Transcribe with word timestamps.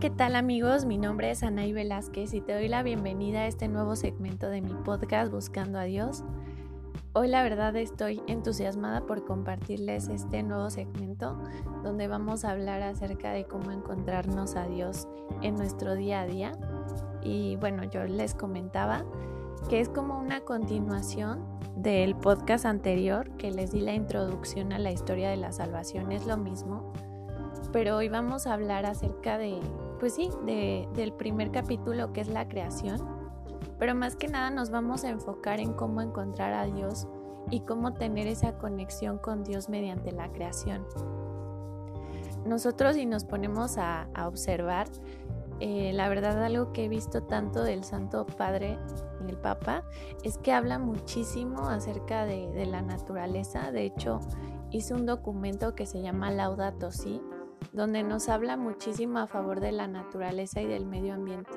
¿qué 0.00 0.10
tal 0.10 0.36
amigos? 0.36 0.84
Mi 0.84 0.98
nombre 0.98 1.30
es 1.30 1.42
Anaí 1.42 1.72
Velázquez 1.72 2.34
y 2.34 2.42
te 2.42 2.52
doy 2.52 2.68
la 2.68 2.82
bienvenida 2.82 3.40
a 3.40 3.46
este 3.46 3.66
nuevo 3.66 3.96
segmento 3.96 4.50
de 4.50 4.60
mi 4.60 4.74
podcast 4.74 5.32
Buscando 5.32 5.78
a 5.78 5.84
Dios. 5.84 6.22
Hoy 7.14 7.28
la 7.28 7.42
verdad 7.42 7.74
estoy 7.76 8.20
entusiasmada 8.26 9.06
por 9.06 9.24
compartirles 9.24 10.08
este 10.08 10.42
nuevo 10.42 10.68
segmento 10.68 11.38
donde 11.82 12.08
vamos 12.08 12.44
a 12.44 12.50
hablar 12.50 12.82
acerca 12.82 13.30
de 13.30 13.46
cómo 13.46 13.70
encontrarnos 13.70 14.54
a 14.56 14.66
Dios 14.66 15.08
en 15.40 15.54
nuestro 15.54 15.94
día 15.94 16.20
a 16.20 16.26
día. 16.26 16.52
Y 17.22 17.56
bueno, 17.56 17.84
yo 17.84 18.04
les 18.04 18.34
comentaba 18.34 19.02
que 19.70 19.80
es 19.80 19.88
como 19.88 20.18
una 20.18 20.40
continuación 20.42 21.42
del 21.74 22.16
podcast 22.16 22.66
anterior 22.66 23.30
que 23.38 23.50
les 23.50 23.70
di 23.70 23.80
la 23.80 23.94
introducción 23.94 24.74
a 24.74 24.78
la 24.78 24.90
historia 24.90 25.30
de 25.30 25.36
la 25.38 25.52
salvación, 25.52 26.12
es 26.12 26.26
lo 26.26 26.36
mismo 26.36 26.92
pero 27.72 27.96
hoy 27.96 28.08
vamos 28.08 28.46
a 28.46 28.54
hablar 28.54 28.86
acerca 28.86 29.38
de, 29.38 29.60
pues 29.98 30.14
sí, 30.14 30.30
del 30.44 31.12
primer 31.12 31.50
capítulo 31.50 32.12
que 32.12 32.20
es 32.20 32.28
la 32.28 32.48
creación, 32.48 33.00
pero 33.78 33.94
más 33.94 34.16
que 34.16 34.28
nada 34.28 34.50
nos 34.50 34.70
vamos 34.70 35.04
a 35.04 35.10
enfocar 35.10 35.60
en 35.60 35.72
cómo 35.72 36.00
encontrar 36.00 36.52
a 36.52 36.66
Dios 36.66 37.06
y 37.50 37.60
cómo 37.60 37.94
tener 37.94 38.26
esa 38.26 38.58
conexión 38.58 39.18
con 39.18 39.44
Dios 39.44 39.68
mediante 39.68 40.12
la 40.12 40.30
creación. 40.32 40.86
Nosotros 42.44 42.94
si 42.94 43.06
nos 43.06 43.24
ponemos 43.24 43.76
a, 43.76 44.08
observar, 44.24 44.86
eh, 45.60 45.92
la 45.92 46.08
verdad 46.08 46.42
algo 46.44 46.72
que 46.72 46.84
he 46.84 46.88
visto 46.88 47.22
tanto 47.22 47.64
del 47.64 47.82
Santo 47.82 48.26
Padre 48.26 48.78
y 49.26 49.30
el 49.30 49.36
Papa 49.36 49.82
es 50.22 50.38
que 50.38 50.52
habla 50.52 50.78
muchísimo 50.78 51.68
acerca 51.68 52.24
de, 52.24 52.66
la 52.66 52.82
naturaleza. 52.82 53.72
De 53.72 53.84
hecho, 53.84 54.20
hizo 54.70 54.94
un 54.94 55.06
documento 55.06 55.74
que 55.74 55.86
se 55.86 56.02
llama 56.02 56.30
Laudato 56.30 56.92
Si, 56.92 57.20
donde 57.72 58.02
nos 58.02 58.28
habla 58.28 58.56
muchísimo 58.56 59.18
a 59.18 59.26
favor 59.26 59.60
de 59.60 59.72
la 59.72 59.86
naturaleza 59.86 60.60
y 60.62 60.66
del 60.66 60.86
medio 60.86 61.14
ambiente. 61.14 61.52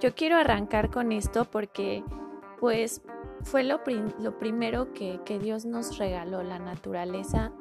Yo 0.00 0.14
quiero 0.14 0.36
arrancar 0.36 0.90
con 0.90 1.12
esto 1.12 1.44
porque 1.44 2.04
pues 2.60 3.02
fue 3.42 3.64
lo, 3.64 3.82
primero 3.84 4.92
que, 4.92 5.38
Dios 5.40 5.64
nos 5.64 5.98
regaló, 5.98 6.42
la 6.42 6.58
naturaleza. 6.58 7.52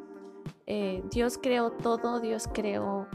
Eh, 0.66 1.04
Dios 1.12 1.40
creó 1.42 1.72
todo, 1.72 2.20
Dios 2.20 2.50
creó, 2.52 3.08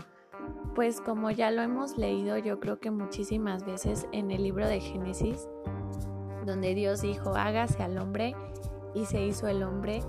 pues 0.74 1.00
como 1.00 1.30
ya 1.30 1.50
lo 1.50 1.62
hemos 1.62 1.98
leído 1.98 2.38
yo 2.38 2.60
creo 2.60 2.78
que 2.78 2.90
muchísimas 2.90 3.64
veces 3.64 4.06
en 4.12 4.30
el 4.30 4.42
libro 4.42 4.66
de 4.66 4.80
Génesis, 4.80 5.48
donde 6.46 6.74
Dios 6.74 7.02
dijo, 7.02 7.34
hágase 7.34 7.82
al 7.82 7.98
hombre 7.98 8.34
y 8.94 9.04
se 9.06 9.24
hizo 9.24 9.48
el 9.48 9.62
hombre, 9.62 10.00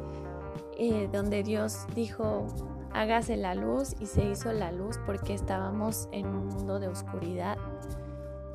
eh, 0.77 1.09
donde 1.11 1.43
Dios 1.43 1.85
dijo, 1.95 2.47
hágase 2.93 3.37
la 3.37 3.55
luz 3.55 3.95
y 3.99 4.05
se 4.05 4.25
hizo 4.25 4.51
la 4.53 4.71
luz 4.71 4.99
porque 5.05 5.33
estábamos 5.33 6.07
en 6.11 6.27
un 6.27 6.47
mundo 6.47 6.79
de 6.79 6.87
oscuridad 6.87 7.57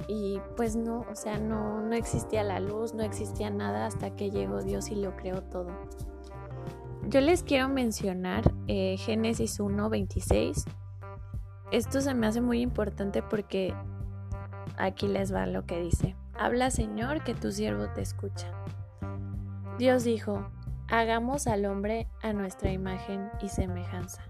y 0.07 0.41
pues 0.57 0.75
no, 0.75 1.05
o 1.11 1.15
sea, 1.15 1.39
no, 1.39 1.83
no 1.83 1.95
existía 1.95 2.43
la 2.43 2.61
luz, 2.61 2.95
no 2.95 3.03
existía 3.03 3.51
nada 3.51 3.87
hasta 3.87 4.17
que 4.17 4.31
llegó 4.31 4.63
Dios 4.63 4.91
y 4.91 4.95
lo 4.95 5.15
creó 5.17 5.43
todo. 5.43 5.69
Yo 7.09 7.21
les 7.21 7.43
quiero 7.43 7.69
mencionar 7.69 8.53
eh, 8.67 8.97
Génesis 8.97 9.61
1, 9.61 9.91
26. 9.91 10.65
Esto 11.71 12.01
se 12.01 12.15
me 12.15 12.27
hace 12.27 12.41
muy 12.41 12.61
importante 12.61 13.23
porque 13.23 13.75
aquí 14.79 15.09
les 15.09 15.33
va 15.33 15.47
lo 15.47 15.67
que 15.67 15.81
dice. 15.81 16.17
Habla 16.39 16.71
Señor, 16.71 17.23
que 17.23 17.35
tu 17.35 17.51
siervo 17.53 17.89
te 17.95 18.01
escucha. 18.01 18.53
Dios 19.79 20.05
dijo, 20.05 20.51
hagamos 20.89 21.47
al 21.47 21.67
hombre 21.67 22.09
a 22.23 22.33
nuestra 22.33 22.73
imagen 22.73 23.31
y 23.43 23.49
semejanza. 23.49 24.23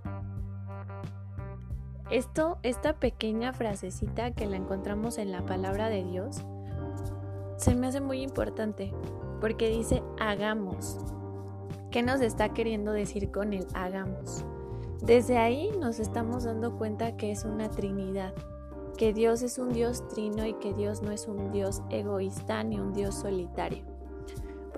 Esto, 2.11 2.59
esta 2.63 2.95
pequeña 2.95 3.53
frasecita 3.53 4.33
que 4.33 4.47
la 4.47 4.57
encontramos 4.57 5.19
en 5.19 5.31
la 5.31 5.45
palabra 5.45 5.89
de 5.89 6.05
Dios, 6.05 6.43
se 7.57 7.75
me 7.75 7.87
hace 7.87 8.01
muy 8.01 8.23
importante 8.23 8.93
porque 9.41 9.69
dice 9.69 10.03
hagamos. 10.19 10.99
¿Qué 11.91 12.03
nos 12.03 12.21
está 12.21 12.51
queriendo 12.51 12.93
decir 12.93 13.31
con 13.31 13.53
el 13.53 13.67
hagamos? 13.75 14.45
Desde 15.03 15.39
ahí 15.39 15.71
nos 15.79 16.01
estamos 16.01 16.45
dando 16.45 16.77
cuenta 16.77 17.17
que 17.17 17.31
es 17.31 17.45
una 17.45 17.71
trinidad, 17.71 18.35
que 18.97 19.13
Dios 19.13 19.43
es 19.43 19.59
un 19.59 19.73
Dios 19.73 20.07
trino 20.09 20.45
y 20.45 20.55
que 20.55 20.75
Dios 20.75 21.03
no 21.03 21.13
es 21.13 21.29
un 21.29 21.53
Dios 21.53 21.83
egoísta 21.91 22.65
ni 22.65 22.81
un 22.81 22.93
Dios 22.93 23.15
solitario. 23.15 23.98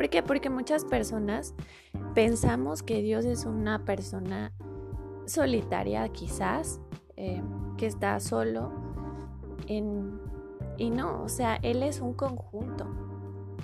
¿Por 0.01 0.09
qué? 0.09 0.23
Porque 0.23 0.49
muchas 0.49 0.87
personas 0.87 1.55
pensamos 2.15 2.83
que 2.83 3.03
Dios 3.03 3.27
es 3.27 3.45
una 3.45 3.85
persona 3.85 4.51
solitaria 5.27 6.09
quizás, 6.09 6.81
eh, 7.19 7.43
que 7.77 7.85
está 7.85 8.19
solo, 8.19 8.73
y 9.67 10.89
no, 10.89 11.23
o 11.23 11.29
sea, 11.29 11.57
Él 11.57 11.83
es 11.83 12.01
un 12.01 12.15
conjunto. 12.15 12.87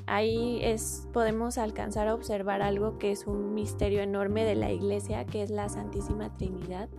Ahí 0.05 0.61
es, 0.63 1.09
podemos 1.15 1.57
alcanzar 1.57 2.07
a 2.07 2.15
observar 2.15 2.61
algo 2.61 2.99
que 2.99 3.13
es 3.13 3.27
un 3.27 3.55
misterio 3.55 4.03
enorme 4.03 4.45
de 4.45 4.57
la 4.57 4.71
iglesia, 4.71 5.25
que 5.25 5.43
es 5.43 5.49
la 5.49 5.71
Santísima 5.71 6.37
Trinidad, 6.37 6.91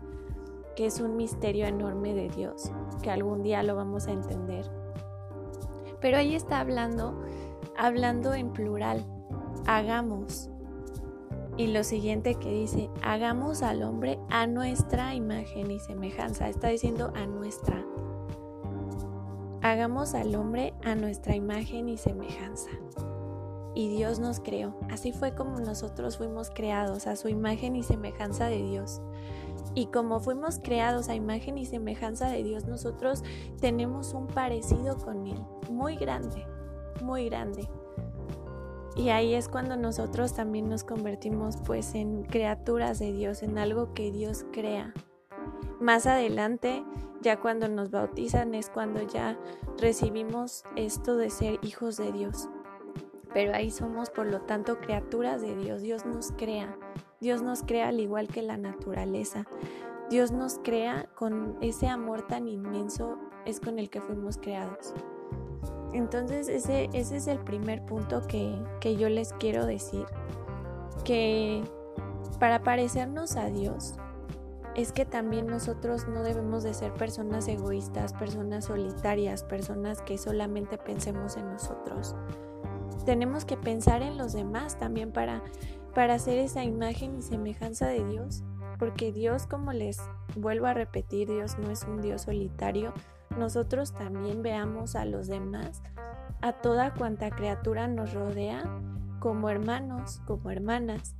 que 0.75 0.87
es 0.87 0.99
un 0.99 1.15
misterio 1.15 1.67
enorme 1.67 2.15
de 2.15 2.29
Dios, 2.29 2.71
que 3.03 3.11
algún 3.11 3.43
día 3.43 3.61
lo 3.61 3.75
vamos 3.75 4.07
a 4.07 4.13
entender. 4.13 4.65
Pero 6.01 6.17
ahí 6.17 6.33
está 6.33 6.59
hablando, 6.59 7.23
hablando 7.77 8.33
en 8.33 8.51
plural, 8.51 9.05
hagamos. 9.65 10.49
Y 11.57 11.67
lo 11.67 11.83
siguiente 11.83 12.35
que 12.35 12.51
dice, 12.51 12.89
hagamos 13.01 13.63
al 13.63 13.81
hombre 13.81 14.19
a 14.29 14.45
nuestra 14.45 15.15
imagen 15.15 15.71
y 15.71 15.79
semejanza. 15.79 16.49
Está 16.49 16.67
diciendo 16.67 17.11
a 17.15 17.25
nuestra. 17.25 17.83
Hagamos 19.63 20.13
al 20.13 20.35
hombre 20.35 20.73
a 20.83 20.93
nuestra 20.93 21.35
imagen 21.35 21.89
y 21.89 21.97
semejanza. 21.97 22.69
Y 23.73 23.89
Dios 23.89 24.19
nos 24.19 24.39
creó. 24.39 24.75
Así 24.91 25.11
fue 25.11 25.33
como 25.33 25.59
nosotros 25.59 26.17
fuimos 26.17 26.51
creados, 26.51 27.07
a 27.07 27.15
su 27.15 27.27
imagen 27.27 27.75
y 27.75 27.83
semejanza 27.83 28.45
de 28.47 28.61
Dios. 28.61 29.01
Y 29.73 29.87
como 29.87 30.19
fuimos 30.19 30.59
creados 30.59 31.09
a 31.09 31.15
imagen 31.15 31.57
y 31.57 31.65
semejanza 31.65 32.29
de 32.29 32.43
Dios, 32.43 32.65
nosotros 32.65 33.23
tenemos 33.59 34.13
un 34.13 34.27
parecido 34.27 34.97
con 34.97 35.27
Él, 35.27 35.39
muy 35.69 35.95
grande, 35.95 36.45
muy 37.01 37.29
grande. 37.29 37.67
Y 38.97 39.09
ahí 39.09 39.35
es 39.35 39.47
cuando 39.47 39.77
nosotros 39.77 40.33
también 40.33 40.69
nos 40.69 40.83
convertimos 40.83 41.57
pues 41.65 41.93
en 41.93 42.23
criaturas 42.23 42.97
de 42.97 43.13
Dios, 43.13 43.43
en 43.43 43.59
algo 43.59 43.93
que 43.93 44.11
Dios 44.11 44.45
crea. 44.51 44.91
Más 45.79 46.07
adelante, 46.07 46.83
ya 47.21 47.39
cuando 47.39 47.67
nos 47.67 47.91
bautizan 47.91 48.55
es 48.55 48.71
cuando 48.71 49.03
ya 49.03 49.37
recibimos 49.77 50.63
esto 50.75 51.15
de 51.15 51.29
ser 51.29 51.59
hijos 51.61 51.97
de 51.97 52.11
Dios. 52.11 52.49
Pero 53.33 53.53
ahí 53.53 53.69
somos 53.69 54.09
por 54.09 54.25
lo 54.25 54.41
tanto 54.41 54.79
criaturas 54.79 55.43
de 55.43 55.55
Dios. 55.55 55.83
Dios 55.83 56.03
nos 56.05 56.31
crea. 56.31 56.75
Dios 57.19 57.43
nos 57.43 57.61
crea 57.61 57.89
al 57.89 57.99
igual 57.99 58.27
que 58.27 58.41
la 58.41 58.57
naturaleza. 58.57 59.45
Dios 60.09 60.31
nos 60.31 60.57
crea 60.57 61.07
con 61.13 61.57
ese 61.61 61.87
amor 61.87 62.25
tan 62.25 62.47
inmenso 62.47 63.19
es 63.45 63.59
con 63.59 63.77
el 63.77 63.91
que 63.91 64.01
fuimos 64.01 64.37
creados. 64.37 64.95
Entonces 65.93 66.47
ese, 66.47 66.89
ese 66.93 67.17
es 67.17 67.27
el 67.27 67.39
primer 67.39 67.85
punto 67.85 68.21
que, 68.27 68.55
que 68.79 68.95
yo 68.97 69.09
les 69.09 69.33
quiero 69.33 69.65
decir, 69.65 70.05
que 71.03 71.63
para 72.39 72.61
parecernos 72.61 73.35
a 73.35 73.49
Dios 73.49 73.95
es 74.75 74.91
que 74.91 75.05
también 75.05 75.47
nosotros 75.47 76.07
no 76.07 76.21
debemos 76.21 76.61
de 76.61 76.75
ser 76.75 76.93
personas 76.93 77.47
egoístas, 77.47 78.13
personas 78.13 78.65
solitarias, 78.65 79.43
personas 79.43 80.03
que 80.03 80.19
solamente 80.19 80.77
pensemos 80.77 81.35
en 81.35 81.51
nosotros. 81.51 82.15
Tenemos 83.03 83.43
que 83.43 83.57
pensar 83.57 84.03
en 84.03 84.17
los 84.17 84.33
demás 84.33 84.77
también 84.77 85.11
para, 85.11 85.41
para 85.95 86.13
hacer 86.13 86.37
esa 86.37 86.63
imagen 86.63 87.17
y 87.17 87.23
semejanza 87.23 87.87
de 87.87 88.05
Dios, 88.05 88.43
porque 88.77 89.11
Dios, 89.11 89.47
como 89.47 89.73
les 89.73 89.99
vuelvo 90.35 90.67
a 90.67 90.75
repetir, 90.75 91.27
Dios 91.27 91.57
no 91.57 91.71
es 91.71 91.83
un 91.83 92.01
Dios 92.01 92.23
solitario, 92.23 92.93
nosotros 93.37 93.93
también 93.93 94.41
veamos 94.41 94.95
a 94.95 95.05
los 95.05 95.27
demás, 95.27 95.81
a 96.41 96.53
toda 96.53 96.93
cuanta 96.93 97.29
criatura 97.29 97.87
nos 97.87 98.13
rodea, 98.13 98.63
como 99.19 99.49
hermanos, 99.49 100.21
como 100.25 100.51
hermanas. 100.51 101.15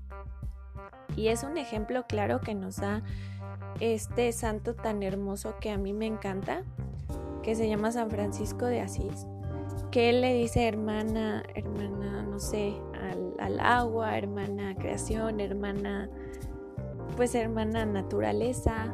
Y 1.15 1.29
es 1.29 1.43
un 1.43 1.57
ejemplo 1.57 2.05
claro 2.07 2.41
que 2.41 2.53
nos 2.53 2.77
da 2.77 3.01
este 3.79 4.31
santo 4.31 4.75
tan 4.75 5.03
hermoso 5.03 5.55
que 5.59 5.71
a 5.71 5.77
mí 5.77 5.93
me 5.93 6.05
encanta, 6.05 6.63
que 7.43 7.55
se 7.55 7.67
llama 7.67 7.91
San 7.91 8.09
Francisco 8.09 8.65
de 8.65 8.81
Asís, 8.81 9.25
que 9.91 10.09
él 10.09 10.21
le 10.21 10.33
dice 10.33 10.67
hermana, 10.67 11.43
hermana, 11.55 12.23
no 12.23 12.39
sé, 12.39 12.75
al, 13.01 13.33
al 13.39 13.59
agua, 13.59 14.17
hermana 14.17 14.75
creación, 14.75 15.39
hermana, 15.39 16.09
pues 17.15 17.33
hermana 17.35 17.85
naturaleza, 17.85 18.93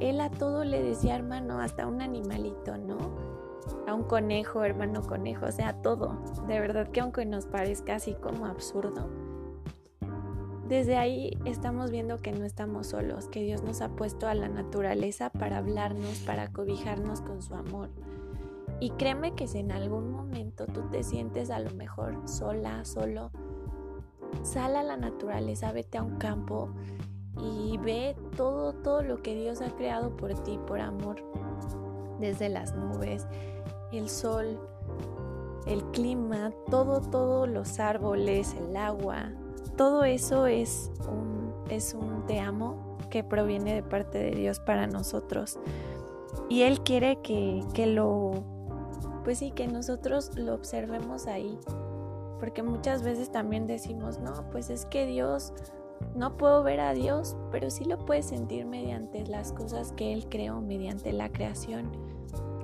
él 0.00 0.20
a 0.20 0.30
todo 0.30 0.64
le 0.64 0.82
decía 0.82 1.16
hermano, 1.16 1.60
hasta 1.60 1.86
un 1.86 2.02
animalito, 2.02 2.76
¿no? 2.78 2.98
A 3.86 3.94
un 3.94 4.04
conejo, 4.04 4.64
hermano 4.64 5.02
conejo, 5.02 5.46
o 5.46 5.52
sea, 5.52 5.80
todo. 5.80 6.18
De 6.46 6.60
verdad 6.60 6.88
que 6.88 7.00
aunque 7.00 7.24
nos 7.24 7.46
parezca 7.46 7.96
así 7.96 8.14
como 8.14 8.46
absurdo, 8.46 9.08
desde 10.68 10.96
ahí 10.96 11.38
estamos 11.44 11.90
viendo 11.90 12.18
que 12.18 12.32
no 12.32 12.44
estamos 12.44 12.88
solos, 12.88 13.28
que 13.28 13.42
Dios 13.42 13.62
nos 13.62 13.82
ha 13.82 13.90
puesto 13.90 14.26
a 14.26 14.34
la 14.34 14.48
naturaleza 14.48 15.30
para 15.30 15.58
hablarnos, 15.58 16.20
para 16.20 16.50
cobijarnos 16.52 17.20
con 17.20 17.42
su 17.42 17.54
amor. 17.54 17.90
Y 18.80 18.90
créeme 18.90 19.34
que 19.34 19.46
si 19.46 19.58
en 19.58 19.72
algún 19.72 20.10
momento 20.10 20.66
tú 20.66 20.82
te 20.90 21.02
sientes 21.02 21.50
a 21.50 21.58
lo 21.58 21.70
mejor 21.72 22.26
sola, 22.26 22.84
solo, 22.84 23.30
sal 24.42 24.76
a 24.76 24.82
la 24.82 24.96
naturaleza, 24.96 25.70
vete 25.72 25.98
a 25.98 26.02
un 26.02 26.16
campo 26.16 26.70
y 27.40 27.78
ve 27.78 28.16
todo, 28.36 28.72
todo 28.72 29.02
lo 29.02 29.22
que 29.22 29.34
Dios 29.34 29.60
ha 29.60 29.70
creado 29.76 30.16
por 30.16 30.34
ti, 30.44 30.58
por 30.66 30.80
amor. 30.80 31.16
Desde 32.20 32.48
las 32.48 32.74
nubes, 32.74 33.26
el 33.92 34.08
sol, 34.08 34.58
el 35.66 35.82
clima, 35.90 36.52
todo, 36.70 37.00
todos 37.00 37.48
los 37.48 37.80
árboles, 37.80 38.54
el 38.54 38.76
agua, 38.76 39.32
todo 39.76 40.04
eso 40.04 40.46
es 40.46 40.92
un, 41.08 41.52
es 41.68 41.94
un 41.94 42.26
te 42.26 42.38
amo 42.38 42.96
que 43.10 43.24
proviene 43.24 43.74
de 43.74 43.82
parte 43.82 44.18
de 44.18 44.30
Dios 44.30 44.60
para 44.60 44.86
nosotros. 44.86 45.58
Y 46.48 46.62
Él 46.62 46.80
quiere 46.80 47.20
que, 47.22 47.64
que 47.74 47.86
lo, 47.86 48.44
pues 49.24 49.38
sí, 49.38 49.50
que 49.50 49.66
nosotros 49.66 50.36
lo 50.36 50.54
observemos 50.54 51.26
ahí. 51.26 51.58
Porque 52.38 52.62
muchas 52.62 53.02
veces 53.02 53.32
también 53.32 53.66
decimos, 53.66 54.18
no, 54.18 54.48
pues 54.50 54.70
es 54.70 54.86
que 54.86 55.06
Dios, 55.06 55.52
no 56.14 56.36
puedo 56.36 56.62
ver 56.62 56.80
a 56.80 56.92
Dios, 56.92 57.36
pero 57.50 57.70
sí 57.70 57.84
lo 57.84 57.98
puedes 57.98 58.26
sentir 58.26 58.66
mediante 58.66 59.26
las 59.26 59.52
cosas 59.52 59.92
que 59.92 60.12
Él 60.12 60.28
creó, 60.28 60.60
mediante 60.60 61.12
la 61.12 61.30
creación. 61.30 61.90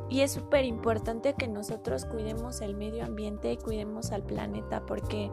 Y 0.09 0.23
es 0.23 0.33
súper 0.33 0.65
importante 0.65 1.35
que 1.35 1.47
nosotros 1.47 2.05
cuidemos 2.05 2.61
el 2.61 2.75
medio 2.75 3.05
ambiente 3.05 3.53
y 3.53 3.57
cuidemos 3.57 4.11
al 4.11 4.25
planeta 4.25 4.85
porque 4.85 5.31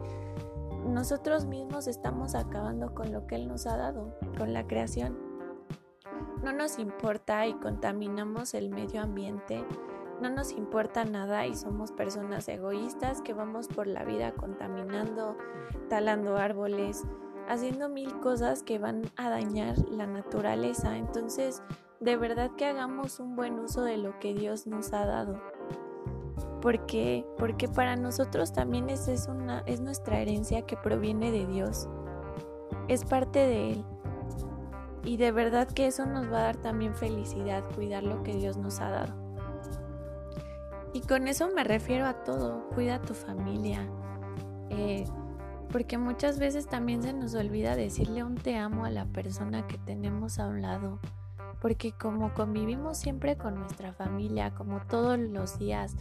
nosotros 0.86 1.46
mismos 1.46 1.88
estamos 1.88 2.34
acabando 2.34 2.94
con 2.94 3.12
lo 3.12 3.26
que 3.26 3.34
Él 3.34 3.48
nos 3.48 3.66
ha 3.66 3.76
dado, 3.76 4.14
con 4.38 4.52
la 4.52 4.66
creación. 4.66 5.18
No 6.42 6.52
nos 6.52 6.78
importa 6.78 7.46
y 7.46 7.54
contaminamos 7.54 8.54
el 8.54 8.70
medio 8.70 9.02
ambiente, 9.02 9.64
no 10.20 10.30
nos 10.30 10.52
importa 10.52 11.04
nada 11.04 11.46
y 11.46 11.54
somos 11.54 11.92
personas 11.92 12.48
egoístas 12.48 13.20
que 13.22 13.32
vamos 13.32 13.68
por 13.68 13.86
la 13.86 14.04
vida 14.04 14.32
contaminando, 14.32 15.36
talando 15.88 16.36
árboles, 16.36 17.04
haciendo 17.48 17.88
mil 17.88 18.20
cosas 18.20 18.62
que 18.62 18.78
van 18.78 19.02
a 19.16 19.30
dañar 19.30 19.78
la 19.90 20.06
naturaleza. 20.06 20.96
Entonces, 20.96 21.62
de 22.00 22.16
verdad 22.16 22.50
que 22.56 22.66
hagamos 22.66 23.18
un 23.18 23.34
buen 23.34 23.58
uso 23.58 23.82
de 23.82 23.96
lo 23.96 24.18
que 24.18 24.34
Dios 24.34 24.66
nos 24.66 24.92
ha 24.92 25.06
dado. 25.06 25.40
Porque, 26.60 27.24
porque 27.38 27.68
para 27.68 27.96
nosotros 27.96 28.52
también 28.52 28.90
es, 28.90 29.08
es, 29.08 29.28
una, 29.28 29.60
es 29.66 29.80
nuestra 29.80 30.20
herencia 30.20 30.62
que 30.62 30.76
proviene 30.76 31.30
de 31.30 31.46
Dios. 31.46 31.88
Es 32.88 33.04
parte 33.04 33.38
de 33.38 33.72
Él. 33.72 33.84
Y 35.04 35.16
de 35.16 35.32
verdad 35.32 35.68
que 35.68 35.86
eso 35.86 36.04
nos 36.04 36.30
va 36.30 36.40
a 36.40 36.42
dar 36.42 36.56
también 36.56 36.94
felicidad, 36.94 37.64
cuidar 37.74 38.02
lo 38.02 38.22
que 38.22 38.34
Dios 38.34 38.56
nos 38.56 38.80
ha 38.80 38.90
dado. 38.90 39.14
Y 40.92 41.00
con 41.02 41.28
eso 41.28 41.48
me 41.54 41.64
refiero 41.64 42.06
a 42.06 42.24
todo. 42.24 42.68
Cuida 42.74 42.96
a 42.96 43.02
tu 43.02 43.14
familia. 43.14 43.88
Eh, 44.70 45.04
porque 45.70 45.98
muchas 45.98 46.38
veces 46.38 46.66
también 46.66 47.02
se 47.02 47.12
nos 47.12 47.34
olvida 47.34 47.76
decirle 47.76 48.24
un 48.24 48.34
te 48.34 48.56
amo 48.56 48.84
a 48.84 48.90
la 48.90 49.06
persona 49.06 49.66
que 49.66 49.78
tenemos 49.78 50.38
a 50.38 50.46
un 50.46 50.62
lado 50.62 50.98
porque 51.60 51.92
como 51.92 52.32
convivimos 52.34 52.98
siempre 52.98 53.36
con 53.36 53.56
nuestra 53.56 53.92
familia, 53.92 54.54
como 54.54 54.80
todos 54.80 55.18
los 55.18 55.58
días, 55.58 55.96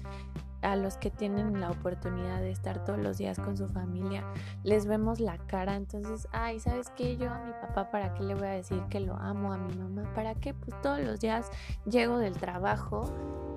a 0.62 0.76
los 0.76 0.98
que 0.98 1.12
tienen 1.12 1.60
la 1.60 1.70
oportunidad 1.70 2.40
de 2.40 2.50
estar 2.50 2.84
todos 2.84 3.00
los 3.00 3.18
días 3.18 3.40
con 3.40 3.58
su 3.58 3.68
familia, 3.68 4.24
les 4.64 4.86
vemos 4.86 5.20
la 5.20 5.38
cara, 5.38 5.76
entonces, 5.76 6.28
ay, 6.32 6.60
¿sabes 6.60 6.90
qué? 6.96 7.16
Yo 7.18 7.32
a 7.32 7.40
mi 7.40 7.52
papá, 7.54 7.92
¿para 7.92 8.14
qué 8.16 8.24
le 8.24 8.36
voy 8.36 8.48
a 8.48 8.52
decir 8.52 8.82
que 8.90 9.00
lo 9.00 9.16
amo? 9.16 9.54
A 9.54 9.58
mi 9.58 9.74
mamá, 9.76 10.12
¿para 10.14 10.36
qué? 10.36 10.54
Pues 10.54 10.80
todos 10.82 11.00
los 11.00 11.20
días 11.20 11.50
llego 11.86 12.18
del 12.18 12.38
trabajo 12.38 13.06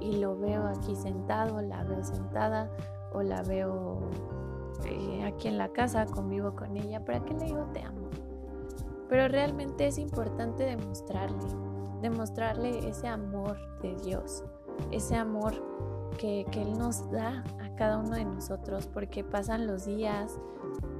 y 0.00 0.18
lo 0.18 0.38
veo 0.38 0.66
aquí 0.66 0.94
sentado, 0.94 1.60
la 1.62 1.84
veo 1.84 2.04
sentada 2.04 2.70
o 3.12 3.22
la 3.22 3.42
veo 3.42 4.10
eh, 4.86 5.24
aquí 5.24 5.48
en 5.48 5.58
la 5.58 5.68
casa, 5.72 6.06
convivo 6.06 6.54
con 6.54 6.76
ella, 6.76 7.04
¿para 7.04 7.24
qué 7.24 7.34
le 7.34 7.46
digo 7.46 7.64
te 7.72 7.82
amo? 7.82 8.08
Pero 9.08 9.28
realmente 9.28 9.86
es 9.86 9.98
importante 9.98 10.64
demostrarle, 10.64 11.48
demostrarle 12.00 12.88
ese 12.88 13.08
amor 13.08 13.56
de 13.82 13.94
Dios, 13.96 14.44
ese 14.90 15.16
amor 15.16 15.54
que, 16.18 16.46
Él 16.52 16.78
nos 16.78 17.10
da 17.10 17.44
a 17.60 17.74
cada 17.76 17.98
uno 17.98 18.16
de 18.16 18.24
nosotros, 18.24 18.86
porque 18.86 19.24
pasan 19.24 19.66
los 19.66 19.86
días, 19.86 20.38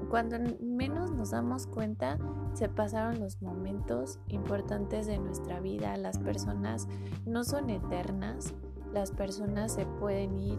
cuando 0.09 0.37
menos 0.61 1.13
nos 1.13 1.31
damos 1.31 1.67
cuenta, 1.67 2.19
se 2.55 2.69
pasaron 2.69 3.21
los 3.21 3.41
momentos 3.43 4.19
importantes 4.29 5.07
de 5.07 5.19
nuestra 5.19 5.61
vida, 5.61 5.97
las 5.97 6.19
personas 6.19 6.89
no 7.27 7.45
son 7.45 7.71
eternas, 7.71 8.55
las 8.93 9.13
personas 9.13 9.73
se 9.73 9.87
pueden 9.87 10.39
ir 10.41 10.59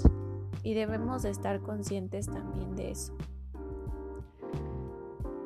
y 0.64 0.74
debemos 0.74 1.24
de 1.24 1.32
estar 1.32 1.62
conscientes 1.62 2.28
también 2.28 2.76
de 2.76 2.92
eso. 2.92 3.14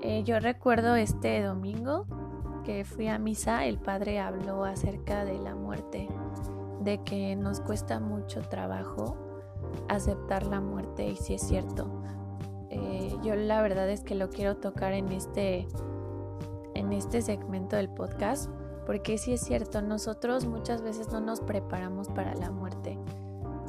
Eh, 0.01 0.23
yo 0.23 0.39
recuerdo 0.39 0.95
este 0.95 1.41
domingo 1.41 2.05
que 2.63 2.85
fui 2.85 3.07
a 3.07 3.17
misa, 3.17 3.65
el 3.65 3.79
padre 3.79 4.19
habló 4.19 4.63
acerca 4.63 5.25
de 5.25 5.39
la 5.39 5.55
muerte, 5.55 6.07
de 6.81 7.01
que 7.03 7.35
nos 7.35 7.59
cuesta 7.59 7.99
mucho 7.99 8.41
trabajo 8.41 9.17
aceptar 9.87 10.45
la 10.45 10.61
muerte 10.61 11.07
y 11.07 11.15
si 11.15 11.35
es 11.35 11.41
cierto. 11.41 12.01
Eh, 12.69 13.15
yo 13.23 13.35
la 13.35 13.61
verdad 13.61 13.89
es 13.89 14.03
que 14.03 14.15
lo 14.15 14.29
quiero 14.29 14.57
tocar 14.57 14.93
en 14.93 15.11
este, 15.11 15.67
en 16.73 16.91
este 16.91 17.21
segmento 17.21 17.75
del 17.75 17.89
podcast, 17.89 18.49
porque 18.85 19.17
si 19.17 19.33
es 19.33 19.41
cierto, 19.41 19.81
nosotros 19.81 20.45
muchas 20.45 20.81
veces 20.81 21.11
no 21.11 21.19
nos 21.19 21.39
preparamos 21.41 22.09
para 22.09 22.35
la 22.35 22.51
muerte. 22.51 22.97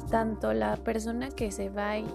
Tanto 0.09 0.53
la 0.53 0.77
persona 0.77 1.29
que 1.29 1.51
se 1.51 1.69
va 1.69 1.97
y 1.97 2.05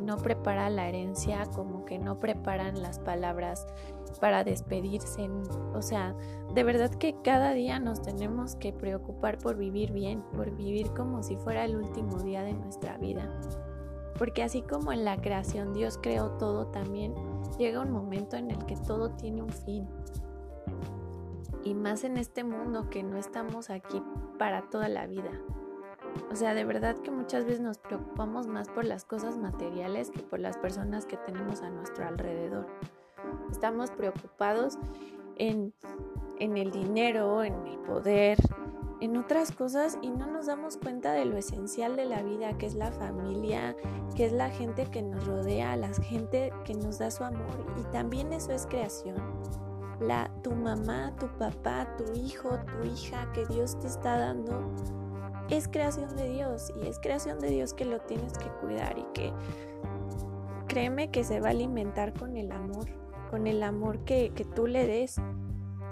no 0.00 0.16
prepara 0.16 0.70
la 0.70 0.88
herencia, 0.88 1.46
como 1.46 1.84
que 1.84 1.98
no 1.98 2.18
preparan 2.18 2.82
las 2.82 2.98
palabras 2.98 3.66
para 4.20 4.44
despedirse. 4.44 5.30
O 5.74 5.82
sea, 5.82 6.14
de 6.54 6.64
verdad 6.64 6.90
que 6.90 7.16
cada 7.22 7.52
día 7.52 7.78
nos 7.78 8.02
tenemos 8.02 8.56
que 8.56 8.72
preocupar 8.72 9.38
por 9.38 9.56
vivir 9.56 9.92
bien, 9.92 10.22
por 10.34 10.50
vivir 10.50 10.90
como 10.94 11.22
si 11.22 11.36
fuera 11.36 11.64
el 11.64 11.76
último 11.76 12.18
día 12.20 12.42
de 12.42 12.54
nuestra 12.54 12.98
vida. 12.98 13.30
Porque 14.18 14.42
así 14.42 14.62
como 14.62 14.92
en 14.92 15.04
la 15.04 15.16
creación 15.16 15.72
Dios 15.72 15.98
creó 16.00 16.32
todo, 16.32 16.66
también 16.66 17.14
llega 17.58 17.80
un 17.80 17.90
momento 17.90 18.36
en 18.36 18.50
el 18.50 18.64
que 18.66 18.76
todo 18.76 19.10
tiene 19.10 19.42
un 19.42 19.50
fin. 19.50 19.88
Y 21.64 21.74
más 21.74 22.04
en 22.04 22.16
este 22.16 22.42
mundo 22.44 22.90
que 22.90 23.02
no 23.02 23.16
estamos 23.16 23.70
aquí 23.70 24.02
para 24.38 24.68
toda 24.70 24.88
la 24.88 25.06
vida. 25.06 25.30
O 26.30 26.36
sea, 26.36 26.54
de 26.54 26.64
verdad 26.64 26.96
que 26.98 27.10
muchas 27.10 27.44
veces 27.44 27.60
nos 27.60 27.78
preocupamos 27.78 28.46
más 28.46 28.68
por 28.68 28.84
las 28.84 29.04
cosas 29.04 29.36
materiales 29.36 30.10
que 30.10 30.20
por 30.20 30.38
las 30.38 30.56
personas 30.56 31.06
que 31.06 31.16
tenemos 31.16 31.62
a 31.62 31.70
nuestro 31.70 32.06
alrededor. 32.06 32.66
Estamos 33.50 33.90
preocupados 33.90 34.78
en, 35.36 35.72
en 36.38 36.56
el 36.56 36.70
dinero, 36.70 37.42
en 37.42 37.66
el 37.66 37.78
poder, 37.78 38.38
en 39.00 39.16
otras 39.16 39.50
cosas 39.50 39.98
y 40.02 40.10
no 40.10 40.26
nos 40.26 40.46
damos 40.46 40.76
cuenta 40.76 41.12
de 41.12 41.24
lo 41.24 41.36
esencial 41.36 41.96
de 41.96 42.04
la 42.04 42.22
vida, 42.22 42.56
que 42.58 42.66
es 42.66 42.74
la 42.74 42.92
familia, 42.92 43.74
que 44.14 44.26
es 44.26 44.32
la 44.32 44.50
gente 44.50 44.86
que 44.86 45.02
nos 45.02 45.26
rodea, 45.26 45.74
la 45.76 45.92
gente 45.94 46.52
que 46.64 46.74
nos 46.74 46.98
da 46.98 47.10
su 47.10 47.24
amor. 47.24 47.66
Y 47.80 47.84
también 47.92 48.32
eso 48.32 48.52
es 48.52 48.66
creación. 48.66 49.16
La, 50.00 50.30
tu 50.42 50.52
mamá, 50.52 51.14
tu 51.18 51.26
papá, 51.38 51.96
tu 51.96 52.12
hijo, 52.18 52.50
tu 52.58 52.86
hija 52.86 53.30
que 53.32 53.46
Dios 53.46 53.78
te 53.78 53.86
está 53.86 54.16
dando 54.16 54.70
es 55.50 55.68
creación 55.68 56.16
de 56.16 56.28
Dios 56.28 56.72
y 56.80 56.86
es 56.86 56.98
creación 56.98 57.40
de 57.40 57.50
Dios 57.50 57.74
que 57.74 57.84
lo 57.84 58.00
tienes 58.00 58.38
que 58.38 58.48
cuidar 58.60 58.98
y 58.98 59.04
que 59.12 59.32
créeme 60.68 61.10
que 61.10 61.24
se 61.24 61.40
va 61.40 61.48
a 61.48 61.50
alimentar 61.50 62.12
con 62.12 62.36
el 62.36 62.52
amor, 62.52 62.86
con 63.30 63.46
el 63.46 63.62
amor 63.62 64.04
que, 64.04 64.32
que 64.34 64.44
tú 64.44 64.66
le 64.66 64.86
des. 64.86 65.20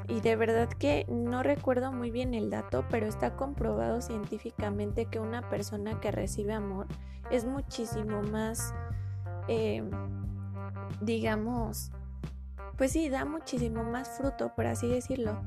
Y 0.07 0.21
de 0.21 0.37
verdad 0.37 0.69
que 0.69 1.05
no 1.09 1.43
recuerdo 1.43 1.93
muy 1.93 2.11
bien 2.11 2.33
el 2.33 2.49
dato, 2.49 2.85
pero 2.89 3.07
está 3.07 3.37
comprobado 3.37 4.01
científicamente 4.01 5.05
que 5.05 5.21
una 5.21 5.49
persona 5.51 6.01
que 6.01 6.11
recibe 6.11 6.55
amor 6.55 6.87
es 7.31 7.45
muchísimo 7.45 8.23
más, 8.23 8.73
eh, 9.49 9.83
digamos, 11.03 11.93
pues 12.79 12.93
sí, 12.93 13.09
da 13.09 13.25
muchísimo 13.25 13.83
más 13.83 14.09
fruto, 14.17 14.55
por 14.55 14.67
así 14.67 14.89
decirlo. 14.89 15.41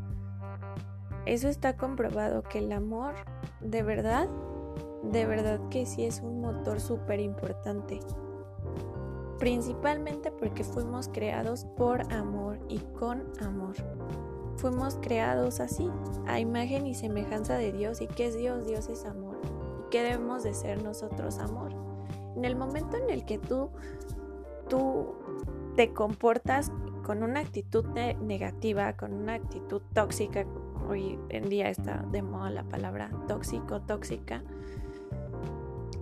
Eso 1.25 1.47
está 1.47 1.77
comprobado 1.77 2.43
que 2.43 2.59
el 2.59 2.71
amor, 2.71 3.15
de 3.63 3.83
verdad, 3.83 4.27
de 5.03 5.25
verdad 5.25 5.59
que 5.69 5.85
sí 5.85 6.05
es 6.05 6.21
un 6.21 6.41
motor 6.41 6.79
súper 6.79 7.19
importante. 7.19 7.99
Principalmente 9.39 10.31
porque 10.31 10.63
fuimos 10.63 11.07
creados 11.07 11.65
por 11.65 12.01
amor 12.13 12.59
y 12.69 12.79
con 12.99 13.23
amor. 13.41 13.75
Fuimos 14.57 14.99
creados 15.01 15.59
así, 15.59 15.89
a 16.27 16.39
imagen 16.39 16.85
y 16.85 16.93
semejanza 16.93 17.57
de 17.57 17.71
Dios. 17.71 18.01
¿Y 18.01 18.07
qué 18.07 18.27
es 18.27 18.37
Dios? 18.37 18.67
Dios 18.67 18.89
es 18.89 19.05
amor. 19.05 19.39
¿Y 19.79 19.89
qué 19.89 20.03
debemos 20.03 20.43
de 20.43 20.53
ser 20.53 20.83
nosotros? 20.83 21.39
Amor. 21.39 21.71
En 22.35 22.45
el 22.45 22.55
momento 22.55 22.97
en 22.97 23.09
el 23.09 23.25
que 23.25 23.39
tú, 23.39 23.71
tú 24.69 25.15
te 25.75 25.91
comportas 25.93 26.71
con 27.03 27.23
una 27.23 27.39
actitud 27.39 27.85
negativa, 27.85 28.95
con 28.95 29.13
una 29.13 29.33
actitud 29.33 29.81
tóxica, 29.93 30.45
hoy 30.91 31.17
en 31.29 31.49
día 31.49 31.69
está 31.69 32.05
de 32.11 32.21
moda 32.21 32.49
la 32.49 32.63
palabra 32.63 33.09
tóxico, 33.27 33.81
tóxica, 33.81 34.43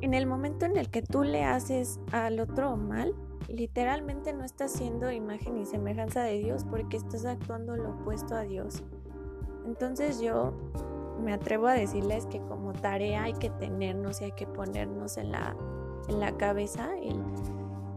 en 0.01 0.13
el 0.13 0.25
momento 0.25 0.65
en 0.65 0.77
el 0.77 0.89
que 0.89 1.01
tú 1.01 1.23
le 1.23 1.43
haces 1.43 1.99
al 2.11 2.39
otro 2.39 2.77
mal, 2.77 3.13
literalmente 3.47 4.33
no 4.33 4.43
estás 4.43 4.71
siendo 4.71 5.11
imagen 5.11 5.57
y 5.57 5.65
semejanza 5.65 6.21
de 6.23 6.39
Dios 6.39 6.65
porque 6.69 6.97
estás 6.97 7.25
actuando 7.25 7.75
lo 7.75 7.91
opuesto 7.91 8.35
a 8.35 8.41
Dios. 8.41 8.83
Entonces 9.65 10.21
yo 10.21 10.53
me 11.21 11.33
atrevo 11.33 11.67
a 11.67 11.73
decirles 11.73 12.25
que 12.27 12.39
como 12.39 12.73
tarea 12.73 13.23
hay 13.23 13.33
que 13.33 13.49
tenernos 13.49 14.21
y 14.21 14.25
hay 14.25 14.31
que 14.31 14.47
ponernos 14.47 15.17
en 15.17 15.31
la, 15.31 15.55
en 16.07 16.19
la 16.19 16.37
cabeza 16.37 16.89
el 16.97 17.21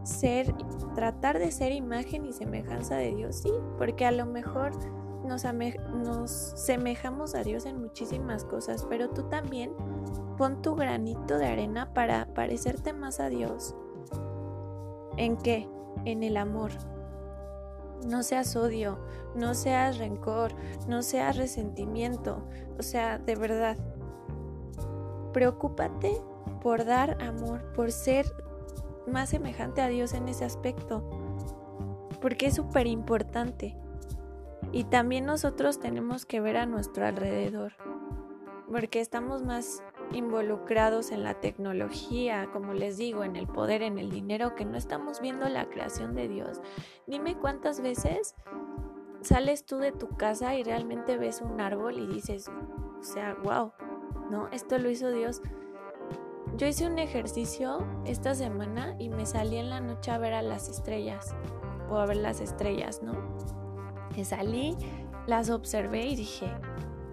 ser, 0.02 0.52
tratar 0.94 1.38
de 1.38 1.52
ser 1.52 1.72
imagen 1.72 2.26
y 2.26 2.32
semejanza 2.32 2.96
de 2.96 3.14
Dios, 3.14 3.36
sí, 3.36 3.52
porque 3.78 4.04
a 4.04 4.10
lo 4.10 4.26
mejor 4.26 4.72
nos, 5.24 5.44
nos 5.44 6.30
semejamos 6.30 7.34
a 7.34 7.42
Dios 7.42 7.66
en 7.66 7.80
muchísimas 7.80 8.44
cosas, 8.44 8.86
pero 8.88 9.10
tú 9.10 9.24
también 9.24 9.72
pon 10.36 10.62
tu 10.62 10.74
granito 10.74 11.38
de 11.38 11.46
arena 11.46 11.92
para 11.94 12.26
parecerte 12.34 12.92
más 12.92 13.20
a 13.20 13.28
Dios. 13.28 13.74
¿En 15.16 15.36
qué? 15.36 15.68
En 16.04 16.22
el 16.22 16.36
amor. 16.36 16.72
No 18.06 18.22
seas 18.22 18.56
odio, 18.56 18.98
no 19.34 19.54
seas 19.54 19.98
rencor, 19.98 20.52
no 20.88 21.02
seas 21.02 21.36
resentimiento. 21.36 22.42
O 22.78 22.82
sea, 22.82 23.18
de 23.18 23.36
verdad, 23.36 23.76
preocúpate 25.32 26.20
por 26.60 26.84
dar 26.84 27.22
amor, 27.22 27.72
por 27.74 27.92
ser 27.92 28.26
más 29.06 29.30
semejante 29.30 29.80
a 29.82 29.88
Dios 29.88 30.14
en 30.14 30.28
ese 30.28 30.44
aspecto, 30.44 31.02
porque 32.20 32.46
es 32.46 32.54
súper 32.54 32.86
importante. 32.86 33.76
Y 34.72 34.84
también 34.84 35.26
nosotros 35.26 35.78
tenemos 35.78 36.24
que 36.24 36.40
ver 36.40 36.56
a 36.56 36.64
nuestro 36.64 37.06
alrededor, 37.06 37.74
porque 38.70 39.00
estamos 39.00 39.42
más 39.42 39.82
involucrados 40.12 41.10
en 41.10 41.22
la 41.22 41.40
tecnología, 41.40 42.48
como 42.52 42.72
les 42.72 42.96
digo, 42.96 43.22
en 43.22 43.36
el 43.36 43.46
poder, 43.46 43.82
en 43.82 43.98
el 43.98 44.10
dinero, 44.10 44.54
que 44.54 44.64
no 44.64 44.78
estamos 44.78 45.20
viendo 45.20 45.46
la 45.50 45.68
creación 45.68 46.14
de 46.14 46.26
Dios. 46.26 46.62
Dime 47.06 47.36
cuántas 47.36 47.82
veces 47.82 48.34
sales 49.20 49.66
tú 49.66 49.76
de 49.76 49.92
tu 49.92 50.08
casa 50.16 50.54
y 50.54 50.64
realmente 50.64 51.18
ves 51.18 51.42
un 51.42 51.60
árbol 51.60 51.98
y 51.98 52.06
dices, 52.06 52.50
o 52.98 53.02
sea, 53.02 53.36
wow, 53.44 53.72
¿no? 54.30 54.48
Esto 54.48 54.78
lo 54.78 54.88
hizo 54.88 55.10
Dios. 55.10 55.42
Yo 56.56 56.66
hice 56.66 56.86
un 56.86 56.98
ejercicio 56.98 57.86
esta 58.06 58.34
semana 58.34 58.96
y 58.98 59.10
me 59.10 59.26
salí 59.26 59.56
en 59.56 59.70
la 59.70 59.80
noche 59.80 60.10
a 60.10 60.18
ver 60.18 60.32
a 60.32 60.42
las 60.42 60.68
estrellas, 60.68 61.34
o 61.90 61.96
a 61.96 62.06
ver 62.06 62.16
las 62.16 62.40
estrellas, 62.40 63.02
¿no? 63.02 63.12
Salí, 64.24 64.76
las 65.26 65.50
observé 65.50 66.06
y 66.06 66.16
dije, 66.16 66.46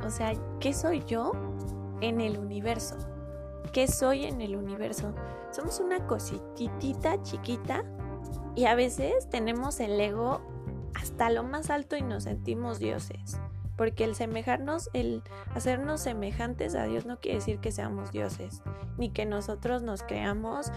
o 0.05 0.09
sea, 0.09 0.33
¿qué 0.59 0.73
soy 0.73 1.03
yo 1.05 1.31
en 2.01 2.21
el 2.21 2.37
universo? 2.37 2.97
¿Qué 3.73 3.87
soy 3.87 4.25
en 4.25 4.41
el 4.41 4.55
universo? 4.55 5.13
Somos 5.51 5.79
una 5.79 6.05
cositita 6.05 7.21
chiquita 7.23 7.83
y 8.55 8.65
a 8.65 8.75
veces 8.75 9.29
tenemos 9.29 9.79
el 9.79 9.99
ego 9.99 10.41
hasta 10.95 11.29
lo 11.29 11.43
más 11.43 11.69
alto 11.69 11.95
y 11.95 12.01
nos 12.01 12.23
sentimos 12.23 12.79
dioses. 12.79 13.39
Porque 13.77 14.03
el 14.03 14.15
semejarnos, 14.15 14.89
el 14.93 15.23
hacernos 15.55 16.01
semejantes 16.01 16.75
a 16.75 16.83
Dios 16.83 17.05
no 17.05 17.19
quiere 17.19 17.37
decir 17.37 17.59
que 17.59 17.71
seamos 17.71 18.11
dioses, 18.11 18.61
ni 18.97 19.09
que 19.09 19.25
nosotros 19.25 19.81
nos 19.81 20.03
creamos 20.03 20.71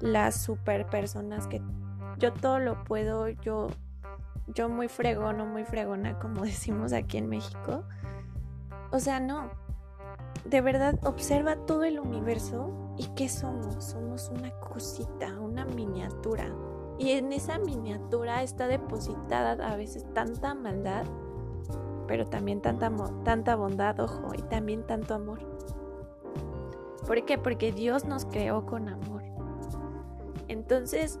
las 0.00 0.34
super 0.34 0.86
personas 0.86 1.46
que 1.46 1.62
yo 2.18 2.32
todo 2.32 2.58
lo 2.58 2.82
puedo, 2.84 3.28
yo, 3.28 3.68
yo 4.54 4.68
muy 4.68 4.88
fregón 4.88 5.40
o 5.40 5.46
muy 5.46 5.64
fregona, 5.64 6.18
como 6.18 6.42
decimos 6.44 6.92
aquí 6.92 7.18
en 7.18 7.28
México. 7.28 7.84
O 8.90 8.98
sea, 8.98 9.20
no. 9.20 9.50
De 10.44 10.60
verdad, 10.60 10.98
observa 11.04 11.56
todo 11.66 11.84
el 11.84 12.00
universo 12.00 12.94
y 12.96 13.06
qué 13.14 13.28
somos. 13.28 13.84
Somos 13.84 14.30
una 14.30 14.50
cosita, 14.60 15.38
una 15.38 15.64
miniatura. 15.64 16.46
Y 16.98 17.12
en 17.12 17.32
esa 17.32 17.58
miniatura 17.58 18.42
está 18.42 18.66
depositada 18.66 19.52
a 19.66 19.76
veces 19.76 20.06
tanta 20.12 20.54
maldad 20.54 21.06
pero 22.10 22.26
también 22.26 22.60
tanta, 22.60 22.90
tanta 23.22 23.54
bondad, 23.54 24.00
ojo, 24.00 24.32
y 24.36 24.42
también 24.42 24.84
tanto 24.84 25.14
amor. 25.14 25.38
¿Por 27.06 27.24
qué? 27.24 27.38
Porque 27.38 27.70
Dios 27.70 28.04
nos 28.04 28.24
creó 28.24 28.66
con 28.66 28.88
amor. 28.88 29.22
Entonces, 30.48 31.20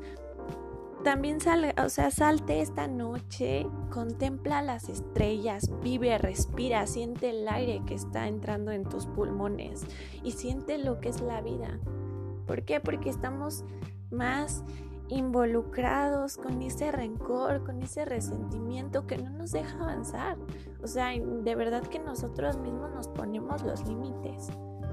también 1.02 1.40
sal, 1.40 1.74
o 1.84 1.88
sea, 1.88 2.10
salte 2.10 2.60
esta 2.60 2.86
noche, 2.86 3.66
contempla 3.90 4.62
las 4.62 4.88
estrellas, 4.88 5.70
vive, 5.82 6.16
respira, 6.18 6.86
siente 6.86 7.30
el 7.30 7.48
aire 7.48 7.82
que 7.86 7.94
está 7.94 8.28
entrando 8.28 8.70
en 8.70 8.84
tus 8.84 9.06
pulmones 9.06 9.84
y 10.22 10.32
siente 10.32 10.78
lo 10.78 11.00
que 11.00 11.08
es 11.08 11.20
la 11.20 11.40
vida. 11.40 11.78
¿Por 12.46 12.64
qué? 12.64 12.80
Porque 12.80 13.10
estamos 13.10 13.64
más 14.10 14.64
involucrados 15.08 16.36
con 16.36 16.62
ese 16.62 16.92
rencor, 16.92 17.64
con 17.64 17.82
ese 17.82 18.04
resentimiento 18.04 19.06
que 19.06 19.18
no 19.18 19.30
nos 19.30 19.52
deja 19.52 19.76
avanzar. 19.80 20.36
O 20.82 20.86
sea, 20.86 21.10
de 21.10 21.54
verdad 21.54 21.82
que 21.82 21.98
nosotros 21.98 22.58
mismos 22.58 22.90
nos 22.92 23.08
ponemos 23.08 23.62
los 23.62 23.86
límites, 23.86 24.50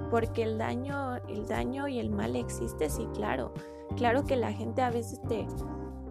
porque 0.10 0.44
el 0.44 0.58
daño, 0.58 1.18
el 1.28 1.48
daño 1.48 1.88
y 1.88 2.00
el 2.00 2.10
mal 2.10 2.36
existe, 2.36 2.90
sí, 2.90 3.08
claro. 3.14 3.54
Claro 3.96 4.26
que 4.26 4.36
la 4.36 4.52
gente 4.52 4.82
a 4.82 4.90
veces 4.90 5.22
te, 5.28 5.48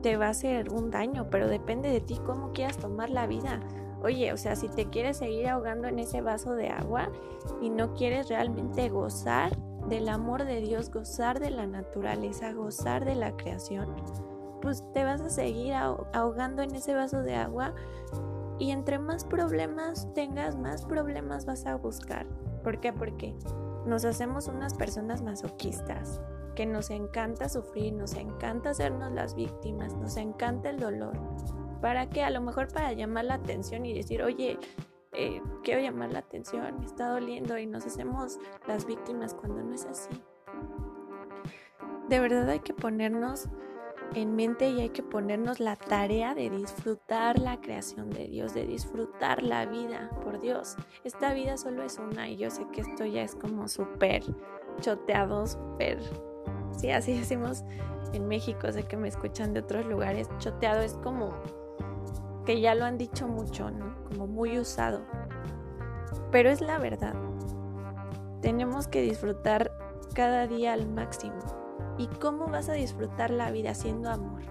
te 0.02 0.16
va 0.16 0.26
a 0.26 0.30
hacer 0.30 0.72
un 0.72 0.90
daño, 0.90 1.28
pero 1.30 1.48
depende 1.48 1.90
de 1.90 2.00
ti 2.00 2.20
cómo 2.24 2.52
quieras 2.52 2.78
tomar 2.78 3.10
la 3.10 3.26
vida. 3.26 3.60
Oye, 4.02 4.32
o 4.32 4.36
sea, 4.36 4.56
si 4.56 4.68
te 4.68 4.86
quieres 4.86 5.16
seguir 5.16 5.48
ahogando 5.48 5.88
en 5.88 5.98
ese 5.98 6.20
vaso 6.20 6.54
de 6.54 6.68
agua 6.68 7.10
y 7.60 7.70
no 7.70 7.94
quieres 7.94 8.28
realmente 8.28 8.88
gozar 8.88 9.56
del 9.88 10.08
amor 10.08 10.44
de 10.44 10.60
Dios, 10.60 10.90
gozar 10.90 11.40
de 11.40 11.50
la 11.50 11.66
naturaleza, 11.66 12.52
gozar 12.52 13.04
de 13.04 13.14
la 13.14 13.36
creación, 13.36 13.94
pues 14.60 14.84
te 14.92 15.04
vas 15.04 15.20
a 15.20 15.30
seguir 15.30 15.74
ahogando 15.74 16.62
en 16.62 16.74
ese 16.74 16.94
vaso 16.94 17.22
de 17.22 17.34
agua 17.34 17.74
y 18.58 18.70
entre 18.70 18.98
más 18.98 19.24
problemas 19.24 20.12
tengas, 20.14 20.56
más 20.56 20.84
problemas 20.84 21.46
vas 21.46 21.66
a 21.66 21.76
buscar. 21.76 22.26
¿Por 22.62 22.80
qué? 22.80 22.92
Porque 22.92 23.34
nos 23.86 24.04
hacemos 24.04 24.48
unas 24.48 24.74
personas 24.74 25.22
masoquistas, 25.22 26.20
que 26.54 26.66
nos 26.66 26.90
encanta 26.90 27.48
sufrir, 27.48 27.92
nos 27.92 28.14
encanta 28.14 28.70
hacernos 28.70 29.12
las 29.12 29.34
víctimas, 29.34 29.94
nos 29.94 30.16
encanta 30.16 30.70
el 30.70 30.80
dolor. 30.80 31.18
¿Para 31.80 32.08
qué? 32.08 32.22
A 32.22 32.30
lo 32.30 32.40
mejor 32.40 32.68
para 32.68 32.92
llamar 32.92 33.26
la 33.26 33.34
atención 33.34 33.84
y 33.84 33.94
decir, 33.94 34.22
oye, 34.22 34.58
eh, 35.12 35.40
quiero 35.62 35.80
llamar 35.80 36.12
la 36.12 36.20
atención, 36.20 36.78
me 36.78 36.86
está 36.86 37.08
doliendo 37.08 37.58
y 37.58 37.66
nos 37.66 37.86
hacemos 37.86 38.38
las 38.66 38.86
víctimas 38.86 39.34
cuando 39.34 39.62
no 39.62 39.74
es 39.74 39.84
así. 39.84 40.10
De 42.08 42.20
verdad 42.20 42.48
hay 42.48 42.60
que 42.60 42.74
ponernos 42.74 43.48
en 44.14 44.36
mente 44.36 44.70
y 44.70 44.80
hay 44.80 44.88
que 44.90 45.02
ponernos 45.02 45.60
la 45.60 45.76
tarea 45.76 46.34
de 46.34 46.50
disfrutar 46.50 47.38
la 47.38 47.60
creación 47.60 48.10
de 48.10 48.28
Dios, 48.28 48.54
de 48.54 48.66
disfrutar 48.66 49.42
la 49.42 49.66
vida, 49.66 50.10
por 50.22 50.40
Dios. 50.40 50.76
Esta 51.04 51.32
vida 51.34 51.56
solo 51.56 51.82
es 51.82 51.98
una 51.98 52.28
y 52.28 52.36
yo 52.36 52.50
sé 52.50 52.66
que 52.72 52.80
esto 52.80 53.04
ya 53.04 53.22
es 53.22 53.34
como 53.34 53.68
súper 53.68 54.22
choteado, 54.80 55.46
súper... 55.46 55.98
Sí, 56.72 56.90
así 56.90 57.18
decimos 57.18 57.64
en 58.12 58.28
México, 58.28 58.70
sé 58.70 58.84
que 58.84 58.96
me 58.96 59.08
escuchan 59.08 59.52
de 59.52 59.60
otros 59.60 59.86
lugares, 59.86 60.28
choteado 60.38 60.82
es 60.82 60.94
como 60.94 61.34
que 62.44 62.60
ya 62.60 62.74
lo 62.74 62.84
han 62.84 62.96
dicho 62.96 63.26
mucho, 63.26 63.70
¿no? 63.70 63.96
Como 64.04 64.26
muy 64.26 64.58
usado. 64.58 65.02
Pero 66.30 66.50
es 66.50 66.60
la 66.60 66.78
verdad. 66.78 67.14
Tenemos 68.40 68.86
que 68.86 69.02
disfrutar 69.02 69.72
cada 70.14 70.46
día 70.46 70.72
al 70.72 70.86
máximo. 70.86 71.65
¿Y 71.98 72.06
cómo 72.06 72.46
vas 72.46 72.68
a 72.68 72.74
disfrutar 72.74 73.30
la 73.30 73.50
vida 73.50 73.74
siendo 73.74 74.10
amor? 74.10 74.42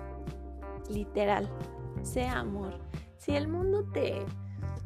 Literal, 0.90 1.50
sea 2.02 2.40
amor. 2.40 2.80
Si 3.18 3.36
el 3.36 3.48
mundo 3.48 3.86
te, 3.92 4.25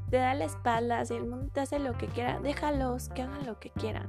te 0.09 0.17
da 0.17 0.33
la 0.33 0.45
espalda, 0.45 1.05
si 1.05 1.15
el 1.15 1.25
mundo 1.25 1.49
te 1.53 1.61
hace 1.61 1.79
lo 1.79 1.97
que 1.97 2.07
quiera, 2.07 2.39
déjalos 2.39 3.09
que 3.09 3.21
hagan 3.23 3.45
lo 3.45 3.59
que 3.59 3.69
quieran. 3.69 4.07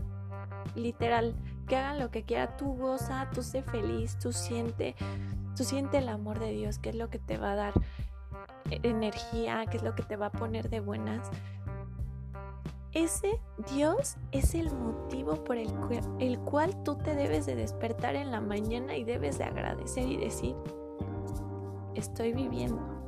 Literal, 0.75 1.35
que 1.67 1.77
hagan 1.77 1.99
lo 1.99 2.11
que 2.11 2.25
quieran. 2.25 2.57
Tú 2.57 2.77
goza, 2.77 3.29
tú 3.33 3.43
sé 3.43 3.63
feliz, 3.63 4.19
tú 4.19 4.33
siente, 4.33 4.95
tú 5.57 5.65
siente 5.65 5.99
el 5.99 6.09
amor 6.09 6.39
de 6.39 6.53
Dios, 6.53 6.79
que 6.79 6.91
es 6.91 6.97
lo 6.97 7.09
que 7.11 7.19
te 7.19 7.39
va 7.39 7.53
a 7.53 7.57
dar 7.57 7.73
energía, 8.71 9.67
que 9.67 9.77
es 9.77 9.83
lo 9.83 9.95
que 9.95 10.03
te 10.03 10.17
va 10.17 10.27
a 10.27 10.33
poner 10.33 10.71
de 10.71 10.81
buenas. 10.81 11.31
Ese 12.93 13.41
Dios 13.73 14.17
es 14.33 14.55
el 14.55 14.73
motivo 14.73 15.45
por 15.45 15.57
el, 15.57 15.71
el 16.19 16.39
cual 16.41 16.83
tú 16.83 16.97
te 16.97 17.15
debes 17.15 17.47
de 17.47 17.55
despertar 17.55 18.17
en 18.17 18.33
la 18.33 18.41
mañana 18.41 18.97
y 18.97 19.05
debes 19.05 19.39
de 19.39 19.45
agradecer 19.45 20.09
y 20.09 20.17
decir, 20.17 20.57
estoy 21.95 22.33
viviendo. 22.33 23.01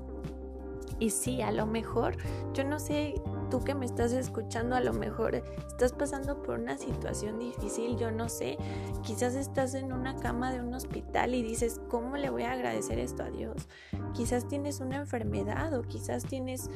Y 1.00 1.10
sí, 1.10 1.42
a 1.42 1.50
lo 1.50 1.66
mejor, 1.66 2.16
yo 2.54 2.62
no 2.62 2.78
sé 2.78 3.20
tú 3.50 3.64
que 3.64 3.74
me 3.74 3.84
estás 3.84 4.12
escuchando 4.12 4.76
a 4.76 4.80
lo 4.80 4.92
mejor 4.92 5.34
estás 5.66 5.92
pasando 5.92 6.42
por 6.42 6.60
una 6.60 6.78
situación 6.78 7.40
difícil, 7.40 7.96
yo 7.96 8.12
no 8.12 8.28
sé, 8.28 8.56
quizás 9.02 9.34
estás 9.34 9.74
en 9.74 9.92
una 9.92 10.14
cama 10.14 10.52
de 10.52 10.60
un 10.60 10.72
hospital 10.72 11.34
y 11.34 11.42
dices, 11.42 11.80
¿cómo 11.88 12.16
le 12.16 12.30
voy 12.30 12.44
a 12.44 12.52
agradecer 12.52 13.00
esto 13.00 13.24
a 13.24 13.30
Dios? 13.30 13.68
Quizás 14.14 14.46
tienes 14.46 14.80
una 14.80 14.96
enfermedad 14.96 15.76
o 15.76 15.82
quizás 15.82 16.24
tienes 16.24 16.70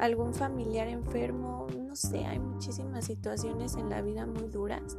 algún 0.00 0.34
familiar 0.34 0.88
enfermo, 0.88 1.66
no 1.76 1.94
sé, 1.94 2.24
hay 2.24 2.38
muchísimas 2.38 3.04
situaciones 3.04 3.76
en 3.76 3.90
la 3.90 4.00
vida 4.02 4.26
muy 4.26 4.48
duras 4.48 4.96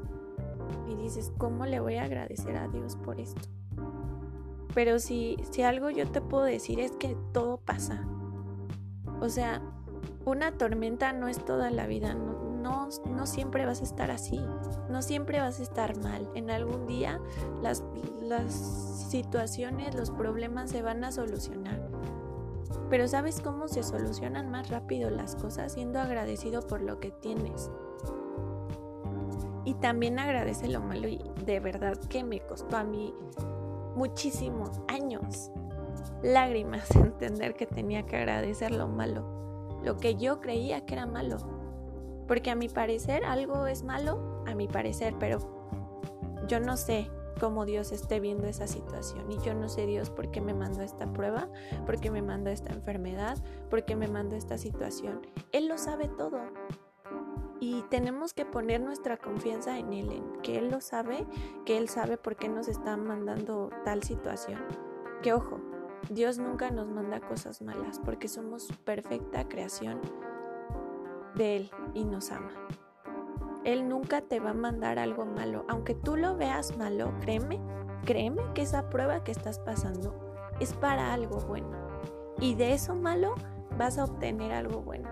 y 0.88 0.96
dices, 0.96 1.34
¿cómo 1.38 1.66
le 1.66 1.80
voy 1.80 1.96
a 1.96 2.04
agradecer 2.04 2.56
a 2.56 2.68
Dios 2.68 2.96
por 2.96 3.20
esto? 3.20 3.50
Pero 4.74 5.00
si, 5.00 5.38
si 5.52 5.64
algo 5.64 5.90
yo 5.90 6.10
te 6.10 6.22
puedo 6.22 6.44
decir 6.44 6.80
es 6.80 6.92
que 6.92 7.18
todo 7.34 7.58
pasa. 7.58 8.08
O 9.20 9.28
sea, 9.28 9.62
una 10.26 10.58
tormenta 10.58 11.14
no 11.14 11.28
es 11.28 11.44
toda 11.44 11.72
la 11.72 11.88
vida, 11.88 12.14
no, 12.14 12.90
no, 13.08 13.26
siempre 13.26 13.66
vas 13.66 13.82
a 13.82 13.84
estar 13.84 14.12
así, 14.12 14.40
no 14.90 15.02
siempre 15.02 15.40
vas 15.40 15.60
a 15.60 15.64
estar 15.64 15.98
mal. 15.98 16.30
En 16.36 16.52
algún 16.52 16.86
día 16.86 17.20
las, 17.62 17.84
las 18.22 18.54
situaciones, 19.10 19.96
los 19.96 20.12
problemas 20.12 20.70
se 20.70 20.82
van 20.82 21.04
a 21.04 21.12
solucionar. 21.12 21.82
Pero 22.92 23.08
¿sabes 23.08 23.40
cómo 23.40 23.70
se 23.70 23.84
solucionan 23.84 24.52
más 24.52 24.70
rápido 24.70 25.10
las 25.10 25.38
cosas? 25.38 25.72
Siendo 25.72 26.02
agradecido 26.02 26.62
por 26.62 26.82
lo 26.82 27.00
que 27.00 27.10
tienes. 27.10 27.72
Y 29.64 29.76
también 29.76 30.20
agradece 30.20 30.68
lo 30.68 30.82
malo 30.82 31.08
y 31.08 31.22
de 31.46 31.62
verdad 31.62 31.98
que 32.10 32.26
me 32.26 32.42
costó 32.42 32.76
a 32.76 32.84
mí 32.84 33.16
muchísimos 33.96 34.82
años, 34.90 35.52
lágrimas, 36.22 36.92
entender 36.96 37.56
que 37.56 37.66
tenía 37.66 38.06
que 38.06 38.18
agradecer 38.18 38.72
lo 38.72 38.90
malo, 38.90 39.80
lo 39.86 39.96
que 39.96 40.16
yo 40.16 40.42
creía 40.42 40.86
que 40.86 40.96
era 40.96 41.06
malo. 41.06 41.38
Porque 42.28 42.52
a 42.52 42.56
mi 42.56 42.68
parecer 42.68 43.24
algo 43.24 43.68
es 43.68 43.84
malo, 43.84 44.44
a 44.46 44.54
mi 44.54 44.68
parecer, 44.68 45.16
pero 45.18 45.40
yo 46.50 46.60
no 46.60 46.76
sé 46.76 47.10
cómo 47.40 47.66
Dios 47.66 47.92
esté 47.92 48.20
viendo 48.20 48.48
esa 48.48 48.68
situación. 48.68 49.32
Y 49.32 49.38
yo 49.40 49.54
no 49.54 49.70
sé 49.70 49.86
Dios 49.86 50.10
por 50.10 50.32
qué 50.32 50.42
me 50.42 50.54
mandó 50.54 50.82
esta 50.82 51.12
prueba, 51.12 51.50
por 51.86 52.00
qué 52.00 52.12
me 52.12 52.22
mandó 52.22 52.50
esta 52.50 52.74
enfermedad, 52.74 53.38
por 53.70 53.86
qué 53.86 53.96
me 53.96 54.08
mandó 54.08 54.36
esta 54.36 54.58
situación. 54.58 55.22
Él 55.52 55.68
lo 55.68 55.78
sabe 55.78 56.08
todo. 56.08 56.40
Y 57.60 57.84
tenemos 57.84 58.34
que 58.34 58.44
poner 58.46 58.82
nuestra 58.82 59.18
confianza 59.18 59.78
en 59.78 59.94
Él, 59.94 60.12
en 60.12 60.42
que 60.42 60.58
Él 60.58 60.72
lo 60.72 60.82
sabe, 60.82 61.28
que 61.64 61.78
Él 61.78 61.90
sabe 61.90 62.18
por 62.18 62.36
qué 62.36 62.50
nos 62.50 62.68
está 62.68 62.98
mandando 62.98 63.70
tal 63.86 64.02
situación. 64.02 64.60
Que 65.22 65.34
ojo, 65.34 65.60
Dios 66.10 66.40
nunca 66.40 66.72
nos 66.72 66.88
manda 66.88 67.22
cosas 67.22 67.62
malas 67.62 68.00
porque 68.04 68.28
somos 68.28 68.68
perfecta 68.84 69.48
creación 69.48 70.02
de 71.36 71.58
Él 71.58 71.72
y 71.94 72.04
nos 72.06 72.32
ama. 72.32 72.52
Él 73.64 73.88
nunca 73.88 74.22
te 74.22 74.40
va 74.40 74.52
a 74.52 74.56
mandar 74.56 74.98
algo 74.98 75.26
malo. 75.26 75.66
Aunque 75.70 75.94
tú 75.94 76.16
lo 76.16 76.36
veas 76.36 76.78
malo, 76.78 77.14
créeme, 77.22 77.60
créeme 78.06 78.42
que 78.54 78.64
esa 78.64 78.90
prueba 78.90 79.24
que 79.24 79.32
estás 79.32 79.60
pasando 79.60 80.16
es 80.60 80.74
para 80.74 81.14
algo 81.14 81.38
bueno. 81.42 81.78
Y 82.40 82.56
de 82.56 82.74
eso 82.74 82.96
malo 82.96 83.36
vas 83.78 83.98
a 83.98 84.06
obtener 84.06 84.52
algo 84.52 84.82
bueno. 84.82 85.10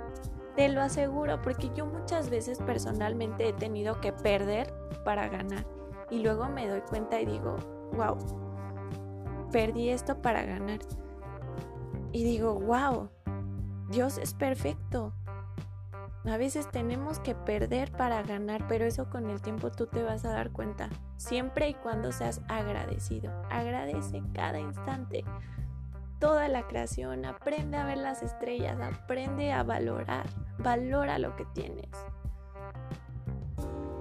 Te 0.55 0.67
lo 0.67 0.81
aseguro, 0.81 1.41
porque 1.41 1.69
yo 1.75 1.85
muchas 1.85 2.29
veces 2.29 2.59
personalmente 2.59 3.49
he 3.49 3.53
tenido 3.53 4.01
que 4.01 4.11
perder 4.11 4.73
para 5.05 5.29
ganar. 5.29 5.65
Y 6.09 6.19
luego 6.19 6.49
me 6.49 6.67
doy 6.67 6.81
cuenta 6.81 7.21
y 7.21 7.25
digo, 7.25 7.55
wow, 7.93 8.17
perdí 9.51 9.89
esto 9.89 10.21
para 10.21 10.43
ganar. 10.43 10.79
Y 12.11 12.23
digo, 12.23 12.55
wow, 12.55 13.09
Dios 13.89 14.17
es 14.17 14.33
perfecto. 14.33 15.13
A 16.25 16.37
veces 16.37 16.69
tenemos 16.69 17.19
que 17.19 17.33
perder 17.33 17.91
para 17.91 18.21
ganar, 18.23 18.67
pero 18.67 18.85
eso 18.85 19.09
con 19.09 19.29
el 19.29 19.41
tiempo 19.41 19.71
tú 19.71 19.87
te 19.87 20.03
vas 20.03 20.25
a 20.25 20.33
dar 20.33 20.51
cuenta. 20.51 20.89
Siempre 21.17 21.69
y 21.69 21.73
cuando 21.73 22.11
seas 22.11 22.41
agradecido. 22.47 23.31
Agradece 23.49 24.21
cada 24.33 24.59
instante 24.59 25.23
toda 26.19 26.49
la 26.49 26.67
creación, 26.67 27.25
aprende 27.25 27.77
a 27.77 27.85
ver 27.85 27.97
las 27.97 28.21
estrellas, 28.21 28.77
aprende 28.81 29.51
a 29.51 29.63
valorar, 29.63 30.25
valora 30.59 31.17
lo 31.17 31.35
que 31.35 31.45
tienes. 31.53 31.89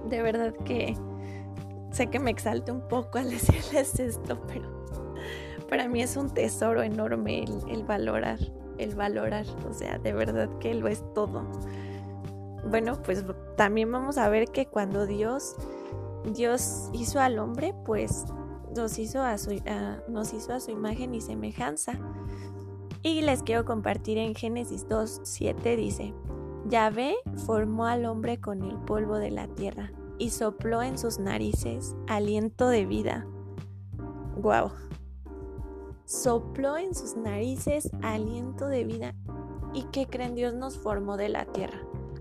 De 0.07 0.21
verdad 0.21 0.53
que 0.65 0.95
sé 1.91 2.07
que 2.07 2.19
me 2.19 2.31
exalte 2.31 2.71
un 2.71 2.87
poco 2.87 3.17
al 3.17 3.29
decirles 3.29 3.99
esto, 3.99 4.45
pero 4.47 4.85
para 5.69 5.87
mí 5.87 6.01
es 6.01 6.17
un 6.17 6.33
tesoro 6.33 6.83
enorme 6.83 7.45
el, 7.69 7.83
valorar, 7.83 8.39
el 8.77 8.95
valorar, 8.95 9.45
o 9.67 9.73
sea, 9.73 9.97
de 9.97 10.13
verdad 10.13 10.49
que 10.59 10.73
lo 10.73 10.87
es 10.87 11.03
todo. 11.13 11.43
Bueno, 12.67 13.01
pues 13.01 13.23
también 13.55 13.91
vamos 13.91 14.17
a 14.17 14.29
ver 14.29 14.49
que 14.49 14.67
cuando 14.67 15.05
Dios 15.05 15.55
Dios 16.33 16.89
hizo 16.93 17.19
al 17.19 17.39
hombre, 17.39 17.73
pues 17.85 18.25
nos 18.75 18.99
hizo 18.99 19.21
a 19.21 19.37
su, 19.37 19.51
nos 20.07 20.33
hizo 20.33 20.53
a 20.53 20.59
su 20.59 20.71
imagen 20.71 21.13
y 21.15 21.21
semejanza. 21.21 21.93
Y 23.01 23.21
les 23.21 23.43
quiero 23.43 23.65
compartir 23.65 24.17
en 24.17 24.35
Génesis 24.35 24.87
2, 24.87 25.21
7 25.23 25.75
dice, 25.77 26.13
Yahvé 26.65 27.15
formó 27.45 27.85
al 27.85 28.05
hombre 28.05 28.39
con 28.39 28.63
el 28.63 28.77
polvo 28.77 29.15
de 29.15 29.31
la 29.31 29.47
tierra 29.47 29.91
y 30.17 30.31
sopló 30.31 30.83
en 30.83 30.97
sus 30.97 31.17
narices 31.17 31.95
aliento 32.07 32.67
de 32.67 32.85
vida. 32.85 33.25
¡Guau! 34.37 34.71
Sopló 36.05 36.77
en 36.77 36.93
sus 36.93 37.15
narices 37.15 37.89
aliento 38.01 38.67
de 38.67 38.83
vida. 38.83 39.15
¿Y 39.73 39.83
qué 39.91 40.07
creen? 40.07 40.35
Dios 40.35 40.53
nos 40.53 40.77
formó 40.77 41.15
de 41.15 41.29
la 41.29 41.45
tierra. 41.45 41.79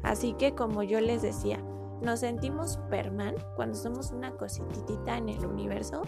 Así 0.08 0.32
que 0.32 0.54
como 0.54 0.82
yo 0.82 1.00
les 1.00 1.22
decía, 1.22 1.58
nos 2.02 2.20
sentimos 2.20 2.72
Superman 2.72 3.36
cuando 3.56 3.76
somos 3.76 4.10
una 4.10 4.32
cositita 4.32 5.16
en 5.18 5.28
el 5.28 5.44
universo 5.44 6.02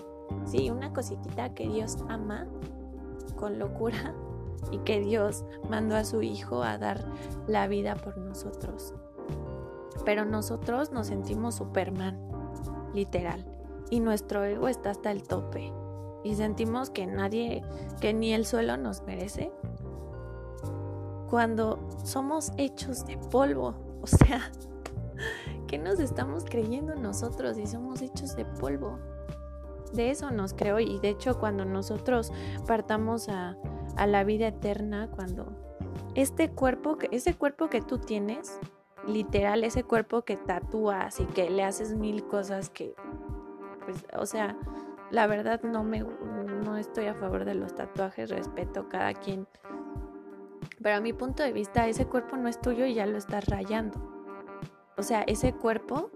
Sí, 0.45 0.71
una 0.71 0.93
cositita 0.93 1.55
que 1.55 1.69
Dios 1.69 1.99
ama 2.09 2.47
con 3.37 3.59
locura 3.59 4.15
y 4.71 4.79
que 4.79 5.01
Dios 5.01 5.45
mandó 5.69 5.97
a 5.97 6.05
su 6.05 6.23
Hijo 6.23 6.63
a 6.63 6.79
dar 6.79 7.05
la 7.47 7.67
vida 7.67 7.95
por 7.95 8.17
nosotros. 8.19 8.95
Pero 10.05 10.25
nosotros 10.25 10.93
nos 10.93 11.09
sentimos 11.09 11.57
Superman, 11.57 12.19
literal, 12.95 13.45
y 13.91 14.01
nuestro 14.01 14.45
ego 14.45 14.69
está 14.69 14.91
hasta 14.91 15.11
el 15.11 15.23
tope. 15.23 15.73
Y 16.23 16.35
sentimos 16.35 16.91
que 16.91 17.07
nadie, 17.07 17.63
que 18.01 18.13
ni 18.13 18.33
el 18.33 18.45
suelo 18.45 18.77
nos 18.77 19.03
merece. 19.03 19.53
Cuando 21.31 21.79
somos 22.05 22.53
hechos 22.57 23.07
de 23.07 23.17
polvo, 23.17 23.75
o 24.03 24.07
sea, 24.07 24.51
¿qué 25.67 25.79
nos 25.79 26.01
estamos 26.01 26.45
creyendo 26.45 26.95
nosotros 26.95 27.57
si 27.57 27.67
somos 27.67 28.03
hechos 28.03 28.37
de 28.37 28.45
polvo? 28.45 28.99
de 29.93 30.11
eso 30.11 30.31
nos 30.31 30.55
creo 30.55 30.79
y 30.79 30.99
de 30.99 31.11
hecho 31.11 31.39
cuando 31.39 31.65
nosotros 31.65 32.33
partamos 32.67 33.29
a, 33.29 33.57
la 34.07 34.25
vida 34.25 34.49
eterna, 34.49 35.11
cuando 35.11 35.53
este 36.15 36.49
cuerpo, 36.49 36.97
ese 37.11 37.35
cuerpo 37.35 37.69
que 37.69 37.83
tú 37.83 37.99
tienes, 37.99 38.59
literal, 39.07 39.63
ese 39.63 39.85
cuerpo 39.85 40.23
que 40.23 40.37
tatúas 40.37 41.21
y 41.21 41.27
que 41.27 41.51
le 41.51 41.65
haces 41.65 41.95
mil 41.95 42.25
cosas 42.25 42.71
que, 42.71 42.95
pues, 43.85 44.07
o 44.17 44.25
sea, 44.25 44.57
la 45.11 45.27
verdad 45.27 45.63
no 45.63 45.85
me, 45.85 46.01
no 46.01 46.79
estoy 46.79 47.07
a 47.07 47.15
favor 47.15 47.45
de 47.45 47.55
los 47.55 47.75
tatuajes, 47.75 48.31
respeto 48.31 48.89
cada 48.89 49.13
quien. 49.13 49.47
Pero 50.83 50.97
a 50.97 51.01
mi 51.01 51.13
punto 51.13 51.43
de 51.43 51.53
vista, 51.53 51.87
ese 51.87 52.07
cuerpo 52.07 52.37
no 52.37 52.49
es 52.49 52.61
tuyo 52.61 52.87
y 52.87 52.95
ya 52.95 53.07
lo 53.07 53.19
estás 53.19 53.47
rayando. 53.47 53.99
O 54.97 55.03
sea, 55.03 55.23
ese 55.23 55.53
cuerpo 55.53 56.11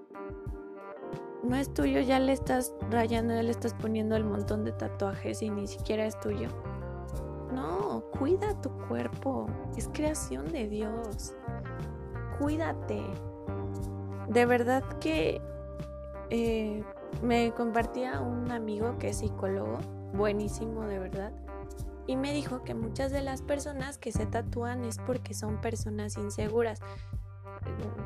no 1.42 1.56
es 1.56 1.72
tuyo, 1.72 2.00
ya 2.00 2.18
le 2.18 2.32
estás 2.32 2.74
rayando, 2.90 3.34
ya 3.34 3.42
le 3.42 3.50
estás 3.50 3.74
poniendo 3.74 4.16
el 4.16 4.24
montón 4.24 4.64
de 4.64 4.72
tatuajes 4.72 5.42
y 5.42 5.50
ni 5.50 5.66
siquiera 5.66 6.06
es 6.06 6.18
tuyo. 6.20 6.48
No, 7.52 8.04
cuida 8.18 8.60
tu 8.60 8.70
cuerpo, 8.88 9.46
es 9.76 9.88
creación 9.92 10.50
de 10.50 10.68
Dios. 10.68 11.34
Cuídate. 12.38 13.02
De 14.28 14.46
verdad 14.46 14.82
que 14.98 15.40
eh, 16.30 16.82
me 17.22 17.52
compartía 17.52 18.20
un 18.20 18.50
amigo 18.50 18.96
que 18.98 19.10
es 19.10 19.18
psicólogo, 19.18 19.78
buenísimo 20.14 20.86
de 20.86 20.98
verdad, 20.98 21.32
y 22.06 22.16
me 22.16 22.32
dijo 22.32 22.62
que 22.62 22.74
muchas 22.74 23.12
de 23.12 23.22
las 23.22 23.42
personas 23.42 23.98
que 23.98 24.12
se 24.12 24.26
tatúan 24.26 24.84
es 24.84 24.98
porque 24.98 25.34
son 25.34 25.60
personas 25.60 26.16
inseguras 26.16 26.80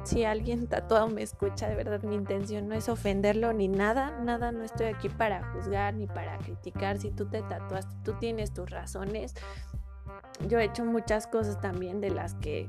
si 0.04 0.24
alguien 0.24 0.66
tatuado 0.68 1.08
me 1.08 1.22
escucha, 1.22 1.68
de 1.68 1.74
verdad 1.74 2.02
mi 2.02 2.14
intención 2.14 2.68
no 2.68 2.74
es 2.74 2.88
ofenderlo 2.88 3.52
ni 3.52 3.68
nada, 3.68 4.18
nada, 4.20 4.52
no 4.52 4.62
estoy 4.64 4.86
aquí 4.86 5.08
para 5.08 5.44
juzgar 5.52 5.94
ni 5.94 6.06
para 6.06 6.38
criticar. 6.38 6.98
Si 6.98 7.10
tú 7.10 7.26
te 7.26 7.42
tatuaste, 7.42 7.94
tú 8.04 8.14
tienes 8.14 8.52
tus 8.52 8.70
razones. 8.70 9.34
Yo 10.46 10.58
he 10.58 10.64
hecho 10.64 10.84
muchas 10.84 11.26
cosas 11.26 11.60
también 11.60 12.00
de 12.00 12.10
las 12.10 12.34
que 12.34 12.68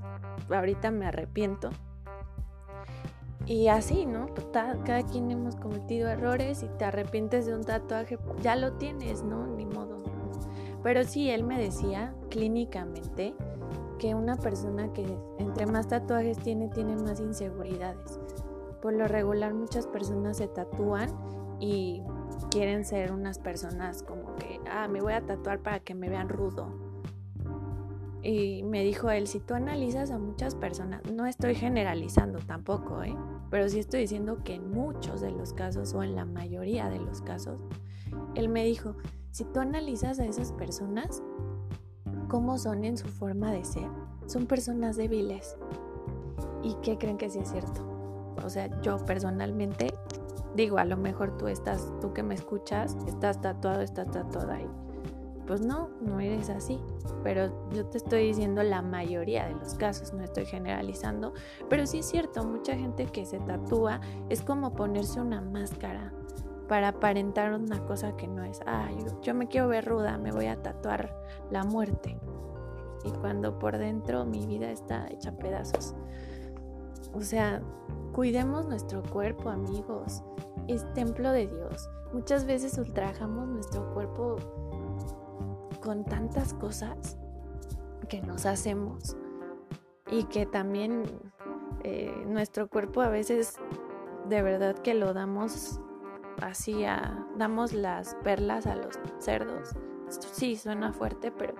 ahorita 0.50 0.92
me 0.92 1.06
arrepiento. 1.06 1.70
Y 3.46 3.68
así, 3.68 4.06
¿no? 4.06 4.28
cada 4.54 5.04
quien 5.04 5.32
hemos 5.32 5.56
cometido 5.56 6.08
errores 6.08 6.62
y 6.62 6.68
te 6.78 6.86
arrepientes 6.86 7.48
de 7.48 7.56
un 7.56 7.64
tatuaje, 7.64 8.20
ya 8.42 8.56
lo 8.56 8.74
tienes, 8.74 9.24
¿no? 9.24 9.48
Ni 9.48 9.66
modo. 9.66 9.99
Pero 10.84 11.04
sí, 11.04 11.30
él 11.30 11.44
me 11.44 11.60
decía 11.60 12.14
clínicamente 12.30 13.34
que 13.98 14.16
una 14.16 14.38
persona 14.38 14.92
que 14.94 15.06
entre 15.38 15.66
más 15.66 15.88
tatuajes 15.88 16.38
tiene, 16.40 16.70
tiene 16.70 16.96
más 16.96 17.20
inseguridades. 17.20 18.20
Por 18.82 18.94
lo 18.94 19.08
regular 19.08 19.54
muchas 19.54 19.88
personas 19.88 20.38
se 20.38 20.48
tatúan 20.48 21.10
y 21.60 22.02
quieren 22.50 22.86
ser 22.86 23.12
unas 23.12 23.40
personas 23.40 24.04
como 24.04 24.36
que, 24.36 24.60
ah, 24.72 24.88
me 24.88 25.02
voy 25.02 25.14
a 25.14 25.26
tatuar 25.26 25.60
para 25.60 25.82
que 25.82 25.94
me 25.94 26.10
vean 26.10 26.30
rudo. 26.30 26.90
Y 28.22 28.64
me 28.64 28.84
dijo 28.84 29.10
él, 29.10 29.28
si 29.28 29.40
tú 29.40 29.54
analizas 29.54 30.12
a 30.12 30.20
muchas 30.20 30.56
personas, 30.56 31.02
no 31.12 31.26
estoy 31.26 31.56
generalizando 31.56 32.40
tampoco, 32.40 33.02
¿eh? 33.04 33.16
pero 33.50 33.70
sí 33.70 33.80
estoy 33.80 34.02
diciendo 34.02 34.44
que 34.44 34.56
en 34.56 34.72
muchos 34.72 35.22
de 35.22 35.32
los 35.32 35.54
casos 35.54 35.94
o 35.94 36.04
en 36.04 36.16
la 36.16 36.26
mayoría 36.26 36.90
de 36.90 37.00
los 37.00 37.22
casos, 37.22 37.60
él 38.36 38.50
me 38.50 38.66
dijo, 38.66 38.96
si 39.32 39.46
tú 39.46 39.60
analizas 39.60 40.20
a 40.20 40.26
esas 40.26 40.52
personas, 40.52 41.22
cómo 42.28 42.58
son 42.58 42.84
en 42.84 42.98
su 42.98 43.08
forma 43.08 43.52
de 43.52 43.64
ser, 43.64 43.90
son 44.28 44.46
personas 44.46 44.98
débiles. 44.98 45.58
¿Y 46.64 46.76
qué 46.82 46.98
creen 46.98 47.18
que 47.18 47.30
sí 47.30 47.40
es 47.40 47.50
cierto? 47.50 47.86
O 48.44 48.50
sea, 48.50 48.70
yo 48.82 48.98
personalmente 49.06 49.94
digo, 50.56 50.78
a 50.78 50.86
lo 50.86 50.98
mejor 50.98 51.38
tú 51.38 51.48
estás, 51.48 51.92
tú 52.02 52.14
que 52.14 52.24
me 52.24 52.36
escuchas, 52.36 52.98
estás 53.08 53.42
tatuado, 53.42 53.82
estás 53.82 54.10
tatuada 54.12 54.56
ahí. 54.56 54.70
Pues 55.48 55.62
no, 55.62 55.90
no 56.02 56.20
eres 56.20 56.50
así. 56.50 56.80
Pero 57.24 57.70
yo 57.72 57.86
te 57.88 57.98
estoy 57.98 58.28
diciendo 58.28 58.62
la 58.62 58.82
mayoría 58.82 59.48
de 59.48 59.56
los 59.56 59.74
casos, 59.74 60.14
no 60.14 60.24
estoy 60.24 60.46
generalizando. 60.46 61.34
Pero 61.70 61.88
sí 61.88 62.00
es 62.00 62.06
cierto, 62.06 62.44
mucha 62.46 62.76
gente 62.76 63.06
que 63.08 63.26
se 63.26 63.40
tatúa 63.40 64.00
es 64.30 64.42
como 64.42 64.74
ponerse 64.74 65.20
una 65.20 65.42
máscara 65.42 66.14
para 66.70 66.90
aparentar 66.90 67.52
una 67.52 67.84
cosa 67.86 68.16
que 68.16 68.28
no 68.28 68.44
es. 68.44 68.62
Ah, 68.68 68.90
yo, 69.24 69.34
me 69.34 69.48
quiero 69.48 69.68
ver 69.68 69.86
ruda, 69.86 70.20
me 70.20 70.32
voy 70.32 70.46
a 70.46 70.62
tatuar 70.62 71.14
la 71.50 71.64
muerte. 71.64 72.18
Y 73.04 73.12
cuando 73.12 73.58
por 73.58 73.78
dentro 73.78 74.24
mi 74.24 74.46
vida 74.46 74.70
está 74.70 75.08
hecha 75.10 75.32
pedazos. 75.36 75.96
O 77.12 77.22
sea, 77.22 77.62
cuidemos 78.14 78.68
nuestro 78.68 79.02
cuerpo, 79.02 79.50
amigos. 79.50 80.24
Es 80.68 80.86
templo 80.94 81.32
de 81.32 81.48
Dios. 81.48 81.90
Muchas 82.14 82.46
veces 82.46 82.78
ultrajamos 82.78 83.48
nuestro 83.48 83.92
cuerpo 83.94 84.36
con 85.82 86.06
tantas 86.06 86.54
cosas 86.54 87.18
que 88.08 88.22
nos 88.22 88.46
hacemos 88.46 89.18
y 90.12 90.26
que 90.26 90.46
también 90.46 91.04
eh, 91.84 92.14
nuestro 92.28 92.70
cuerpo 92.70 93.02
a 93.02 93.10
veces 93.10 93.56
de 94.28 94.42
verdad 94.44 94.76
que 94.76 94.94
lo 94.94 95.14
damos 95.14 95.80
así 96.42 96.86
damos 97.38 97.74
las 97.74 98.16
perlas 98.24 98.68
a 98.68 98.76
los 98.76 99.00
cerdos. 99.20 99.76
Sí, 100.10 100.56
suena 100.56 100.92
fuerte, 100.94 101.32
pero 101.32 101.54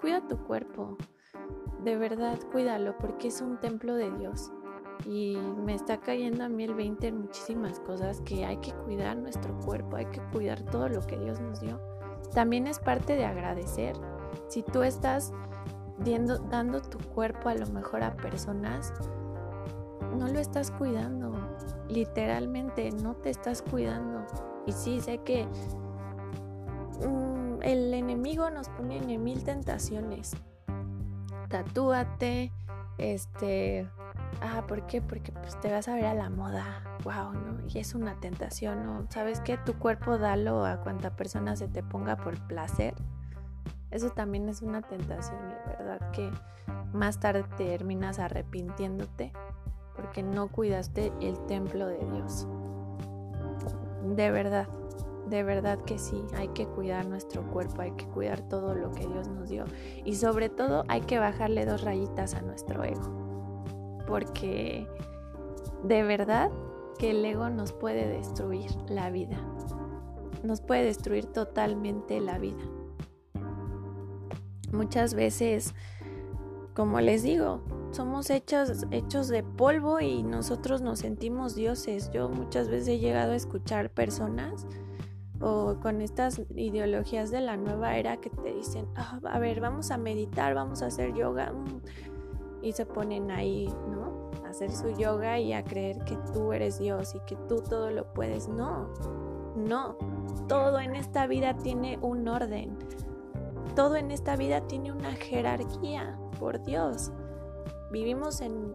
cuida 0.00 0.26
tu 0.26 0.38
cuerpo. 0.38 0.96
De 1.82 1.96
verdad, 1.96 2.38
cuídalo 2.52 2.96
porque 2.98 3.28
es 3.28 3.40
un 3.40 3.58
templo 3.58 3.94
de 3.94 4.10
Dios. 4.10 4.52
Y 5.06 5.36
me 5.36 5.74
está 5.74 5.98
cayendo 6.00 6.44
a 6.44 6.48
mí 6.48 6.64
el 6.64 6.74
20 6.74 7.08
en 7.08 7.20
muchísimas 7.22 7.80
cosas 7.80 8.20
que 8.22 8.44
hay 8.44 8.58
que 8.58 8.72
cuidar 8.72 9.16
nuestro 9.16 9.58
cuerpo, 9.60 9.96
hay 9.96 10.06
que 10.06 10.22
cuidar 10.32 10.62
todo 10.62 10.88
lo 10.88 11.00
que 11.02 11.18
Dios 11.18 11.40
nos 11.40 11.60
dio. 11.60 11.80
También 12.32 12.66
es 12.66 12.78
parte 12.78 13.16
de 13.16 13.24
agradecer. 13.24 13.96
Si 14.48 14.62
tú 14.62 14.82
estás 14.82 15.32
dando 16.50 16.80
tu 16.80 16.98
cuerpo 17.10 17.48
a 17.48 17.54
lo 17.54 17.66
mejor 17.66 18.02
a 18.02 18.16
personas, 18.16 18.92
no 20.14 20.28
lo 20.28 20.38
estás 20.38 20.70
cuidando. 20.70 21.32
Literalmente 21.88 22.90
no 22.92 23.14
te 23.14 23.30
estás 23.30 23.62
cuidando. 23.62 24.24
Y 24.66 24.72
sí, 24.72 25.00
sé 25.00 25.18
que 25.18 25.46
mm, 27.06 27.62
el 27.62 27.92
enemigo 27.94 28.50
nos 28.50 28.68
pone 28.70 28.98
en 28.98 29.22
mil 29.22 29.44
tentaciones. 29.44 30.32
Tatúate, 31.48 32.52
este, 32.98 33.88
ah, 34.40 34.64
¿por 34.66 34.86
qué? 34.86 35.02
Porque 35.02 35.32
pues 35.32 35.60
te 35.60 35.70
vas 35.70 35.88
a 35.88 35.94
ver 35.94 36.06
a 36.06 36.14
la 36.14 36.30
moda, 36.30 36.82
wow, 37.04 37.32
¿no? 37.32 37.58
Y 37.68 37.78
es 37.78 37.94
una 37.94 38.18
tentación, 38.20 38.84
¿no? 38.84 39.06
¿Sabes 39.10 39.40
qué? 39.40 39.58
Tu 39.58 39.74
cuerpo 39.74 40.18
dalo 40.18 40.64
a 40.64 40.80
cuanta 40.80 41.14
persona 41.14 41.56
se 41.56 41.68
te 41.68 41.82
ponga 41.82 42.16
por 42.16 42.38
placer. 42.46 42.94
Eso 43.90 44.10
también 44.10 44.48
es 44.48 44.62
una 44.62 44.82
tentación 44.82 45.38
y 45.50 45.68
verdad 45.68 46.10
que 46.10 46.30
más 46.92 47.20
tarde 47.20 47.44
terminas 47.56 48.18
arrepintiéndote 48.18 49.32
porque 49.96 50.22
no 50.22 50.48
cuidaste 50.48 51.12
el 51.20 51.38
templo 51.46 51.86
de 51.86 51.98
Dios. 51.98 52.46
De 54.14 54.30
verdad, 54.30 54.68
de 55.28 55.42
verdad 55.42 55.78
que 55.80 55.98
sí, 55.98 56.22
hay 56.36 56.48
que 56.48 56.66
cuidar 56.66 57.06
nuestro 57.06 57.42
cuerpo, 57.50 57.82
hay 57.82 57.92
que 57.92 58.06
cuidar 58.06 58.42
todo 58.48 58.74
lo 58.74 58.90
que 58.90 59.06
Dios 59.06 59.28
nos 59.28 59.48
dio 59.48 59.64
y 60.04 60.16
sobre 60.16 60.48
todo 60.48 60.84
hay 60.88 61.00
que 61.02 61.18
bajarle 61.18 61.64
dos 61.64 61.82
rayitas 61.82 62.34
a 62.34 62.42
nuestro 62.42 62.84
ego, 62.84 64.04
porque 64.06 64.86
de 65.82 66.02
verdad 66.02 66.50
que 66.98 67.10
el 67.10 67.24
ego 67.24 67.48
nos 67.48 67.72
puede 67.72 68.06
destruir 68.06 68.70
la 68.88 69.10
vida, 69.10 69.38
nos 70.42 70.60
puede 70.60 70.84
destruir 70.84 71.26
totalmente 71.26 72.20
la 72.20 72.38
vida. 72.38 72.62
Muchas 74.72 75.14
veces, 75.14 75.74
como 76.74 77.00
les 77.00 77.22
digo, 77.22 77.62
somos 77.92 78.30
hechos, 78.30 78.86
hechos 78.90 79.28
de 79.28 79.42
polvo 79.42 80.00
y 80.00 80.22
nosotros 80.22 80.82
nos 80.82 80.98
sentimos 80.98 81.54
dioses. 81.54 82.10
Yo 82.12 82.28
muchas 82.28 82.68
veces 82.68 82.88
he 82.88 82.98
llegado 82.98 83.32
a 83.32 83.36
escuchar 83.36 83.90
personas 83.90 84.66
o 85.40 85.76
con 85.80 86.00
estas 86.00 86.40
ideologías 86.56 87.30
de 87.30 87.40
la 87.40 87.56
nueva 87.56 87.96
era 87.96 88.16
que 88.16 88.30
te 88.30 88.52
dicen, 88.52 88.86
ah, 88.96 89.20
a 89.24 89.38
ver, 89.38 89.60
vamos 89.60 89.90
a 89.90 89.98
meditar, 89.98 90.54
vamos 90.54 90.82
a 90.82 90.86
hacer 90.86 91.14
yoga. 91.14 91.52
Mm", 91.52 91.80
y 92.62 92.72
se 92.72 92.86
ponen 92.86 93.30
ahí, 93.30 93.68
¿no? 93.90 94.30
A 94.44 94.48
hacer 94.48 94.72
su 94.72 94.90
yoga 94.96 95.38
y 95.38 95.52
a 95.52 95.62
creer 95.62 95.98
que 96.04 96.16
tú 96.32 96.52
eres 96.52 96.78
Dios 96.78 97.14
y 97.14 97.20
que 97.20 97.36
tú 97.48 97.62
todo 97.62 97.90
lo 97.90 98.12
puedes. 98.14 98.48
No, 98.48 98.88
no. 99.54 99.96
Todo 100.48 100.80
en 100.80 100.94
esta 100.94 101.26
vida 101.26 101.56
tiene 101.56 101.98
un 102.00 102.26
orden. 102.26 102.76
Todo 103.76 103.96
en 103.96 104.10
esta 104.10 104.36
vida 104.36 104.66
tiene 104.66 104.92
una 104.92 105.12
jerarquía, 105.12 106.18
por 106.34 106.62
Dios 106.64 107.10
vivimos 107.94 108.40
en, 108.40 108.74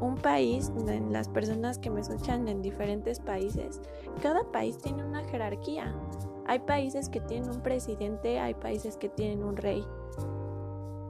un 0.00 0.16
país, 0.20 0.72
en 0.88 1.12
las 1.12 1.28
personas 1.28 1.78
que 1.78 1.90
me 1.90 2.00
escuchan 2.00 2.48
en 2.48 2.60
diferentes 2.60 3.20
países, 3.20 3.80
cada 4.20 4.42
país 4.50 4.78
tiene 4.78 5.04
una 5.04 5.22
jerarquía. 5.24 5.94
Hay 6.46 6.58
países 6.60 7.08
que 7.08 7.20
tienen 7.20 7.50
un 7.50 7.62
presidente, 7.62 8.40
hay 8.40 8.54
países 8.54 8.96
que 8.96 9.08
tienen 9.08 9.44
un 9.44 9.56
rey. 9.56 9.86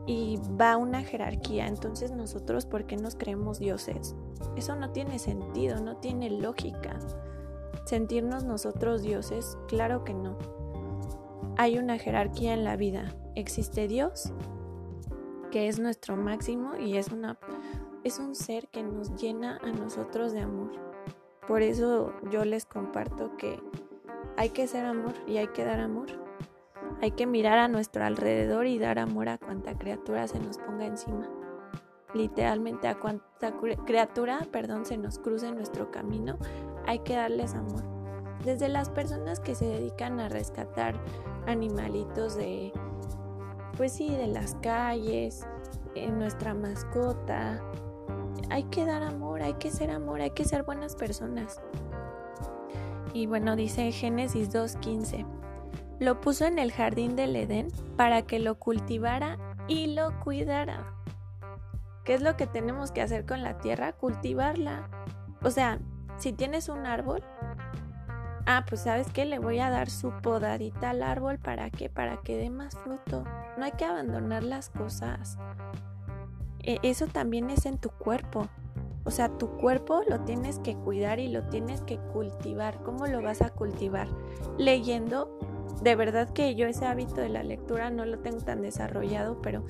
Y 0.07 0.39
va 0.61 0.77
una 0.77 1.03
jerarquía. 1.03 1.67
Entonces 1.69 2.11
nosotros, 2.11 2.67
¿por 2.67 2.85
qué 2.85 2.97
nos 2.97 3.15
creemos 3.15 3.59
dioses? 3.59 4.15
Eso 4.57 4.75
no 4.77 4.91
tiene 4.91 5.19
sentido, 5.19 5.81
no 5.81 5.97
tiene 5.97 6.29
lógica. 6.29 6.99
Sentirnos 7.87 8.45
nosotros 8.45 9.03
dioses, 9.03 9.57
claro 9.69 10.05
que 10.05 10.13
no. 10.13 10.37
Hay 11.57 11.79
una 11.79 11.99
jerarquía 11.99 12.53
en 12.53 12.65
la 12.65 12.77
vida. 12.77 13.15
Existe 13.35 13.89
Dios 13.89 14.33
que 15.51 15.69
es 15.69 15.79
nuestro 15.79 16.17
máximo 16.17 16.77
y 16.77 16.97
es 16.97 17.09
una 17.09 17.39
es 18.05 18.19
un 18.19 18.35
ser 18.35 18.69
que 18.69 18.83
nos 18.83 19.15
llena 19.17 19.59
a 19.63 19.71
nosotros 19.71 20.33
de 20.33 20.41
amor. 20.41 20.71
Por 21.47 21.63
eso 21.63 22.13
yo 22.31 22.45
les 22.45 22.65
comparto 22.65 23.37
que 23.37 23.61
hay 24.37 24.51
que 24.51 24.67
ser 24.67 24.87
amor 24.87 25.15
y 25.27 25.39
hay 25.39 25.49
que 25.49 25.65
dar 25.65 25.81
amor. 25.81 26.07
Hay 27.03 27.11
que 27.13 27.27
mirar 27.27 27.59
a 27.59 27.69
nuestro 27.69 28.05
alrededor 28.05 28.67
y 28.67 28.79
dar 28.79 28.99
amor 28.99 29.29
a 29.29 29.39
cuanta 29.39 29.77
criatura 29.77 30.27
se 30.29 30.39
nos 30.39 30.59
ponga 30.59 30.87
encima. 30.87 31.29
Literalmente 32.15 32.89
a 32.89 32.99
cuanta 32.99 33.55
criatura, 33.85 34.47
perdón, 34.51 34.87
se 34.87 34.97
nos 34.97 35.19
cruce 35.19 35.49
en 35.49 35.57
nuestro 35.57 35.91
camino, 35.91 36.39
hay 36.87 37.01
que 37.01 37.15
darles 37.15 37.55
amor. 37.55 37.83
Desde 38.45 38.69
las 38.69 38.89
personas 38.89 39.41
que 39.41 39.55
se 39.55 39.67
dedican 39.67 40.19
a 40.21 40.29
rescatar 40.29 40.95
animalitos 41.47 42.37
de 42.37 42.73
pues 43.79 43.93
sí, 43.93 44.11
de 44.11 44.27
las 44.27 44.57
calles, 44.57 45.47
en 45.95 46.19
nuestra 46.19 46.53
mascota. 46.53 47.63
Hay 48.51 48.65
que 48.65 48.85
dar 48.85 49.05
amor, 49.05 49.41
hay 49.41 49.55
que 49.55 49.71
ser 49.71 49.93
amor, 49.93 50.21
hay 50.21 50.33
que 50.33 50.45
ser 50.45 50.65
buenas 50.65 50.97
personas. 50.97 51.63
Y 53.15 53.27
bueno, 53.27 53.55
dice 53.55 53.93
Génesis 53.93 54.51
2.15, 54.51 55.25
lo 56.01 56.21
puso 56.21 56.45
en 56.45 56.59
el 56.59 56.73
jardín 56.73 57.15
del 57.15 57.37
Edén 57.37 57.69
para 57.97 58.23
que 58.23 58.41
lo 58.41 58.59
cultivara 58.59 59.39
y 59.69 59.95
lo 59.95 60.19
cuidara. 60.21 60.93
¿Qué 62.05 62.15
es 62.15 62.21
lo 62.21 62.37
que 62.37 62.49
tenemos 62.49 62.91
que 62.91 63.03
hacer 63.03 63.27
con 63.27 63.45
la 63.45 63.59
tierra? 63.59 63.93
Cultivarla. 63.93 64.91
O 65.43 65.51
sea, 65.51 65.79
si 66.17 66.33
tienes 66.33 66.69
un 66.69 66.85
árbol, 66.85 67.23
ah, 68.49 68.65
pues 68.67 68.81
sabes 68.81 69.07
qué, 69.13 69.27
le 69.27 69.39
voy 69.39 69.59
a 69.59 69.69
dar 69.69 69.91
su 69.91 70.11
podadita 70.23 70.91
al 70.91 71.03
árbol 71.03 71.39
para 71.39 71.69
que, 71.69 71.91
para 71.91 72.17
que 72.23 72.39
dé 72.39 72.49
más 72.49 72.75
fruto. 72.75 73.23
No 73.59 73.65
hay 73.65 73.73
que 73.73 73.85
abandonar 73.85 74.43
las 74.43 74.71
cosas. 74.71 75.37
E, 76.65 76.79
eso 76.83 77.07
también 77.07 77.51
es 77.51 77.67
en 77.67 77.77
tu 77.77 77.91
cuerpo. 77.91 78.49
O 79.05 79.11
sea, 79.11 79.29
tu 79.29 79.51
cuerpo 79.59 80.01
lo 80.09 80.21
tienes 80.21 80.59
que 80.61 80.75
cuidar 80.77 81.21
y 81.21 81.29
lo 81.29 81.45
tienes 81.45 81.83
que 81.83 81.99
cultivar. 81.99 82.83
¿Cómo 82.83 83.07
lo 83.07 83.21
vas 83.21 83.43
a 83.43 83.51
cultivar? 83.51 84.09
Leyendo. 84.57 85.39
De 85.83 85.95
verdad 85.95 86.31
que 86.31 86.55
yo 86.55 86.67
ese 86.67 86.87
hábito 86.87 87.21
de 87.21 87.29
la 87.29 87.43
lectura 87.43 87.91
no 87.91 88.07
lo 88.07 88.19
tengo 88.19 88.39
tan 88.39 88.63
desarrollado, 88.63 89.41
pero 89.43 89.63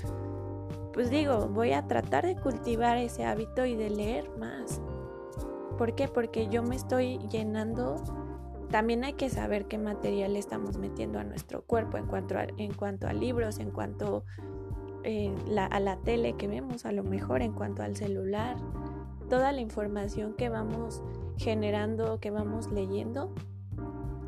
pues 0.93 1.11
digo, 1.11 1.49
voy 1.49 1.73
a 1.73 1.87
tratar 1.87 2.25
de 2.25 2.37
cultivar 2.37 2.97
ese 2.97 3.25
hábito 3.25 3.67
y 3.67 3.75
de 3.75 3.91
leer 3.91 4.31
más. 4.39 4.81
¿Por 5.77 5.95
qué? 5.97 6.09
Porque 6.09 6.49
yo 6.49 6.63
me 6.63 6.77
estoy 6.77 7.19
llenando. 7.29 7.97
También 8.71 9.05
hay 9.05 9.15
que 9.15 9.31
saber 9.31 9.67
qué 9.67 9.79
material 9.79 10.37
estamos 10.37 10.77
metiendo 10.77 11.19
a 11.19 11.25
nuestro 11.25 11.63
cuerpo 11.63 11.97
en 11.97 12.07
cuanto 12.07 12.37
a, 12.37 12.47
en 12.57 12.75
cuanto 12.75 13.07
a 13.07 13.13
libros, 13.13 13.59
en 13.59 13.71
cuanto 13.71 14.25
eh, 15.05 15.35
a 15.71 15.81
la 15.81 15.97
tele 15.97 16.35
que 16.35 16.49
vemos, 16.49 16.85
a 16.85 16.93
lo 16.93 17.03
mejor 17.03 17.41
en 17.41 17.53
cuanto 17.53 17.83
al 17.83 17.97
celular. 17.97 18.57
Toda 19.31 19.53
la 19.53 19.61
información 19.61 20.35
que 20.35 20.49
vamos 20.51 21.03
generando, 21.39 22.21
que 22.21 22.31
vamos 22.31 22.71
leyendo, 22.71 23.33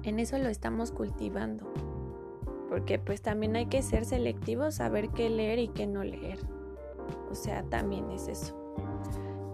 en 0.04 0.18
eso 0.18 0.38
lo 0.38 0.48
estamos 0.48 0.90
cultivando. 0.90 1.70
Porque 2.68 2.98
pues 2.98 3.20
también 3.20 3.56
hay 3.56 3.66
que 3.66 3.82
ser 3.82 4.04
selectivos, 4.04 4.76
saber 4.76 5.10
qué 5.10 5.28
leer 5.28 5.58
y 5.58 5.68
qué 5.68 5.86
no 5.86 6.02
leer. 6.02 6.38
O 7.30 7.34
sea, 7.34 7.62
también 7.64 8.10
es 8.10 8.28
eso. 8.28 8.56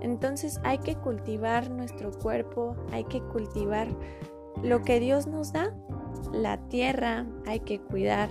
Entonces 0.01 0.61
hay 0.63 0.79
que 0.79 0.95
cultivar 0.95 1.71
nuestro 1.71 2.13
cuerpo, 2.13 2.77
hay 2.93 3.05
que 3.05 3.21
cultivar 3.21 3.89
lo 4.63 4.83
que 4.83 5.01
Dios 5.01 5.27
nos 5.27 5.53
da, 5.53 5.75
la 6.33 6.57
tierra, 6.69 7.27
hay 7.47 7.61
que 7.61 7.81
cuidar, 7.81 8.29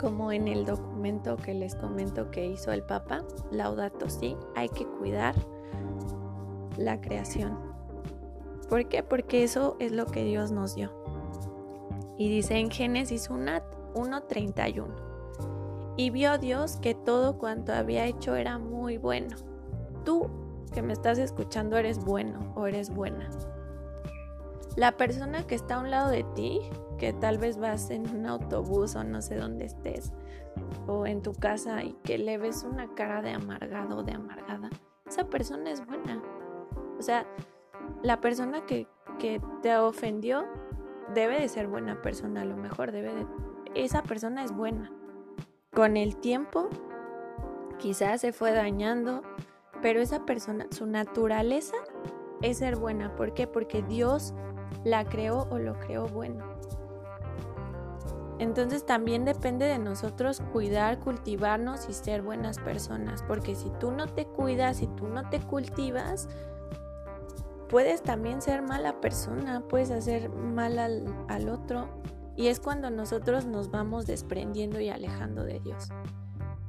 como 0.00 0.32
en 0.32 0.48
el 0.48 0.64
documento 0.64 1.36
que 1.36 1.54
les 1.54 1.74
comento 1.74 2.30
que 2.30 2.46
hizo 2.46 2.72
el 2.72 2.82
Papa, 2.82 3.24
Laudato 3.50 4.08
Si, 4.08 4.36
hay 4.54 4.68
que 4.68 4.86
cuidar 4.86 5.34
la 6.76 7.00
creación. 7.00 7.58
¿Por 8.68 8.88
qué? 8.88 9.02
Porque 9.02 9.44
eso 9.44 9.76
es 9.78 9.92
lo 9.92 10.06
que 10.06 10.24
Dios 10.24 10.50
nos 10.50 10.74
dio. 10.74 10.90
Y 12.18 12.28
dice 12.28 12.56
en 12.56 12.70
Génesis 12.70 13.30
1.31, 13.30 14.86
y 15.96 16.10
vio 16.10 16.36
Dios 16.36 16.76
que 16.76 16.94
todo 16.94 17.38
cuanto 17.38 17.72
había 17.72 18.06
hecho 18.06 18.36
era 18.36 18.58
muy 18.58 18.98
bueno. 18.98 19.36
Tú 20.04 20.28
que 20.72 20.82
me 20.82 20.92
estás 20.92 21.18
escuchando 21.18 21.78
eres 21.78 22.04
bueno 22.04 22.52
o 22.54 22.66
eres 22.66 22.90
buena. 22.90 23.30
La 24.76 24.98
persona 24.98 25.46
que 25.46 25.54
está 25.54 25.76
a 25.76 25.80
un 25.80 25.90
lado 25.90 26.10
de 26.10 26.22
ti, 26.34 26.60
que 26.98 27.14
tal 27.14 27.38
vez 27.38 27.58
vas 27.58 27.90
en 27.90 28.08
un 28.14 28.26
autobús 28.26 28.94
o 28.94 29.04
no 29.04 29.22
sé 29.22 29.36
dónde 29.36 29.64
estés, 29.64 30.12
o 30.86 31.06
en 31.06 31.22
tu 31.22 31.32
casa 31.32 31.82
y 31.82 31.94
que 32.04 32.18
le 32.18 32.36
ves 32.36 32.62
una 32.62 32.94
cara 32.94 33.22
de 33.22 33.30
amargado 33.30 33.98
o 33.98 34.02
de 34.02 34.12
amargada, 34.12 34.68
esa 35.06 35.24
persona 35.24 35.70
es 35.70 35.84
buena. 35.86 36.22
O 36.98 37.02
sea, 37.02 37.26
la 38.02 38.20
persona 38.20 38.66
que, 38.66 38.86
que 39.18 39.40
te 39.62 39.74
ofendió 39.76 40.44
debe 41.14 41.40
de 41.40 41.48
ser 41.48 41.68
buena 41.68 42.02
persona, 42.02 42.42
a 42.42 42.44
lo 42.44 42.56
mejor 42.56 42.92
debe 42.92 43.14
de... 43.14 43.26
Esa 43.74 44.02
persona 44.02 44.44
es 44.44 44.52
buena. 44.52 44.92
Con 45.72 45.96
el 45.96 46.16
tiempo, 46.16 46.68
quizás 47.78 48.20
se 48.20 48.32
fue 48.32 48.52
dañando, 48.52 49.22
pero 49.80 50.00
esa 50.00 50.26
persona, 50.26 50.66
su 50.70 50.86
naturaleza 50.86 51.76
es 52.42 52.58
ser 52.58 52.76
buena. 52.76 53.14
¿Por 53.16 53.34
qué? 53.34 53.46
Porque 53.46 53.82
Dios 53.82 54.34
la 54.84 55.04
creó 55.04 55.46
o 55.50 55.58
lo 55.58 55.78
creó 55.78 56.06
bueno. 56.06 56.44
Entonces 58.38 58.84
también 58.84 59.24
depende 59.24 59.64
de 59.64 59.78
nosotros 59.78 60.42
cuidar, 60.52 61.00
cultivarnos 61.00 61.88
y 61.88 61.94
ser 61.94 62.20
buenas 62.20 62.58
personas, 62.58 63.22
porque 63.22 63.54
si 63.54 63.70
tú 63.80 63.90
no 63.92 64.06
te 64.06 64.26
cuidas, 64.26 64.76
si 64.76 64.86
tú 64.88 65.08
no 65.08 65.28
te 65.30 65.40
cultivas, 65.40 66.28
puedes 67.68 68.02
también 68.02 68.42
ser 68.42 68.62
mala 68.62 69.00
persona, 69.00 69.62
puedes 69.68 69.90
hacer 69.90 70.28
mal 70.28 70.78
al, 70.78 71.14
al 71.28 71.48
otro 71.48 71.88
y 72.36 72.48
es 72.48 72.60
cuando 72.60 72.90
nosotros 72.90 73.46
nos 73.46 73.70
vamos 73.70 74.06
desprendiendo 74.06 74.80
y 74.80 74.90
alejando 74.90 75.42
de 75.42 75.60
Dios. 75.60 75.88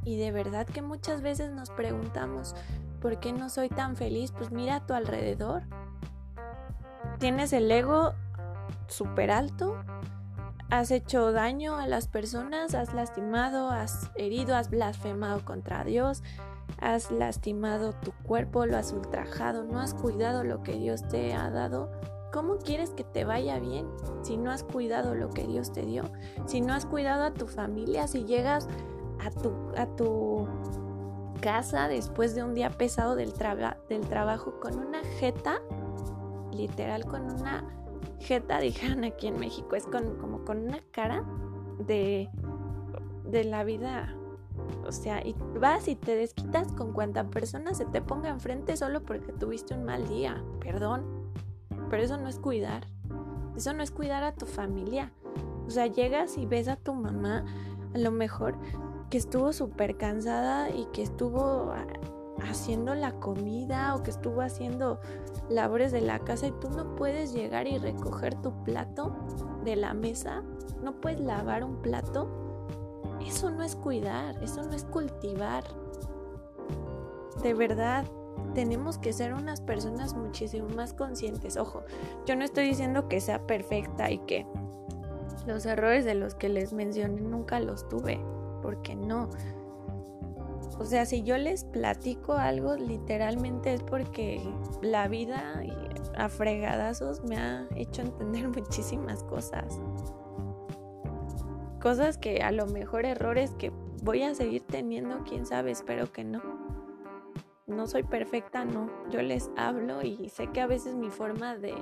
Y 0.06 0.16
de 0.16 0.32
verdad 0.32 0.66
que 0.66 0.82
muchas 0.82 1.22
veces 1.22 1.52
nos 1.52 1.70
preguntamos, 1.70 2.56
¿por 3.02 3.20
qué 3.20 3.34
no 3.34 3.50
soy 3.50 3.68
tan 3.68 3.98
feliz? 3.98 4.32
Pues 4.32 4.52
mira 4.52 4.78
a 4.78 4.86
tu 4.86 4.94
alrededor. 4.94 5.64
Tienes 7.20 7.52
el 7.54 7.72
ego 7.72 8.14
súper 8.88 9.32
alto, 9.32 9.76
has 10.70 10.92
hecho 10.92 11.32
daño 11.32 11.78
a 11.78 11.88
las 11.88 12.08
personas, 12.08 12.76
has 12.76 12.94
lastimado, 12.94 13.70
has 13.70 14.12
herido, 14.16 14.56
has 14.56 14.70
blasfemado 14.70 15.44
contra 15.44 15.84
Dios, 15.84 16.24
has 16.80 17.10
lastimado 17.12 17.94
tu 17.94 18.12
cuerpo, 18.24 18.66
lo 18.66 18.78
has 18.78 18.92
ultrajado, 18.92 19.64
no 19.64 19.80
has 19.80 19.94
cuidado 19.94 20.44
lo 20.44 20.62
que 20.64 20.74
Dios 20.74 21.08
te 21.08 21.34
ha 21.34 21.50
dado. 21.50 21.92
¿Cómo 22.32 22.58
quieres 22.58 22.92
que 22.92 23.04
te 23.04 23.24
vaya 23.24 23.58
bien 23.60 23.88
si 24.22 24.38
no 24.38 24.52
has 24.52 24.64
cuidado 24.64 25.16
lo 25.16 25.30
que 25.30 25.48
Dios 25.48 25.72
te 25.72 25.84
dio? 25.84 26.04
Si 26.46 26.62
no 26.62 26.74
has 26.74 26.86
cuidado 26.86 27.24
a 27.24 27.34
tu 27.34 27.48
familia, 27.48 28.08
si 28.08 28.26
llegas 28.26 28.68
a 29.26 29.32
tu, 29.32 29.54
a 29.78 29.88
tu 29.96 30.48
casa 31.42 31.88
después 31.88 32.36
de 32.36 32.44
un 32.44 32.54
día 32.54 32.70
pesado 32.70 33.16
del, 33.16 33.34
del 33.90 34.02
trabajo 34.02 34.60
con 34.60 34.78
una 34.78 35.04
jeta, 35.20 35.62
literal 36.52 37.06
con 37.06 37.24
una 37.24 37.64
jeta, 38.20 38.60
dijeron 38.62 39.04
aquí 39.04 39.28
en 39.28 39.40
México, 39.40 39.76
es 39.76 39.86
con, 39.86 40.18
como 40.18 40.44
con 40.44 40.60
una 40.60 40.80
cara 40.92 41.24
de, 41.86 42.30
de 43.26 43.44
la 43.44 43.64
vida. 43.64 44.14
O 44.86 44.92
sea, 44.92 45.26
y 45.26 45.36
vas 45.60 45.88
y 45.88 45.96
te 45.96 46.16
desquitas 46.16 46.72
con 46.74 46.92
cuanta 46.92 47.26
persona 47.26 47.74
se 47.74 47.86
te 47.86 48.02
ponga 48.02 48.30
enfrente 48.30 48.76
solo 48.76 49.04
porque 49.04 49.32
tuviste 49.32 49.76
un 49.76 49.84
mal 49.84 50.08
día. 50.08 50.44
Perdón. 50.60 51.06
Pero 51.90 52.04
eso 52.04 52.18
no 52.18 52.28
es 52.28 52.40
cuidar. 52.40 52.88
Eso 53.56 53.74
no 53.74 53.84
es 53.84 53.92
cuidar 53.92 54.24
a 54.24 54.34
tu 54.34 54.46
familia. 54.46 55.12
O 55.68 55.70
sea, 55.70 55.88
llegas 55.88 56.38
y 56.38 56.46
ves 56.46 56.68
a 56.68 56.76
tu 56.76 56.94
mamá, 56.94 57.46
a 57.94 57.98
lo 57.98 58.12
mejor 58.12 58.56
que 59.10 59.18
estuvo 59.18 59.54
súper 59.54 59.98
cansada 59.98 60.70
y 60.70 60.86
que 60.88 61.02
estuvo 61.02 61.72
ah, 61.72 61.88
haciendo 62.40 62.96
la 62.96 63.14
comida 63.14 63.96
o 63.96 64.04
que 64.04 64.12
estuvo 64.12 64.42
haciendo 64.42 65.00
labores 65.50 65.92
de 65.92 66.02
la 66.02 66.20
casa 66.20 66.48
y 66.48 66.52
tú 66.52 66.70
no 66.70 66.96
puedes 66.96 67.34
llegar 67.34 67.68
y 67.68 67.78
recoger 67.78 68.36
tu 68.36 68.52
plato 68.64 69.16
de 69.64 69.76
la 69.76 69.94
mesa, 69.94 70.44
no 70.82 71.00
puedes 71.00 71.20
lavar 71.20 71.64
un 71.64 71.78
plato, 71.78 72.30
eso 73.26 73.50
no 73.50 73.64
es 73.64 73.76
cuidar, 73.76 74.42
eso 74.44 74.64
no 74.64 74.74
es 74.74 74.84
cultivar. 74.86 75.64
De 77.42 77.54
verdad, 77.54 78.06
tenemos 78.54 78.98
que 78.98 79.14
ser 79.14 79.34
unas 79.34 79.62
personas 79.62 80.16
muchísimo 80.16 80.68
más 80.70 80.94
conscientes. 80.94 81.58
Ojo, 81.58 81.84
yo 82.26 82.36
no 82.36 82.44
estoy 82.44 82.66
diciendo 82.66 83.08
que 83.08 83.22
sea 83.22 83.46
perfecta 83.46 84.10
y 84.12 84.20
que 84.20 84.46
los 85.46 85.66
errores 85.66 86.06
de 86.06 86.16
los 86.16 86.36
que 86.36 86.50
les 86.50 86.74
mencioné 86.74 87.22
nunca 87.22 87.60
los 87.60 87.88
tuve, 87.88 88.20
porque 88.62 88.96
no. 88.96 89.30
O 90.80 90.86
sea, 90.86 91.06
si 91.06 91.24
yo 91.24 91.38
les 91.38 91.64
platico 91.64 92.34
algo, 92.34 92.76
literalmente 92.76 93.74
es 93.74 93.82
porque 93.82 94.42
la 94.82 95.08
vida 95.08 95.64
a 96.16 96.30
fregadazos 96.30 97.24
me 97.24 97.38
ha 97.38 97.68
hecho 97.76 98.02
entender 98.02 98.48
muchísimas 98.62 99.24
cosas. 99.24 99.80
Cosas 101.82 102.18
que 102.18 102.42
a 102.42 102.52
lo 102.52 102.68
mejor 102.68 103.06
errores 103.06 103.52
que 103.58 103.72
voy 104.04 104.24
a 104.24 104.36
seguir 104.36 104.64
teniendo, 104.64 105.24
quién 105.28 105.46
sabe, 105.46 105.72
espero 105.72 106.12
que 106.12 106.24
no. 106.24 106.42
No 107.66 107.88
soy 107.88 108.04
perfecta, 108.04 108.64
no. 108.64 108.90
Yo 109.10 109.22
les 109.22 109.50
hablo 109.58 110.02
y 110.02 110.30
sé 110.30 110.48
que 110.48 110.62
a 110.62 110.68
veces 110.68 110.96
mi 110.96 111.10
forma 111.10 111.56
de, 111.56 111.76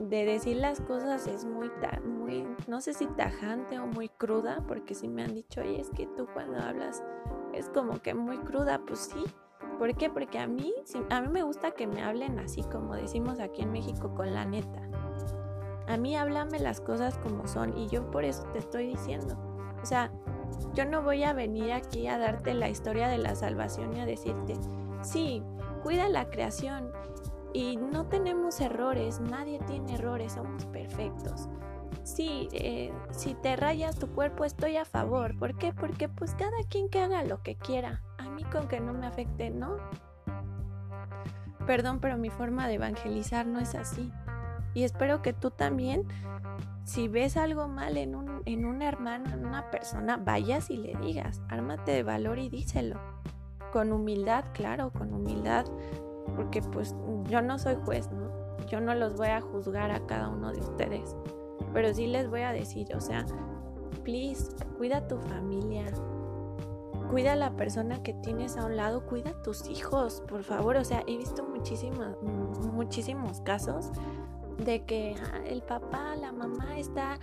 de 0.00 0.24
decir 0.24 0.56
las 0.56 0.80
cosas 0.80 1.26
es 1.26 1.44
muy, 1.44 1.70
muy, 2.04 2.46
no 2.66 2.80
sé 2.80 2.94
si 2.94 3.06
tajante 3.06 3.78
o 3.78 3.86
muy 3.86 4.08
cruda, 4.08 4.64
porque 4.66 4.94
si 4.94 5.08
me 5.08 5.22
han 5.22 5.34
dicho, 5.34 5.60
oye, 5.60 5.80
es 5.80 5.90
que 5.90 6.06
tú 6.06 6.26
cuando 6.32 6.58
hablas 6.58 7.02
es 7.52 7.68
como 7.68 8.00
que 8.00 8.14
muy 8.14 8.38
cruda, 8.38 8.80
pues 8.86 9.10
sí. 9.12 9.24
¿Por 9.78 9.94
qué? 9.94 10.10
Porque 10.10 10.38
a 10.38 10.46
mí, 10.46 10.72
a 11.10 11.20
mí 11.20 11.28
me 11.28 11.42
gusta 11.42 11.70
que 11.70 11.86
me 11.86 12.02
hablen 12.02 12.38
así, 12.38 12.62
como 12.64 12.94
decimos 12.94 13.40
aquí 13.40 13.62
en 13.62 13.72
México, 13.72 14.14
con 14.14 14.32
la 14.34 14.44
neta. 14.44 14.82
A 15.86 15.96
mí 15.96 16.16
háblame 16.16 16.58
las 16.58 16.80
cosas 16.80 17.18
como 17.18 17.46
son 17.46 17.76
y 17.76 17.88
yo 17.88 18.10
por 18.10 18.24
eso 18.24 18.44
te 18.52 18.58
estoy 18.58 18.86
diciendo. 18.86 19.36
O 19.82 19.86
sea, 19.86 20.12
yo 20.74 20.84
no 20.84 21.02
voy 21.02 21.24
a 21.24 21.32
venir 21.32 21.72
aquí 21.72 22.06
a 22.06 22.18
darte 22.18 22.54
la 22.54 22.68
historia 22.68 23.08
de 23.08 23.18
la 23.18 23.34
salvación 23.34 23.96
y 23.96 24.00
a 24.00 24.06
decirte, 24.06 24.54
sí, 25.02 25.42
cuida 25.82 26.08
la 26.08 26.28
creación 26.28 26.92
y 27.52 27.76
no 27.76 28.06
tenemos 28.06 28.60
errores, 28.60 29.20
nadie 29.20 29.58
tiene 29.66 29.94
errores, 29.94 30.34
somos 30.34 30.66
perfectos 30.66 31.48
sí, 32.02 32.48
eh, 32.52 32.92
si 33.10 33.34
te 33.34 33.56
rayas 33.56 33.98
tu 33.98 34.08
cuerpo 34.08 34.44
estoy 34.44 34.76
a 34.76 34.84
favor. 34.84 35.38
¿Por 35.38 35.56
qué? 35.56 35.72
Porque 35.72 36.08
pues 36.08 36.34
cada 36.34 36.62
quien 36.68 36.88
que 36.88 37.00
haga 37.00 37.22
lo 37.24 37.42
que 37.42 37.56
quiera. 37.56 38.02
A 38.18 38.28
mí 38.30 38.44
con 38.44 38.68
que 38.68 38.80
no 38.80 38.92
me 38.92 39.06
afecte, 39.06 39.50
¿no? 39.50 39.76
Perdón, 41.66 42.00
pero 42.00 42.16
mi 42.16 42.30
forma 42.30 42.66
de 42.68 42.74
evangelizar 42.74 43.46
no 43.46 43.60
es 43.60 43.74
así. 43.74 44.10
Y 44.74 44.84
espero 44.84 45.22
que 45.22 45.32
tú 45.32 45.50
también, 45.50 46.06
si 46.84 47.08
ves 47.08 47.36
algo 47.36 47.68
mal 47.68 47.96
en 47.96 48.14
un, 48.14 48.42
en 48.44 48.64
un 48.64 48.82
hermano, 48.82 49.32
en 49.32 49.44
una 49.44 49.70
persona, 49.70 50.16
vayas 50.16 50.70
y 50.70 50.76
le 50.76 50.94
digas, 50.96 51.42
ármate 51.48 51.92
de 51.92 52.02
valor 52.02 52.38
y 52.38 52.48
díselo. 52.48 53.00
Con 53.72 53.92
humildad, 53.92 54.44
claro, 54.52 54.92
con 54.92 55.12
humildad, 55.12 55.66
porque 56.36 56.62
pues 56.62 56.94
yo 57.24 57.42
no 57.42 57.58
soy 57.58 57.76
juez, 57.84 58.10
¿no? 58.10 58.30
Yo 58.66 58.80
no 58.80 58.94
los 58.94 59.16
voy 59.16 59.28
a 59.28 59.40
juzgar 59.40 59.90
a 59.90 60.06
cada 60.06 60.28
uno 60.28 60.52
de 60.52 60.60
ustedes. 60.60 61.16
Pero 61.72 61.94
sí 61.94 62.06
les 62.06 62.28
voy 62.28 62.42
a 62.42 62.52
decir, 62.52 62.88
o 62.94 63.00
sea, 63.00 63.26
please, 64.04 64.54
cuida 64.76 64.98
a 64.98 65.08
tu 65.08 65.18
familia. 65.18 65.86
cuida 67.10 67.32
a 67.32 67.36
la 67.36 67.56
persona 67.56 68.02
que 68.04 68.14
tienes 68.14 68.56
a 68.56 68.66
un 68.66 68.76
lado, 68.76 69.04
cuida 69.04 69.30
a 69.30 69.42
tus 69.42 69.68
hijos, 69.68 70.22
por 70.28 70.44
favor. 70.44 70.76
O 70.76 70.84
sea, 70.84 71.02
he 71.06 71.16
visto 71.16 71.44
muchísimos, 71.44 72.16
muchísimos 72.72 73.40
casos 73.40 73.90
de 74.64 74.84
que 74.84 75.16
ah, 75.32 75.40
el 75.46 75.62
papá, 75.62 76.14
la 76.16 76.32
mamá 76.32 76.78
está 76.78 77.18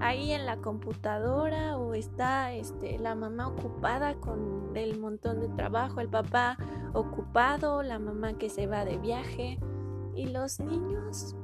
ahí 0.00 0.32
en 0.32 0.46
la 0.46 0.56
computadora 0.58 1.76
o 1.76 1.94
está 1.94 2.52
este, 2.52 2.98
la 2.98 3.14
mamá 3.14 3.48
ocupada 3.48 4.14
con 4.14 4.76
el 4.76 4.98
montón 4.98 5.40
de 5.40 5.48
trabajo, 5.48 6.00
el 6.00 6.08
papá 6.08 6.56
ocupado, 6.92 7.82
la 7.82 7.98
mamá 7.98 8.34
que 8.34 8.48
se 8.48 8.66
va 8.66 8.84
de 8.84 8.98
viaje 8.98 9.58
y 10.14 10.26
los 10.26 10.60
niños. 10.60 11.36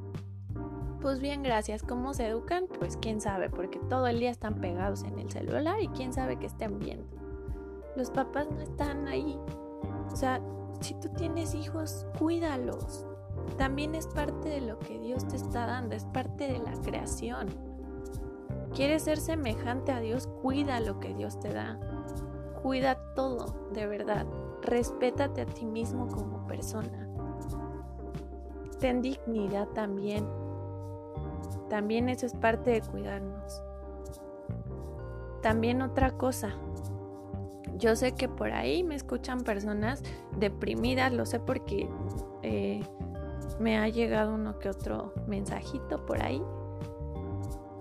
Pues 1.01 1.19
bien, 1.21 1.43
gracias. 1.43 1.81
¿Cómo 1.81 2.13
se 2.13 2.27
educan? 2.27 2.65
Pues 2.79 2.97
quién 2.97 3.21
sabe, 3.21 3.49
porque 3.49 3.79
todo 3.89 4.07
el 4.07 4.19
día 4.19 4.31
están 4.31 4.55
pegados 4.55 5.03
en 5.03 5.17
el 5.17 5.31
celular 5.31 5.81
y 5.81 5.87
quién 5.89 6.11
sabe 6.11 6.37
qué 6.37 6.47
estén 6.47 6.77
viendo. 6.77 7.07
Los 7.95 8.11
papás 8.11 8.47
no 8.51 8.59
están 8.59 9.07
ahí. 9.07 9.39
O 10.11 10.15
sea, 10.15 10.41
si 10.81 10.93
tú 10.95 11.09
tienes 11.09 11.55
hijos, 11.55 12.05
cuídalos. 12.17 13.05
También 13.57 13.95
es 13.95 14.07
parte 14.07 14.49
de 14.49 14.61
lo 14.61 14.77
que 14.79 14.99
Dios 14.99 15.27
te 15.27 15.37
está 15.37 15.65
dando, 15.65 15.95
es 15.95 16.05
parte 16.05 16.51
de 16.51 16.59
la 16.59 16.73
creación. 16.81 17.47
¿Quieres 18.73 19.03
ser 19.03 19.17
semejante 19.17 19.91
a 19.91 19.99
Dios? 19.99 20.27
Cuida 20.41 20.79
lo 20.79 20.99
que 20.99 21.13
Dios 21.13 21.39
te 21.39 21.53
da. 21.53 21.79
Cuida 22.61 23.13
todo, 23.15 23.69
de 23.73 23.87
verdad. 23.87 24.25
Respétate 24.61 25.41
a 25.41 25.45
ti 25.45 25.65
mismo 25.65 26.07
como 26.07 26.45
persona. 26.45 27.09
Ten 28.79 29.01
dignidad 29.01 29.67
también. 29.69 30.25
También 31.69 32.09
eso 32.09 32.25
es 32.25 32.33
parte 32.33 32.71
de 32.71 32.81
cuidarnos. 32.81 33.61
También 35.41 35.81
otra 35.81 36.11
cosa. 36.11 36.55
Yo 37.77 37.95
sé 37.95 38.13
que 38.13 38.27
por 38.27 38.51
ahí 38.51 38.83
me 38.83 38.95
escuchan 38.95 39.41
personas 39.41 40.03
deprimidas, 40.37 41.13
lo 41.13 41.25
sé 41.25 41.39
porque 41.39 41.89
eh, 42.41 42.81
me 43.59 43.77
ha 43.77 43.87
llegado 43.87 44.35
uno 44.35 44.59
que 44.59 44.69
otro 44.69 45.13
mensajito 45.27 46.05
por 46.05 46.21
ahí 46.21 46.41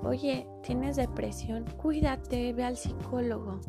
Oye, 0.05 0.47
tienes 0.63 0.95
depresión, 0.95 1.65
cuídate, 1.77 2.53
ve 2.53 2.65
al 2.65 2.77
psicólogo. 2.77 3.61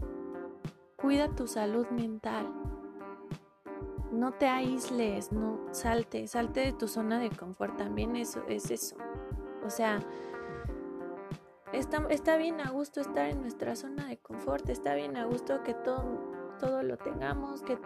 Cuida 0.95 1.35
tu 1.35 1.47
salud 1.47 1.87
mental. 1.89 2.47
No 4.11 4.33
te 4.33 4.47
aísles, 4.47 5.31
no 5.31 5.59
salte, 5.71 6.27
salte 6.27 6.59
de 6.59 6.73
tu 6.73 6.87
zona 6.87 7.19
de 7.19 7.31
confort. 7.31 7.77
También 7.77 8.15
eso 8.15 8.43
es 8.47 8.69
eso. 8.69 8.95
O 9.65 9.69
sea, 9.69 9.99
está, 11.73 12.05
está 12.09 12.37
bien 12.37 12.61
a 12.61 12.69
gusto 12.71 13.01
estar 13.01 13.29
en 13.29 13.41
nuestra 13.41 13.75
zona 13.75 14.07
de 14.07 14.17
confort, 14.17 14.67
está 14.69 14.95
bien 14.95 15.17
a 15.17 15.25
gusto 15.25 15.63
que 15.63 15.73
todo, 15.73 16.03
todo 16.59 16.83
lo 16.83 16.97
tengamos, 16.97 17.61
que 17.63 17.77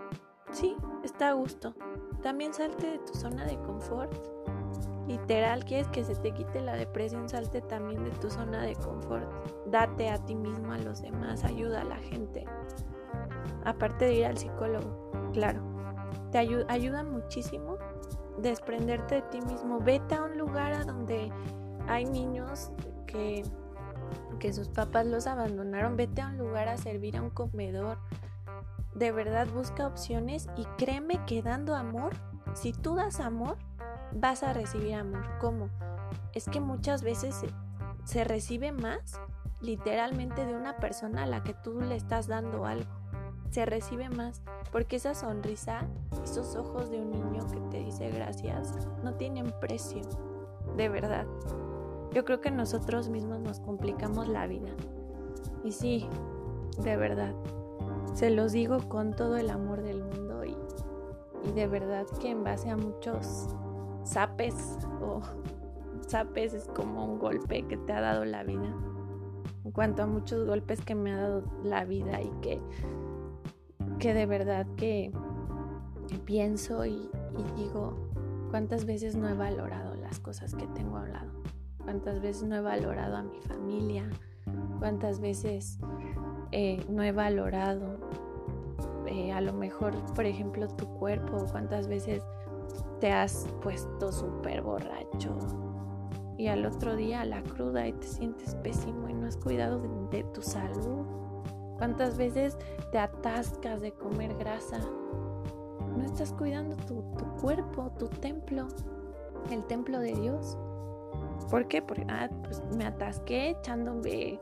sí, 0.52 0.76
está 1.04 1.30
a 1.30 1.34
gusto. 1.34 1.76
También 2.22 2.54
salte 2.54 2.88
de 2.88 3.00
tu 3.00 3.14
zona 3.14 3.46
de 3.46 3.58
confort 3.58 4.14
Literal, 5.08 5.66
quieres 5.66 5.88
que 5.90 6.06
se 6.06 6.16
te 6.16 6.32
quite 6.32 6.62
la 6.62 6.76
depresión, 6.76 7.28
salte 7.28 7.62
también 7.62 8.04
de 8.06 8.12
tu 8.12 8.30
zona 8.30 8.62
de 8.64 8.76
confort. 8.76 9.28
Date 9.66 10.10
a 10.10 10.18
ti 10.18 10.34
mismo, 10.34 10.72
a 10.72 10.78
los 10.78 11.02
demás, 11.02 11.44
ayuda 11.44 11.82
a 11.82 11.84
la 11.84 11.98
gente. 11.98 12.46
Aparte 13.66 14.06
de 14.06 14.14
ir 14.14 14.26
al 14.26 14.38
psicólogo, 14.38 15.12
claro. 15.34 15.62
Te 16.32 16.38
ayuda 16.38 17.04
muchísimo 17.04 17.78
desprenderte 18.38 19.16
de 19.16 19.22
ti 19.24 19.42
mismo. 19.42 19.80
Vete 19.80 20.16
a 20.16 20.24
un 20.24 20.38
lugar 20.38 20.74
a 20.74 20.86
donde 20.86 21.32
hay 21.88 22.06
niños 22.06 22.72
que, 23.06 23.44
que 24.40 24.54
sus 24.54 24.70
papás 24.70 25.06
los 25.06 25.28
abandonaron. 25.28 25.98
Vete 25.98 26.22
a 26.22 26.28
un 26.28 26.38
lugar 26.38 26.68
a 26.68 26.78
servir 26.78 27.18
a 27.18 27.22
un 27.22 27.30
comedor. 27.30 27.98
De 28.96 29.12
verdad 29.12 29.48
busca 29.48 29.88
opciones 29.88 30.48
y 30.56 30.66
créeme 30.78 31.24
que 31.26 31.42
dando 31.42 31.76
amor, 31.76 32.14
si 32.54 32.74
tú 32.74 32.96
das 32.96 33.20
amor, 33.20 33.58
vas 34.12 34.44
a 34.44 34.54
recibir 34.54 34.96
amor. 34.96 35.26
¿Cómo? 35.40 35.70
Es 36.34 36.46
que 36.46 36.60
muchas 36.60 37.04
veces 37.04 37.44
se, 38.06 38.24
recibe 38.24 38.72
más 38.72 39.20
literalmente 39.62 40.46
de 40.46 40.56
una 40.56 40.78
persona 40.78 41.24
a 41.24 41.28
la 41.28 41.44
que 41.44 41.54
tú 41.54 41.80
le 41.82 41.96
estás 41.96 42.28
dando 42.28 42.66
algo. 42.66 42.92
Se 43.50 43.66
recibe 43.66 44.10
más 44.10 44.42
porque 44.72 44.96
esa 44.96 45.14
sonrisa, 45.14 45.88
esos 46.24 46.56
ojos 46.56 46.90
de 46.90 47.00
un 47.00 47.12
niño 47.12 47.48
que 47.48 47.60
te 47.72 47.84
dice 47.84 48.10
gracias, 48.10 48.88
no 49.04 49.14
tienen 49.16 49.54
precio. 49.60 50.02
De 50.76 50.90
verdad. 50.90 51.28
Yo 52.14 52.26
creo 52.26 52.42
que 52.42 52.52
nosotros 52.52 53.10
mismos 53.10 53.40
nos 53.40 53.60
complicamos 53.60 54.28
la 54.28 54.48
vida. 54.48 54.70
Y 55.64 55.72
sí, 55.72 56.08
de 56.84 56.96
verdad. 56.96 57.34
Se 58.14 58.30
los 58.30 58.52
digo 58.52 58.78
con 58.90 59.16
todo 59.16 59.38
el 59.38 59.50
amor 59.50 59.82
del 59.82 60.04
mundo 60.04 60.46
y, 60.46 60.56
y 61.48 61.52
de 61.54 61.68
verdad 61.68 62.06
que 62.22 62.30
en 62.30 62.44
base 62.44 62.70
a 62.70 62.78
muchos 62.78 63.48
zapes 64.06 64.78
o 65.02 65.22
zapes 66.08 66.54
es 66.54 66.68
como 66.68 67.06
un 67.06 67.20
golpe 67.20 67.66
que 67.68 67.78
te 67.78 67.94
ha 67.94 68.02
dado 68.02 68.26
la 68.26 68.44
vida. 68.44 68.76
En 69.64 69.72
cuanto 69.72 70.04
a 70.04 70.08
muchos 70.08 70.46
golpes 70.46 70.82
que 70.82 70.94
me 70.94 71.12
ha 71.12 71.18
dado 71.18 71.44
la 71.64 71.86
vida 71.86 72.22
y 72.22 72.30
que, 72.42 72.62
que 74.00 74.14
de 74.14 74.26
verdad 74.26 74.68
que 74.76 75.12
pienso 76.26 76.86
y, 76.86 77.10
digo 77.56 77.98
cuántas 78.52 78.86
veces 78.86 79.16
no 79.16 79.28
he 79.28 79.34
valorado 79.34 79.96
las 79.96 80.20
cosas 80.20 80.54
que 80.54 80.68
tengo 80.68 80.98
hablado, 80.98 81.32
cuántas 81.84 82.22
veces 82.22 82.44
no 82.44 82.56
he 82.56 82.62
valorado 82.62 83.18
a 83.18 83.24
mi 83.24 83.40
familia, 83.42 84.10
cuántas 84.80 85.20
veces 85.20 85.80
eh, 86.52 86.84
no 86.90 87.04
he 87.04 87.12
valorado 87.12 87.98
eh, 89.08 89.32
a 89.32 89.42
lo 89.42 89.54
mejor, 89.54 89.94
por 90.14 90.26
ejemplo, 90.26 90.68
tu 90.68 90.88
cuerpo, 90.98 91.46
cuántas 91.52 91.88
veces 91.88 92.24
te 93.00 93.12
has 93.12 93.48
puesto 93.62 94.12
súper 94.12 94.62
borracho 94.62 95.38
y 96.38 96.48
al 96.48 96.66
otro 96.66 96.96
día 96.96 97.26
la 97.26 97.42
cruda 97.44 97.88
y 97.88 97.94
te 97.94 98.08
sientes 98.08 98.56
pésimo 98.56 99.08
y 99.10 99.14
no 99.14 99.28
has 99.28 99.38
cuidado 99.38 99.80
de, 100.10 100.24
tu 100.26 100.42
salud. 100.42 101.06
¿Cuántas 101.78 102.18
veces 102.18 102.58
te 102.92 103.00
atascas 103.00 103.82
de 103.82 103.92
comer 103.92 104.34
grasa? 104.36 104.80
No 105.96 106.04
estás 106.04 106.34
cuidando 106.34 106.76
tu, 106.76 107.04
cuerpo, 107.40 107.92
tu 107.98 108.08
templo, 108.08 108.68
el 109.52 109.64
templo 109.66 110.00
de 110.00 110.14
Dios. 110.14 110.58
¿Por 111.50 111.68
qué? 111.68 111.82
Porque 111.82 112.06
ah, 112.10 112.30
pues 112.44 112.62
me 112.76 112.86
atasqué 112.86 113.52
echándome 113.52 114.40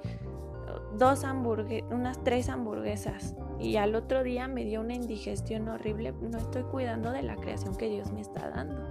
dos 0.97 1.23
hamburguesas, 1.23 1.91
unas 1.91 2.23
tres 2.23 2.49
hamburguesas 2.49 3.35
y 3.59 3.77
al 3.77 3.95
otro 3.95 4.23
día 4.23 4.47
me 4.47 4.65
dio 4.65 4.81
una 4.81 4.95
indigestión 4.95 5.67
horrible, 5.69 6.13
no 6.13 6.37
estoy 6.37 6.63
cuidando 6.63 7.11
de 7.11 7.21
la 7.21 7.35
creación 7.35 7.75
que 7.75 7.89
Dios 7.89 8.11
me 8.11 8.21
está 8.21 8.49
dando. 8.49 8.81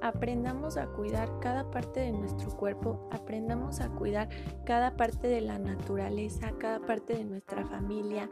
Aprendamos 0.00 0.76
a 0.76 0.86
cuidar 0.86 1.30
cada 1.40 1.70
parte 1.70 2.00
de 2.00 2.12
nuestro 2.12 2.50
cuerpo, 2.50 3.08
aprendamos 3.10 3.80
a 3.80 3.88
cuidar 3.88 4.28
cada 4.64 4.96
parte 4.96 5.28
de 5.28 5.40
la 5.40 5.58
naturaleza, 5.58 6.52
cada 6.58 6.80
parte 6.80 7.14
de 7.14 7.24
nuestra 7.24 7.64
familia. 7.64 8.28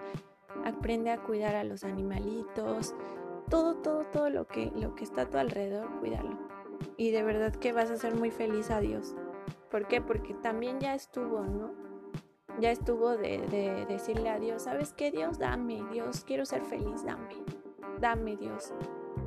Aprende 0.67 1.11
a 1.11 1.23
cuidar 1.23 1.55
a 1.55 1.65
los 1.65 1.83
animalitos, 1.83 2.95
todo, 3.49 3.77
todo, 3.77 4.05
todo 4.05 4.29
lo 4.29 4.47
que, 4.47 4.71
lo 4.77 4.95
que 4.95 5.05
está 5.05 5.23
a 5.23 5.31
tu 5.31 5.39
alrededor, 5.39 5.89
cuídalo. 5.99 6.62
Y 6.97 7.11
de 7.11 7.23
verdad 7.23 7.55
que 7.55 7.73
vas 7.73 7.91
a 7.91 7.97
ser 7.97 8.15
muy 8.15 8.31
feliz 8.31 8.71
a 8.71 8.81
Dios. 8.81 9.15
¿Por 9.71 9.89
qué? 9.89 10.01
Porque 10.01 10.35
también 10.35 10.81
ya 10.81 10.95
estuvo, 10.95 11.43
¿no? 11.43 11.83
ya 12.61 12.71
estuvo 12.71 13.17
de, 13.17 13.87
decirle 13.89 14.29
a 14.31 14.39
Dios, 14.39 14.63
¿sabes 14.63 14.93
qué 14.93 15.11
Dios? 15.11 15.39
Dame, 15.39 15.83
Dios, 15.93 16.25
quiero 16.25 16.45
ser 16.45 16.63
feliz, 16.65 17.05
dame, 17.05 17.37
dame 18.01 18.37
Dios. 18.37 18.73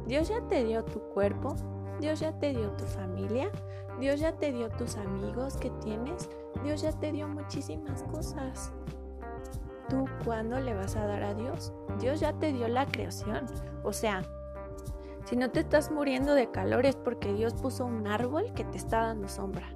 Dios 0.05 0.29
ya 0.29 0.41
te 0.47 0.63
dio 0.63 0.83
tu 0.83 0.99
cuerpo, 1.09 1.55
Dios 1.99 2.19
ya 2.19 2.37
te 2.37 2.53
dio 2.53 2.71
tu 2.71 2.85
familia, 2.85 3.51
Dios 3.99 4.19
ya 4.19 4.33
te 4.33 4.51
dio 4.51 4.69
tus 4.69 4.97
amigos 4.97 5.57
que 5.57 5.69
tienes, 5.83 6.29
Dios 6.63 6.81
ya 6.81 6.91
te 6.91 7.11
dio 7.11 7.27
muchísimas 7.27 8.03
cosas. 8.03 8.73
¿Tú 9.89 10.05
cuándo 10.23 10.59
le 10.59 10.73
vas 10.73 10.95
a 10.95 11.05
dar 11.05 11.23
a 11.23 11.33
Dios? 11.33 11.73
Dios 11.99 12.19
ya 12.19 12.33
te 12.33 12.51
dio 12.51 12.67
la 12.67 12.87
creación. 12.87 13.45
O 13.83 13.93
sea, 13.93 14.23
si 15.25 15.35
no 15.35 15.49
te 15.49 15.61
estás 15.61 15.91
muriendo 15.91 16.35
de 16.35 16.51
calor 16.51 16.85
es 16.85 16.95
porque 16.95 17.33
Dios 17.33 17.55
puso 17.55 17.85
un 17.85 18.07
árbol 18.07 18.53
que 18.53 18.63
te 18.63 18.77
está 18.77 19.01
dando 19.01 19.27
sombra. 19.27 19.67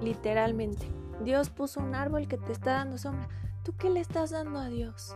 Literalmente. 0.00 0.90
Dios 1.22 1.50
puso 1.50 1.80
un 1.80 1.94
árbol 1.94 2.28
que 2.28 2.38
te 2.38 2.52
está 2.52 2.72
dando 2.72 2.96
sombra. 2.96 3.28
¿Tú 3.62 3.74
qué 3.76 3.90
le 3.90 4.00
estás 4.00 4.30
dando 4.30 4.58
a 4.58 4.68
Dios? 4.68 5.14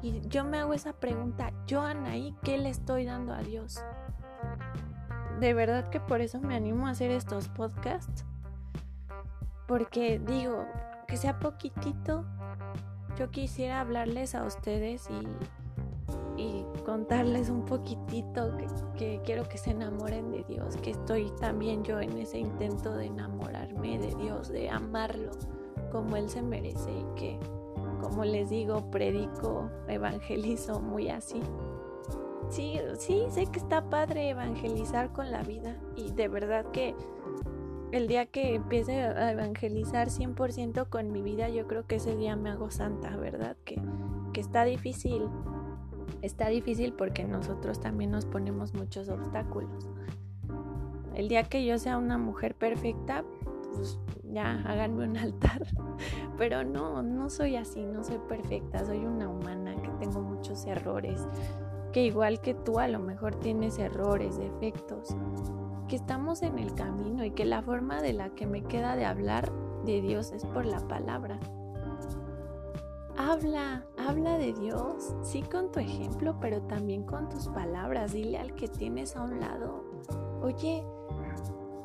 Y 0.00 0.20
yo 0.28 0.44
me 0.44 0.58
hago 0.58 0.74
esa 0.74 0.92
pregunta, 0.92 1.52
yo 1.66 1.82
Anaí, 1.82 2.36
¿qué 2.44 2.58
le 2.58 2.68
estoy 2.68 3.04
dando 3.04 3.32
a 3.32 3.40
Dios? 3.40 3.82
De 5.40 5.52
verdad 5.52 5.88
que 5.88 5.98
por 5.98 6.20
eso 6.20 6.40
me 6.40 6.54
animo 6.54 6.86
a 6.86 6.90
hacer 6.90 7.10
estos 7.10 7.48
podcasts. 7.48 8.24
Porque 9.66 10.20
digo, 10.20 10.64
que 11.08 11.16
sea 11.16 11.40
poquitito, 11.40 12.24
yo 13.18 13.30
quisiera 13.30 13.80
hablarles 13.80 14.36
a 14.36 14.44
ustedes 14.44 15.08
y 15.10 15.26
contarles 16.86 17.50
un 17.50 17.64
poquitito 17.64 18.56
que, 18.96 19.20
quiero 19.24 19.48
que 19.48 19.58
se 19.58 19.72
enamoren 19.72 20.30
de 20.30 20.44
Dios, 20.44 20.76
que 20.76 20.92
estoy 20.92 21.32
también 21.40 21.82
yo 21.82 22.00
en 22.00 22.16
ese 22.16 22.38
intento 22.38 22.94
de 22.94 23.06
enamorarme 23.06 23.98
de 23.98 24.14
Dios, 24.14 24.48
de 24.48 24.70
amarlo 24.70 25.32
como 25.90 26.16
Él 26.16 26.30
se 26.30 26.42
merece 26.42 26.92
y 26.92 27.04
que 27.16 27.40
como 28.00 28.24
les 28.24 28.50
digo, 28.50 28.88
predico, 28.88 29.68
evangelizo 29.88 30.80
muy 30.80 31.08
así. 31.08 31.40
Sí, 32.50 32.78
sí, 32.98 33.24
sé 33.30 33.46
que 33.46 33.58
está 33.58 33.90
padre 33.90 34.30
evangelizar 34.30 35.12
con 35.12 35.32
la 35.32 35.42
vida 35.42 35.76
y 35.96 36.12
de 36.12 36.28
verdad 36.28 36.66
que 36.70 36.94
el 37.90 38.06
día 38.06 38.26
que 38.26 38.54
empiece 38.54 39.02
a 39.02 39.32
evangelizar 39.32 40.08
100% 40.08 40.88
con 40.88 41.10
mi 41.10 41.22
vida, 41.22 41.48
yo 41.48 41.66
creo 41.66 41.84
que 41.84 41.96
ese 41.96 42.14
día 42.14 42.36
me 42.36 42.50
hago 42.50 42.70
santa, 42.70 43.16
¿verdad? 43.16 43.56
Que, 43.64 43.82
que 44.32 44.40
está 44.40 44.64
difícil. 44.64 45.28
Está 46.26 46.48
difícil 46.48 46.92
porque 46.92 47.22
nosotros 47.22 47.78
también 47.78 48.10
nos 48.10 48.26
ponemos 48.26 48.74
muchos 48.74 49.08
obstáculos. 49.08 49.88
El 51.14 51.28
día 51.28 51.44
que 51.44 51.64
yo 51.64 51.78
sea 51.78 51.98
una 51.98 52.18
mujer 52.18 52.56
perfecta, 52.56 53.24
pues 53.72 54.00
ya 54.24 54.60
háganme 54.66 55.04
un 55.04 55.16
altar. 55.16 55.64
Pero 56.36 56.64
no, 56.64 57.00
no 57.04 57.30
soy 57.30 57.54
así, 57.54 57.86
no 57.86 58.02
soy 58.02 58.18
perfecta, 58.28 58.84
soy 58.84 59.04
una 59.04 59.28
humana 59.28 59.76
que 59.80 59.88
tengo 60.00 60.20
muchos 60.20 60.66
errores, 60.66 61.24
que 61.92 62.04
igual 62.04 62.40
que 62.40 62.54
tú 62.54 62.80
a 62.80 62.88
lo 62.88 62.98
mejor 62.98 63.36
tienes 63.36 63.78
errores, 63.78 64.36
defectos, 64.36 65.16
que 65.86 65.94
estamos 65.94 66.42
en 66.42 66.58
el 66.58 66.74
camino 66.74 67.24
y 67.24 67.30
que 67.30 67.44
la 67.44 67.62
forma 67.62 68.02
de 68.02 68.14
la 68.14 68.30
que 68.30 68.48
me 68.48 68.64
queda 68.64 68.96
de 68.96 69.04
hablar 69.04 69.52
de 69.84 70.00
Dios 70.00 70.32
es 70.32 70.44
por 70.44 70.66
la 70.66 70.80
palabra. 70.88 71.38
Habla, 73.18 73.82
habla 73.96 74.36
de 74.36 74.52
Dios, 74.52 75.14
sí 75.22 75.42
con 75.42 75.72
tu 75.72 75.80
ejemplo, 75.80 76.36
pero 76.38 76.60
también 76.62 77.04
con 77.04 77.30
tus 77.30 77.48
palabras. 77.48 78.12
Dile 78.12 78.38
al 78.38 78.54
que 78.54 78.68
tienes 78.68 79.16
a 79.16 79.22
un 79.22 79.40
lado, 79.40 79.84
oye, 80.42 80.84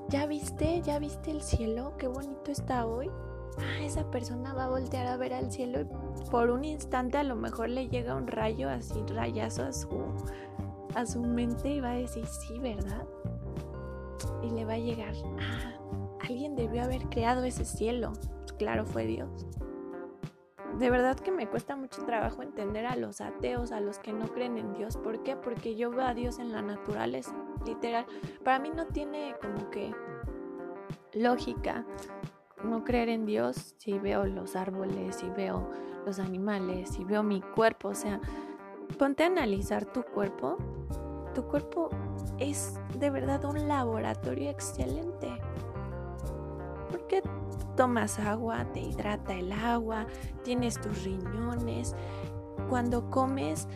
¿ya 0.09 0.25
viste? 0.25 0.81
¿Ya 0.81 0.99
viste 0.99 1.31
el 1.31 1.41
cielo? 1.41 1.93
Qué 1.97 2.07
bonito 2.07 2.51
está 2.51 2.85
hoy. 2.85 3.09
Ah, 3.57 3.81
esa 3.81 4.09
persona 4.11 4.53
va 4.53 4.65
a 4.65 4.69
voltear 4.69 5.07
a 5.07 5.17
ver 5.17 5.33
al 5.33 5.51
cielo 5.51 5.81
y 5.81 6.29
por 6.29 6.49
un 6.49 6.63
instante 6.65 7.17
a 7.17 7.23
lo 7.23 7.35
mejor 7.35 7.69
le 7.69 7.87
llega 7.87 8.15
un 8.15 8.27
rayo 8.27 8.69
así, 8.69 9.01
rayazo 9.07 9.63
a 9.63 9.73
su, 9.73 9.89
a 10.95 11.05
su 11.05 11.21
mente 11.21 11.69
y 11.69 11.79
va 11.79 11.91
a 11.91 11.95
decir, 11.95 12.25
sí, 12.25 12.59
¿verdad? 12.59 13.05
Y 14.43 14.49
le 14.49 14.65
va 14.65 14.73
a 14.73 14.79
llegar, 14.79 15.13
ah, 15.39 15.73
alguien 16.21 16.55
debió 16.55 16.83
haber 16.83 17.03
creado 17.09 17.43
ese 17.45 17.63
cielo. 17.63 18.13
claro, 18.57 18.85
fue 18.85 19.05
Dios. 19.05 19.45
De 20.81 20.89
verdad 20.89 21.15
que 21.15 21.29
me 21.29 21.45
cuesta 21.45 21.75
mucho 21.75 22.03
trabajo 22.05 22.41
entender 22.41 22.87
a 22.87 22.95
los 22.95 23.21
ateos, 23.21 23.71
a 23.71 23.79
los 23.79 23.99
que 23.99 24.13
no 24.13 24.29
creen 24.29 24.57
en 24.57 24.73
Dios. 24.73 24.97
¿Por 24.97 25.21
qué? 25.21 25.35
Porque 25.35 25.75
yo 25.75 25.91
veo 25.91 26.07
a 26.07 26.15
Dios 26.15 26.39
en 26.39 26.51
la 26.51 26.63
naturaleza, 26.63 27.35
literal. 27.67 28.07
Para 28.43 28.57
mí 28.57 28.71
no 28.75 28.87
tiene 28.87 29.35
como 29.39 29.69
que 29.69 29.93
lógica 31.13 31.85
no 32.63 32.83
creer 32.83 33.09
en 33.09 33.27
Dios 33.27 33.75
si 33.77 33.99
veo 33.99 34.25
los 34.25 34.55
árboles, 34.55 35.17
si 35.17 35.29
veo 35.29 35.69
los 36.03 36.17
animales, 36.17 36.89
si 36.89 37.03
veo 37.03 37.21
mi 37.21 37.41
cuerpo. 37.41 37.89
O 37.89 37.95
sea, 37.95 38.19
ponte 38.97 39.23
a 39.23 39.27
analizar 39.27 39.85
tu 39.85 40.01
cuerpo. 40.01 40.57
Tu 41.35 41.43
cuerpo 41.43 41.91
es 42.39 42.79
de 42.97 43.11
verdad 43.11 43.45
un 43.45 43.67
laboratorio 43.67 44.49
excelente. 44.49 45.29
Porque 46.89 47.21
tomas 47.75 48.19
agua, 48.19 48.65
te 48.73 48.79
hidrata 48.79 49.33
el 49.33 49.51
agua, 49.51 50.05
tienes 50.43 50.79
tus 50.79 51.03
riñones. 51.03 51.95
Cuando 52.69 53.09
comes, 53.09 53.67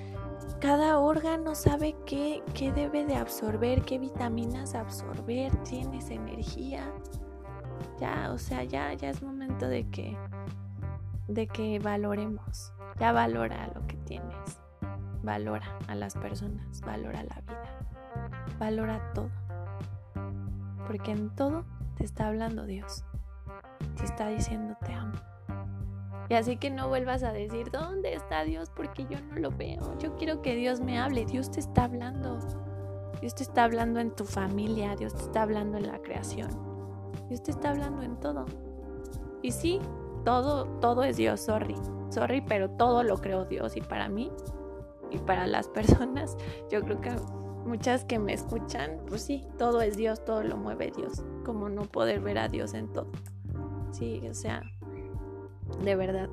cada 0.60 1.00
órgano 1.00 1.56
sabe 1.56 1.96
qué, 2.06 2.44
qué 2.54 2.72
debe 2.72 3.06
de 3.06 3.16
absorber, 3.16 3.82
qué 3.82 4.00
vitaminas 4.00 4.76
absorber, 4.76 5.56
tienes 5.64 6.10
energía 6.10 6.84
ya, 8.00 8.32
o 8.32 8.38
sea, 8.38 8.64
ya, 8.64 8.94
ya 8.94 9.10
es 9.10 9.22
momento 9.22 9.68
de 9.68 9.90
que, 9.90 10.18
de 11.28 11.48
que 11.48 11.80
valoremos. 11.80 12.74
Ya 13.00 13.12
valora 13.12 13.70
lo 13.74 13.86
que 13.88 13.98
tienes. 13.98 14.62
Valora 15.24 15.78
a 15.88 15.96
las 15.96 16.14
personas, 16.14 16.82
valora 16.82 17.24
la 17.24 17.42
vida, 17.42 17.80
valora 18.60 19.14
todo. 19.14 19.30
Porque 20.88 21.12
en 21.12 21.34
todo 21.36 21.66
te 21.96 22.04
está 22.04 22.28
hablando 22.28 22.66
Dios. 22.66 23.04
Te 23.98 24.06
está 24.06 24.30
diciendo 24.30 24.76
te 24.86 24.94
amo. 24.94 25.14
Y 26.30 26.34
así 26.34 26.58
que 26.58 26.72
no 26.72 26.88
vuelvas 26.90 27.24
a 27.24 27.32
decir, 27.32 27.70
¿dónde 27.72 28.14
está 28.14 28.44
Dios? 28.44 28.72
Porque 28.76 29.06
yo 29.06 29.20
no 29.30 29.36
lo 29.36 29.52
veo. 29.52 29.98
Yo 30.00 30.16
quiero 30.16 30.42
que 30.42 30.56
Dios 30.56 30.82
me 30.82 31.00
hable. 31.00 31.26
Dios 31.26 31.52
te 31.52 31.60
está 31.60 31.84
hablando. 31.84 32.40
Dios 33.22 33.36
te 33.36 33.44
está 33.44 33.66
hablando 33.66 34.00
en 34.00 34.12
tu 34.12 34.26
familia. 34.26 34.96
Dios 34.96 35.14
te 35.14 35.22
está 35.22 35.44
hablando 35.44 35.78
en 35.78 35.88
la 35.88 36.00
creación. 36.00 36.50
Dios 37.30 37.44
te 37.44 37.52
está 37.52 37.70
hablando 37.70 38.02
en 38.02 38.20
todo. 38.20 38.46
Y 39.44 39.52
sí, 39.52 39.80
todo, 40.24 40.66
todo 40.80 41.04
es 41.04 41.18
Dios, 41.18 41.42
sorry. 41.42 41.76
Sorry, 42.10 42.42
pero 42.42 42.72
todo 42.72 43.04
lo 43.04 43.18
creó 43.18 43.46
Dios. 43.46 43.78
Y 43.78 43.82
para 43.82 44.10
mí 44.10 44.32
y 45.12 45.20
para 45.20 45.46
las 45.46 45.68
personas, 45.70 46.36
yo 46.72 46.82
creo 46.82 47.02
que 47.02 47.12
muchas 47.66 48.04
que 48.04 48.18
me 48.18 48.34
escuchan, 48.34 49.00
pues 49.08 49.22
sí, 49.22 49.46
todo 49.60 49.82
es 49.82 49.96
Dios, 49.96 50.26
todo 50.26 50.44
lo 50.44 50.58
mueve 50.58 50.92
Dios. 50.96 51.24
Como 51.46 51.70
no 51.70 51.84
poder 51.84 52.20
ver 52.22 52.40
a 52.40 52.48
Dios 52.48 52.74
en 52.74 52.92
todo. 52.92 53.08
Sí, 53.98 54.22
o 54.30 54.34
sea, 54.34 54.62
de 55.84 55.96
verdad. 55.96 56.30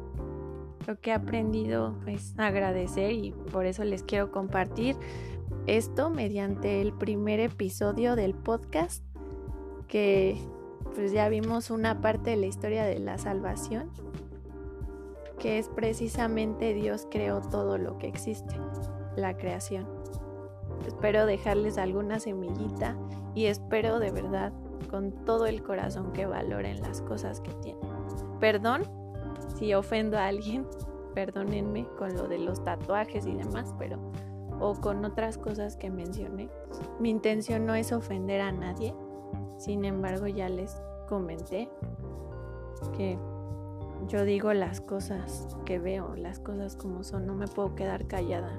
Lo 0.89 0.99
que 1.01 1.11
he 1.11 1.13
aprendido 1.13 1.95
es 2.09 2.37
agradecer 2.39 3.13
y 3.13 3.31
por 3.53 3.67
eso 3.67 3.85
les 3.85 4.03
quiero 4.03 4.33
compartir 4.33 4.97
esto 5.69 6.11
mediante 6.11 6.81
el 6.81 6.93
primer 6.93 7.39
episodio 7.39 8.17
del 8.17 8.35
podcast 8.35 9.05
que 9.87 10.41
pues 10.97 11.13
ya 11.13 11.29
vimos 11.29 11.71
una 11.71 12.01
parte 12.01 12.31
de 12.31 12.37
la 12.37 12.47
historia 12.47 12.85
de 12.85 12.99
la 12.99 13.17
salvación, 13.19 13.91
que 15.39 15.61
es 15.61 15.69
precisamente 15.69 16.75
Dios 16.75 17.07
creó 17.09 17.43
todo 17.43 17.79
lo 17.79 17.97
que 17.99 18.09
existe, 18.09 18.57
la 19.15 19.37
creación. 19.37 19.87
Espero 20.85 21.27
dejarles 21.27 21.79
alguna 21.79 22.19
semillita 22.19 22.97
y 23.37 23.45
espero 23.47 24.01
de 24.01 24.11
verdad 24.11 24.53
con 24.83 25.13
todo 25.25 25.47
el 25.47 25.63
corazón 25.63 26.13
que 26.13 26.27
valoren 26.27 26.81
las 26.81 27.01
cosas 27.03 27.41
que 27.41 27.53
tienen. 27.55 27.89
Perdón 28.41 28.83
si 29.57 29.75
ofendo 29.75 30.19
a 30.19 30.27
alguien, 30.27 30.67
perdónenme 31.15 31.87
con 31.99 32.15
lo 32.15 32.29
de 32.29 32.39
los 32.39 32.65
tatuajes 32.65 33.27
y 33.27 33.35
demás, 33.35 33.75
pero 33.79 33.99
o 34.61 34.75
con 34.75 35.05
otras 35.05 35.39
cosas 35.39 35.77
que 35.77 35.91
mencioné. 35.91 36.49
Mi 37.01 37.11
intención 37.11 37.67
no 37.67 37.75
es 37.75 37.93
ofender 37.93 38.41
a 38.41 38.53
nadie, 38.53 38.95
sin 39.59 39.85
embargo, 39.85 40.27
ya 40.27 40.49
les 40.49 40.81
comenté 41.09 41.69
que 42.97 43.19
yo 44.09 44.25
digo 44.25 44.53
las 44.53 44.81
cosas 44.81 45.47
que 45.65 45.79
veo, 45.79 46.15
las 46.17 46.39
cosas 46.41 46.77
como 46.77 47.05
son, 47.05 47.27
no 47.27 47.35
me 47.35 47.47
puedo 47.47 47.75
quedar 47.75 48.07
callada. 48.07 48.51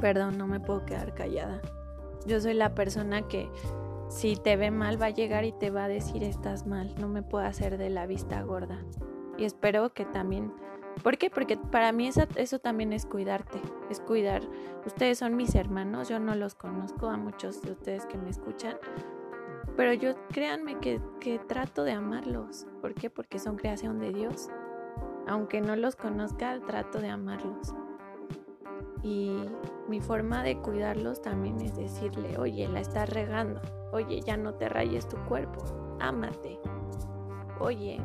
Perdón, 0.00 0.38
no 0.38 0.46
me 0.46 0.60
puedo 0.60 0.84
quedar 0.84 1.14
callada. 1.14 1.60
Yo 2.26 2.40
soy 2.40 2.54
la 2.54 2.74
persona 2.74 3.22
que 3.22 3.48
si 4.08 4.36
te 4.36 4.56
ve 4.56 4.70
mal 4.70 5.00
va 5.00 5.06
a 5.06 5.10
llegar 5.10 5.44
y 5.44 5.52
te 5.52 5.70
va 5.70 5.84
a 5.84 5.88
decir 5.88 6.24
estás 6.24 6.66
mal, 6.66 6.94
no 6.98 7.08
me 7.08 7.22
puedo 7.22 7.44
hacer 7.44 7.78
de 7.78 7.90
la 7.90 8.06
vista 8.06 8.42
gorda. 8.42 8.78
Y 9.36 9.44
espero 9.44 9.92
que 9.92 10.04
también... 10.04 10.52
¿Por 11.02 11.16
qué? 11.16 11.30
Porque 11.30 11.56
para 11.56 11.92
mí 11.92 12.08
eso, 12.08 12.22
eso 12.34 12.58
también 12.58 12.92
es 12.92 13.06
cuidarte, 13.06 13.60
es 13.88 14.00
cuidar. 14.00 14.42
Ustedes 14.84 15.18
son 15.18 15.36
mis 15.36 15.54
hermanos, 15.54 16.08
yo 16.08 16.18
no 16.18 16.34
los 16.34 16.54
conozco 16.56 17.06
a 17.06 17.16
muchos 17.16 17.62
de 17.62 17.70
ustedes 17.70 18.04
que 18.06 18.18
me 18.18 18.30
escuchan, 18.30 18.76
pero 19.76 19.92
yo 19.92 20.14
créanme 20.32 20.80
que, 20.80 21.00
que 21.20 21.38
trato 21.38 21.84
de 21.84 21.92
amarlos. 21.92 22.66
¿Por 22.80 22.94
qué? 22.94 23.10
Porque 23.10 23.38
son 23.38 23.56
creación 23.56 24.00
de 24.00 24.12
Dios. 24.12 24.48
Aunque 25.28 25.60
no 25.60 25.76
los 25.76 25.94
conozca, 25.94 26.58
trato 26.66 26.98
de 27.00 27.10
amarlos. 27.10 27.74
Y 29.02 29.38
mi 29.88 30.00
forma 30.00 30.42
de 30.42 30.58
cuidarlos 30.58 31.22
también 31.22 31.60
es 31.60 31.76
decirle, 31.76 32.36
oye, 32.38 32.68
la 32.68 32.80
estás 32.80 33.10
regando. 33.10 33.60
Oye, 33.92 34.20
ya 34.20 34.36
no 34.36 34.54
te 34.54 34.68
rayes 34.68 35.08
tu 35.08 35.16
cuerpo. 35.24 35.64
Ámate. 36.00 36.58
Oye, 37.60 38.00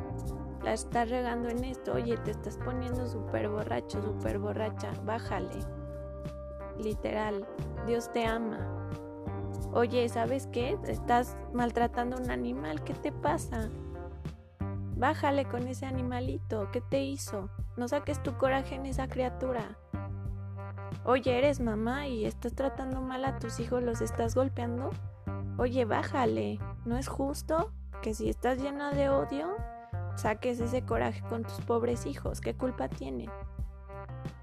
la 0.64 0.74
estás 0.74 1.10
regando 1.10 1.50
en 1.50 1.64
esto. 1.64 1.94
Oye, 1.94 2.18
te 2.18 2.32
estás 2.32 2.58
poniendo 2.58 3.08
súper 3.08 3.50
borracho, 3.50 4.02
súper 4.02 4.40
borracha. 4.40 4.92
Bájale. 5.06 5.60
Literal, 6.78 7.48
Dios 7.86 8.12
te 8.12 8.26
ama 8.26 8.84
Oye, 9.76 10.08
¿sabes 10.08 10.48
qué? 10.52 10.78
Estás 10.88 11.36
maltratando 11.52 12.18
a 12.18 12.20
un 12.20 12.30
animal, 12.30 12.84
¿qué 12.84 12.94
te 12.94 13.12
pasa? 13.12 13.70
Bájale 14.96 15.46
con 15.46 15.68
ese 15.68 15.88
animalito, 15.88 16.70
¿qué 16.72 16.80
te 16.80 17.04
hizo? 17.04 17.50
No 17.76 17.88
saques 17.88 18.22
tu 18.22 18.38
coraje 18.38 18.76
en 18.76 18.86
esa 18.86 19.08
criatura. 19.08 19.80
Oye, 21.06 21.38
eres 21.38 21.60
mamá 21.60 22.08
y 22.08 22.26
estás 22.26 22.54
tratando 22.54 23.02
mal 23.02 23.26
a 23.26 23.38
tus 23.38 23.60
hijos, 23.60 23.84
los 23.84 24.00
estás 24.00 24.36
golpeando. 24.36 24.92
Oye, 25.58 25.84
bájale, 25.84 26.60
¿no 26.86 26.98
es 26.98 27.10
justo 27.10 27.72
que 28.02 28.14
si 28.14 28.30
estás 28.30 28.60
llena 28.60 28.94
de 28.94 29.10
odio, 29.10 29.50
saques 30.16 30.62
ese 30.62 30.84
coraje 30.84 31.22
con 31.28 31.44
tus 31.44 31.60
pobres 31.60 32.06
hijos? 32.06 32.40
¿Qué 32.40 32.56
culpa 32.56 32.88
tienen? 32.88 33.30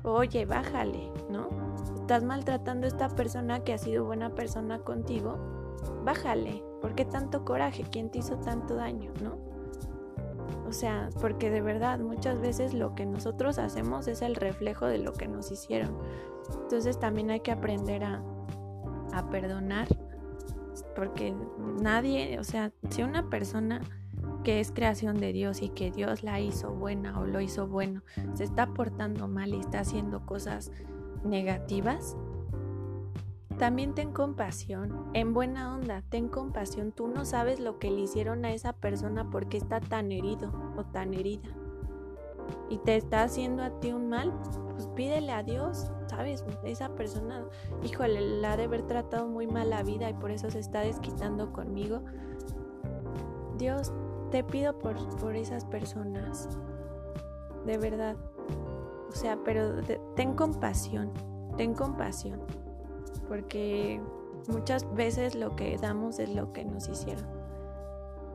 Oye, 0.02 0.44
bájale, 0.44 1.11
¿no? 1.30 1.48
Estás 1.98 2.24
maltratando 2.24 2.84
a 2.84 2.88
esta 2.88 3.08
persona 3.08 3.64
que 3.64 3.72
ha 3.72 3.78
sido 3.78 4.04
buena 4.04 4.34
persona 4.34 4.80
contigo. 4.80 5.38
Bájale. 6.04 6.62
¿Por 6.82 6.94
qué 6.94 7.06
tanto 7.06 7.44
coraje? 7.44 7.84
¿Quién 7.90 8.11
te 8.11 8.18
hizo 8.18 8.36
tanto 8.38 8.74
daño, 8.74 9.12
no? 9.22 9.38
O 10.68 10.72
sea, 10.72 11.08
porque 11.20 11.50
de 11.50 11.61
verdad 11.61 11.98
muchas 11.98 12.40
veces 12.40 12.74
lo 12.74 12.94
que 12.94 13.04
nosotros 13.04 13.58
hacemos 13.58 14.06
es 14.06 14.22
el 14.22 14.36
reflejo 14.36 14.86
de 14.86 14.98
lo 14.98 15.12
que 15.12 15.26
nos 15.26 15.50
hicieron. 15.50 15.98
Entonces 16.62 16.98
también 16.98 17.30
hay 17.30 17.40
que 17.40 17.53
aprender 17.53 18.05
a, 18.05 18.22
a 19.12 19.28
perdonar. 19.30 19.88
Porque 20.96 21.34
nadie, 21.80 22.38
o 22.38 22.44
sea, 22.44 22.72
si 22.90 23.03
una 23.03 23.28
persona 23.28 23.80
que 24.44 24.61
es 24.61 24.72
creación 24.72 25.18
de 25.18 25.32
Dios 25.32 25.62
y 25.62 25.68
que 25.68 25.90
Dios 25.90 26.22
la 26.22 26.40
hizo 26.40 26.72
buena 26.72 27.18
o 27.20 27.26
lo 27.26 27.40
hizo 27.40 27.66
bueno, 27.66 28.03
se 28.34 28.44
está 28.44 28.66
portando 28.68 29.28
mal 29.28 29.55
y 29.55 29.61
está 29.61 29.80
haciendo 29.80 30.24
cosas 30.26 30.72
negativas, 31.24 32.16
también 33.59 33.94
ten 33.94 34.12
compasión, 34.12 35.11
en 35.12 35.34
buena 35.34 35.74
onda, 35.74 36.03
ten 36.09 36.28
compasión. 36.28 36.92
Tú 36.92 37.09
no 37.09 37.26
sabes 37.26 37.61
lo 37.61 37.78
que 37.78 37.90
le 37.90 38.01
hicieron 38.01 38.46
a 38.46 38.55
esa 38.55 38.72
persona 38.72 39.28
porque 39.30 39.59
está 39.59 39.80
tan 39.80 40.12
herido 40.12 40.51
o 40.78 40.84
tan 40.84 41.12
herida. 41.12 41.51
Y 42.68 42.78
te 42.78 42.96
está 42.96 43.22
haciendo 43.22 43.62
a 43.62 43.70
ti 43.80 43.92
un 43.92 44.09
mal, 44.09 44.32
pues 44.72 44.86
pídele 44.88 45.32
a 45.32 45.42
Dios, 45.42 45.90
¿sabes? 46.09 46.44
Esa 46.64 46.90
persona, 46.94 47.44
híjole, 47.82 48.20
la 48.20 48.53
ha 48.53 48.57
de 48.57 48.64
haber 48.64 48.82
tratado 48.82 49.26
muy 49.26 49.46
mal 49.46 49.70
la 49.70 49.82
vida 49.82 50.09
y 50.09 50.14
por 50.14 50.30
eso 50.30 50.51
se 50.51 50.59
está 50.59 50.80
desquitando 50.80 51.53
conmigo. 51.53 52.01
Dios, 53.59 53.92
te 54.30 54.42
pido 54.44 54.78
por, 54.78 54.96
por 55.16 55.36
esas 55.36 55.64
personas, 55.64 56.48
de 57.66 57.78
verdad. 57.78 58.16
O 59.09 59.12
sea, 59.12 59.38
pero 59.44 59.82
ten 60.14 60.34
compasión, 60.34 61.12
ten 61.57 61.74
compasión 61.74 62.40
porque 63.30 64.01
muchas 64.48 64.92
veces 64.92 65.36
lo 65.36 65.55
que 65.55 65.78
damos 65.78 66.18
es 66.18 66.34
lo 66.34 66.53
que 66.53 66.64
nos 66.64 66.88
hicieron. 66.88 67.24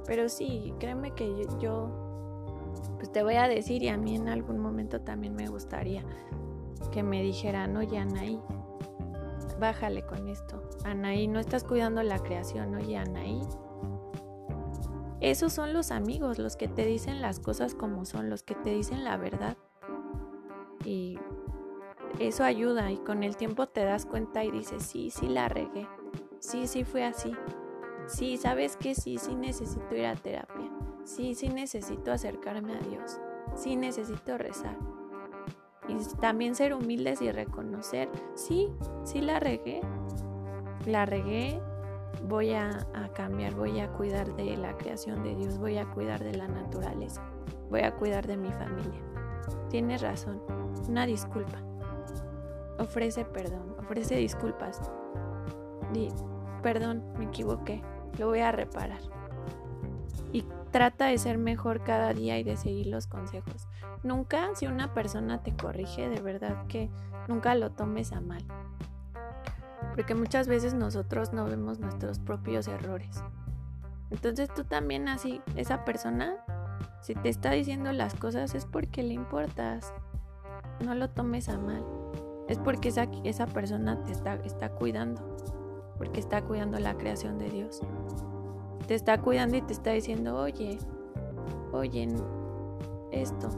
Pero 0.07 0.29
sí, 0.29 0.73
créeme 0.79 1.11
que 1.11 1.45
yo, 1.59 2.04
pues 2.95 3.11
te 3.11 3.23
voy 3.23 3.35
a 3.35 3.47
decir 3.47 3.83
y 3.83 3.89
a 3.89 3.97
mí 3.97 4.15
en 4.15 4.29
algún 4.29 4.59
momento 4.59 5.01
también 5.01 5.35
me 5.35 5.47
gustaría 5.47 6.03
que 6.91 7.03
me 7.03 7.21
dijeran, 7.21 7.75
oye 7.77 7.97
Anaí, 7.97 8.39
bájale 9.59 10.05
con 10.05 10.27
esto. 10.27 10.61
Anaí, 10.83 11.27
no 11.27 11.39
estás 11.39 11.63
cuidando 11.63 12.03
la 12.03 12.19
creación, 12.19 12.75
oye 12.75 12.97
Anaí. 12.97 13.41
Esos 15.21 15.53
son 15.53 15.73
los 15.73 15.91
amigos, 15.91 16.37
los 16.37 16.55
que 16.55 16.67
te 16.67 16.85
dicen 16.85 17.21
las 17.21 17.39
cosas 17.39 17.73
como 17.73 18.05
son, 18.05 18.29
los 18.29 18.43
que 18.43 18.55
te 18.55 18.69
dicen 18.69 19.03
la 19.03 19.17
verdad. 19.17 19.57
Y 20.83 21.17
eso 22.19 22.43
ayuda 22.43 22.91
y 22.91 22.97
con 22.97 23.23
el 23.23 23.35
tiempo 23.35 23.67
te 23.67 23.83
das 23.83 24.05
cuenta 24.05 24.43
y 24.43 24.51
dices, 24.51 24.83
sí, 24.83 25.09
sí 25.09 25.27
la 25.27 25.49
regué, 25.49 25.87
sí, 26.39 26.67
sí 26.67 26.83
fue 26.83 27.03
así, 27.03 27.33
sí, 28.07 28.37
sabes 28.37 28.77
que 28.77 28.95
sí, 28.95 29.17
sí 29.17 29.35
necesito 29.35 29.95
ir 29.95 30.05
a 30.05 30.15
terapia, 30.15 30.71
sí, 31.05 31.35
sí 31.35 31.49
necesito 31.49 32.11
acercarme 32.11 32.73
a 32.73 32.79
Dios, 32.79 33.19
sí 33.55 33.75
necesito 33.75 34.37
rezar. 34.37 34.77
Y 35.87 35.95
también 36.19 36.55
ser 36.55 36.73
humildes 36.73 37.21
y 37.21 37.31
reconocer, 37.31 38.09
sí, 38.33 38.69
sí 39.03 39.21
la 39.21 39.39
regué, 39.39 39.81
la 40.85 41.05
regué, 41.05 41.61
voy 42.27 42.53
a, 42.53 42.85
cambiar, 43.13 43.55
voy 43.55 43.79
a 43.79 43.91
cuidar 43.93 44.35
de 44.35 44.57
la 44.57 44.75
creación 44.75 45.23
de 45.23 45.35
Dios, 45.35 45.57
voy 45.59 45.77
a 45.77 45.85
cuidar 45.85 46.23
de 46.23 46.33
la 46.33 46.47
naturaleza, 46.47 47.21
voy 47.69 47.81
a 47.81 47.95
cuidar 47.95 48.27
de 48.27 48.35
mi 48.35 48.51
familia. 48.51 49.01
Tienes 49.69 50.01
razón, 50.01 50.41
una 50.89 51.05
disculpa 51.05 51.65
ofrece 52.79 53.25
perdón, 53.25 53.75
ofrece 53.79 54.15
disculpas. 54.15 54.81
Di, 55.93 56.09
perdón, 56.61 57.03
me 57.17 57.25
equivoqué, 57.25 57.81
lo 58.17 58.27
voy 58.27 58.39
a 58.39 58.51
reparar. 58.51 58.99
Trata 60.75 61.05
de 61.05 61.17
ser 61.17 61.37
mejor 61.37 61.85
cada 61.85 62.13
día 62.13 62.37
y 62.37 62.43
de 62.43 62.57
seguir 62.57 62.87
los 62.87 63.07
consejos. 63.07 63.69
Nunca, 64.03 64.53
si 64.55 64.67
una 64.67 64.93
persona 64.93 65.41
te 65.41 65.55
corrige, 65.55 66.09
de 66.09 66.19
verdad 66.19 66.67
que 66.67 66.89
nunca 67.29 67.55
lo 67.55 67.71
tomes 67.71 68.11
a 68.11 68.19
mal. 68.19 68.43
Porque 69.93 70.15
muchas 70.15 70.49
veces 70.49 70.73
nosotros 70.73 71.31
no 71.31 71.45
vemos 71.45 71.79
nuestros 71.79 72.19
propios 72.19 72.67
errores. 72.67 73.23
Entonces 74.09 74.53
tú 74.53 74.65
también 74.65 75.07
así, 75.07 75.39
esa 75.55 75.85
persona, 75.85 76.43
si 76.99 77.15
te 77.15 77.29
está 77.29 77.51
diciendo 77.51 77.93
las 77.93 78.13
cosas 78.13 78.53
es 78.53 78.65
porque 78.65 79.01
le 79.01 79.13
importas. 79.13 79.93
No 80.83 80.93
lo 80.93 81.09
tomes 81.09 81.47
a 81.47 81.57
mal 81.57 81.85
es 82.49 82.59
porque 82.59 82.89
esa, 82.89 83.07
esa 83.23 83.47
persona 83.47 84.03
te 84.03 84.11
está, 84.11 84.35
está 84.35 84.69
cuidando, 84.69 85.21
porque 85.97 86.19
está 86.19 86.41
cuidando 86.41 86.79
la 86.79 86.95
creación 86.97 87.39
de 87.39 87.49
Dios. 87.49 87.81
Te 88.87 88.95
está 88.95 89.21
cuidando 89.21 89.57
y 89.57 89.61
te 89.61 89.73
está 89.73 89.91
diciendo, 89.91 90.37
oye, 90.37 90.77
oye, 91.71 92.07
esto. 93.11 93.49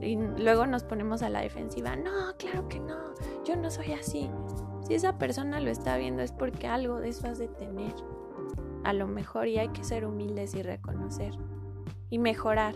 Y 0.00 0.16
luego 0.16 0.66
nos 0.66 0.82
ponemos 0.84 1.22
a 1.22 1.28
la 1.28 1.40
defensiva, 1.40 1.94
no, 1.94 2.34
claro 2.36 2.68
que 2.68 2.80
no, 2.80 2.96
yo 3.44 3.56
no 3.56 3.70
soy 3.70 3.92
así. 3.92 4.28
Si 4.86 4.94
esa 4.94 5.18
persona 5.18 5.60
lo 5.60 5.70
está 5.70 5.96
viendo 5.96 6.22
es 6.22 6.32
porque 6.32 6.66
algo 6.66 6.98
de 7.00 7.10
eso 7.10 7.28
has 7.28 7.38
de 7.38 7.48
tener. 7.48 7.94
A 8.84 8.92
lo 8.92 9.06
mejor 9.06 9.46
y 9.46 9.58
hay 9.58 9.68
que 9.68 9.84
ser 9.84 10.04
humildes 10.04 10.54
y 10.54 10.62
reconocer 10.62 11.34
y 12.10 12.18
mejorar 12.18 12.74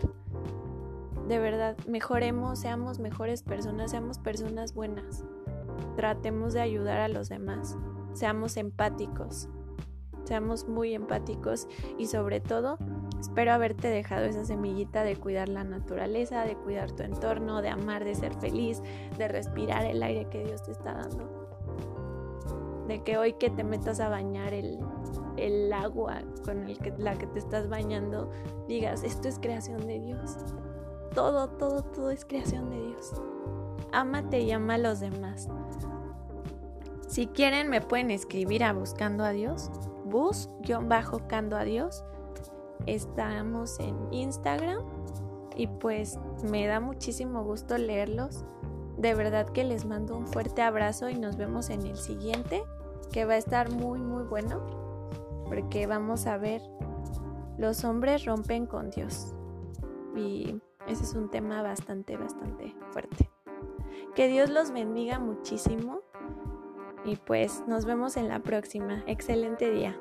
de 1.27 1.39
verdad, 1.39 1.77
mejoremos, 1.87 2.59
seamos 2.59 2.99
mejores 2.99 3.43
personas, 3.43 3.91
seamos 3.91 4.19
personas 4.19 4.73
buenas. 4.73 5.23
Tratemos 5.95 6.53
de 6.53 6.61
ayudar 6.61 6.99
a 6.99 7.07
los 7.07 7.29
demás, 7.29 7.77
seamos 8.13 8.57
empáticos, 8.57 9.47
seamos 10.33 10.67
muy 10.67 10.95
empáticos 10.95 11.67
y 11.99 12.07
sobre 12.07 12.39
todo 12.39 12.79
espero 13.19 13.53
haberte 13.53 13.87
dejado 13.87 14.25
esa 14.25 14.43
semillita 14.43 15.03
de 15.03 15.15
cuidar 15.15 15.47
la 15.47 15.63
naturaleza, 15.63 16.43
de 16.43 16.55
cuidar 16.55 16.91
tu 16.91 17.03
entorno, 17.03 17.61
de 17.61 17.69
amar, 17.69 18.03
de 18.03 18.15
ser 18.15 18.33
feliz, 18.33 18.81
de 19.15 19.27
respirar 19.27 19.85
el 19.85 20.01
aire 20.01 20.27
que 20.31 20.43
Dios 20.43 20.63
te 20.63 20.71
está 20.71 20.93
dando. 20.93 21.29
De 22.87 23.03
que 23.03 23.19
hoy 23.19 23.33
que 23.33 23.51
te 23.51 23.63
metas 23.63 23.99
a 23.99 24.09
bañar 24.09 24.55
el, 24.55 24.79
el 25.37 25.71
agua 25.71 26.23
con 26.43 26.63
el 26.63 26.79
que, 26.79 26.91
la 26.97 27.15
que 27.15 27.27
te 27.27 27.37
estás 27.37 27.69
bañando, 27.69 28.31
digas, 28.67 29.03
esto 29.03 29.27
es 29.27 29.37
creación 29.37 29.85
de 29.85 29.99
Dios 29.99 30.35
todo, 31.13 31.47
todo, 31.47 31.83
todo 31.83 32.09
es 32.09 32.25
creación 32.25 32.71
de 32.71 32.87
Dios. 32.87 33.13
Ámate 33.91 34.39
y 34.39 34.51
ama 34.51 34.73
a 34.73 34.77
los 34.79 34.99
demás. 34.99 35.47
Si 37.07 37.27
quieren 37.27 37.69
me 37.69 37.81
pueden 37.81 38.09
escribir 38.09 38.63
a 38.63 38.73
Buscando 38.73 39.23
a 39.23 39.29
Dios, 39.29 39.69
bus-cando 40.13 41.57
a 41.57 41.63
Dios. 41.63 42.05
Estamos 42.85 43.79
en 43.79 43.95
Instagram 44.13 44.79
y 45.55 45.67
pues 45.67 46.19
me 46.49 46.67
da 46.67 46.79
muchísimo 46.79 47.43
gusto 47.43 47.77
leerlos. 47.77 48.45
De 48.97 49.15
verdad 49.15 49.49
que 49.49 49.63
les 49.63 49.85
mando 49.85 50.15
un 50.15 50.27
fuerte 50.27 50.61
abrazo 50.61 51.09
y 51.09 51.15
nos 51.15 51.35
vemos 51.35 51.69
en 51.69 51.85
el 51.85 51.97
siguiente, 51.97 52.63
que 53.11 53.25
va 53.25 53.33
a 53.33 53.37
estar 53.37 53.71
muy 53.71 53.99
muy 53.99 54.23
bueno, 54.23 54.61
porque 55.47 55.87
vamos 55.87 56.27
a 56.27 56.37
ver, 56.37 56.61
los 57.57 57.83
hombres 57.83 58.25
rompen 58.25 58.67
con 58.67 58.91
Dios. 58.91 59.33
Y 60.15 60.61
ese 60.87 61.03
es 61.03 61.13
un 61.15 61.29
tema 61.29 61.63
bastante, 61.63 62.17
bastante 62.17 62.75
fuerte. 62.91 63.31
Que 64.13 64.27
Dios 64.27 64.51
los 64.51 64.71
bendiga 64.71 65.17
muchísimo 65.17 66.01
y 67.05 67.17
pues 67.17 67.63
nos 67.67 67.85
vemos 67.85 68.17
en 68.17 68.29
la 68.29 68.39
próxima. 68.39 69.03
Excelente 69.07 69.69
día. 69.69 69.97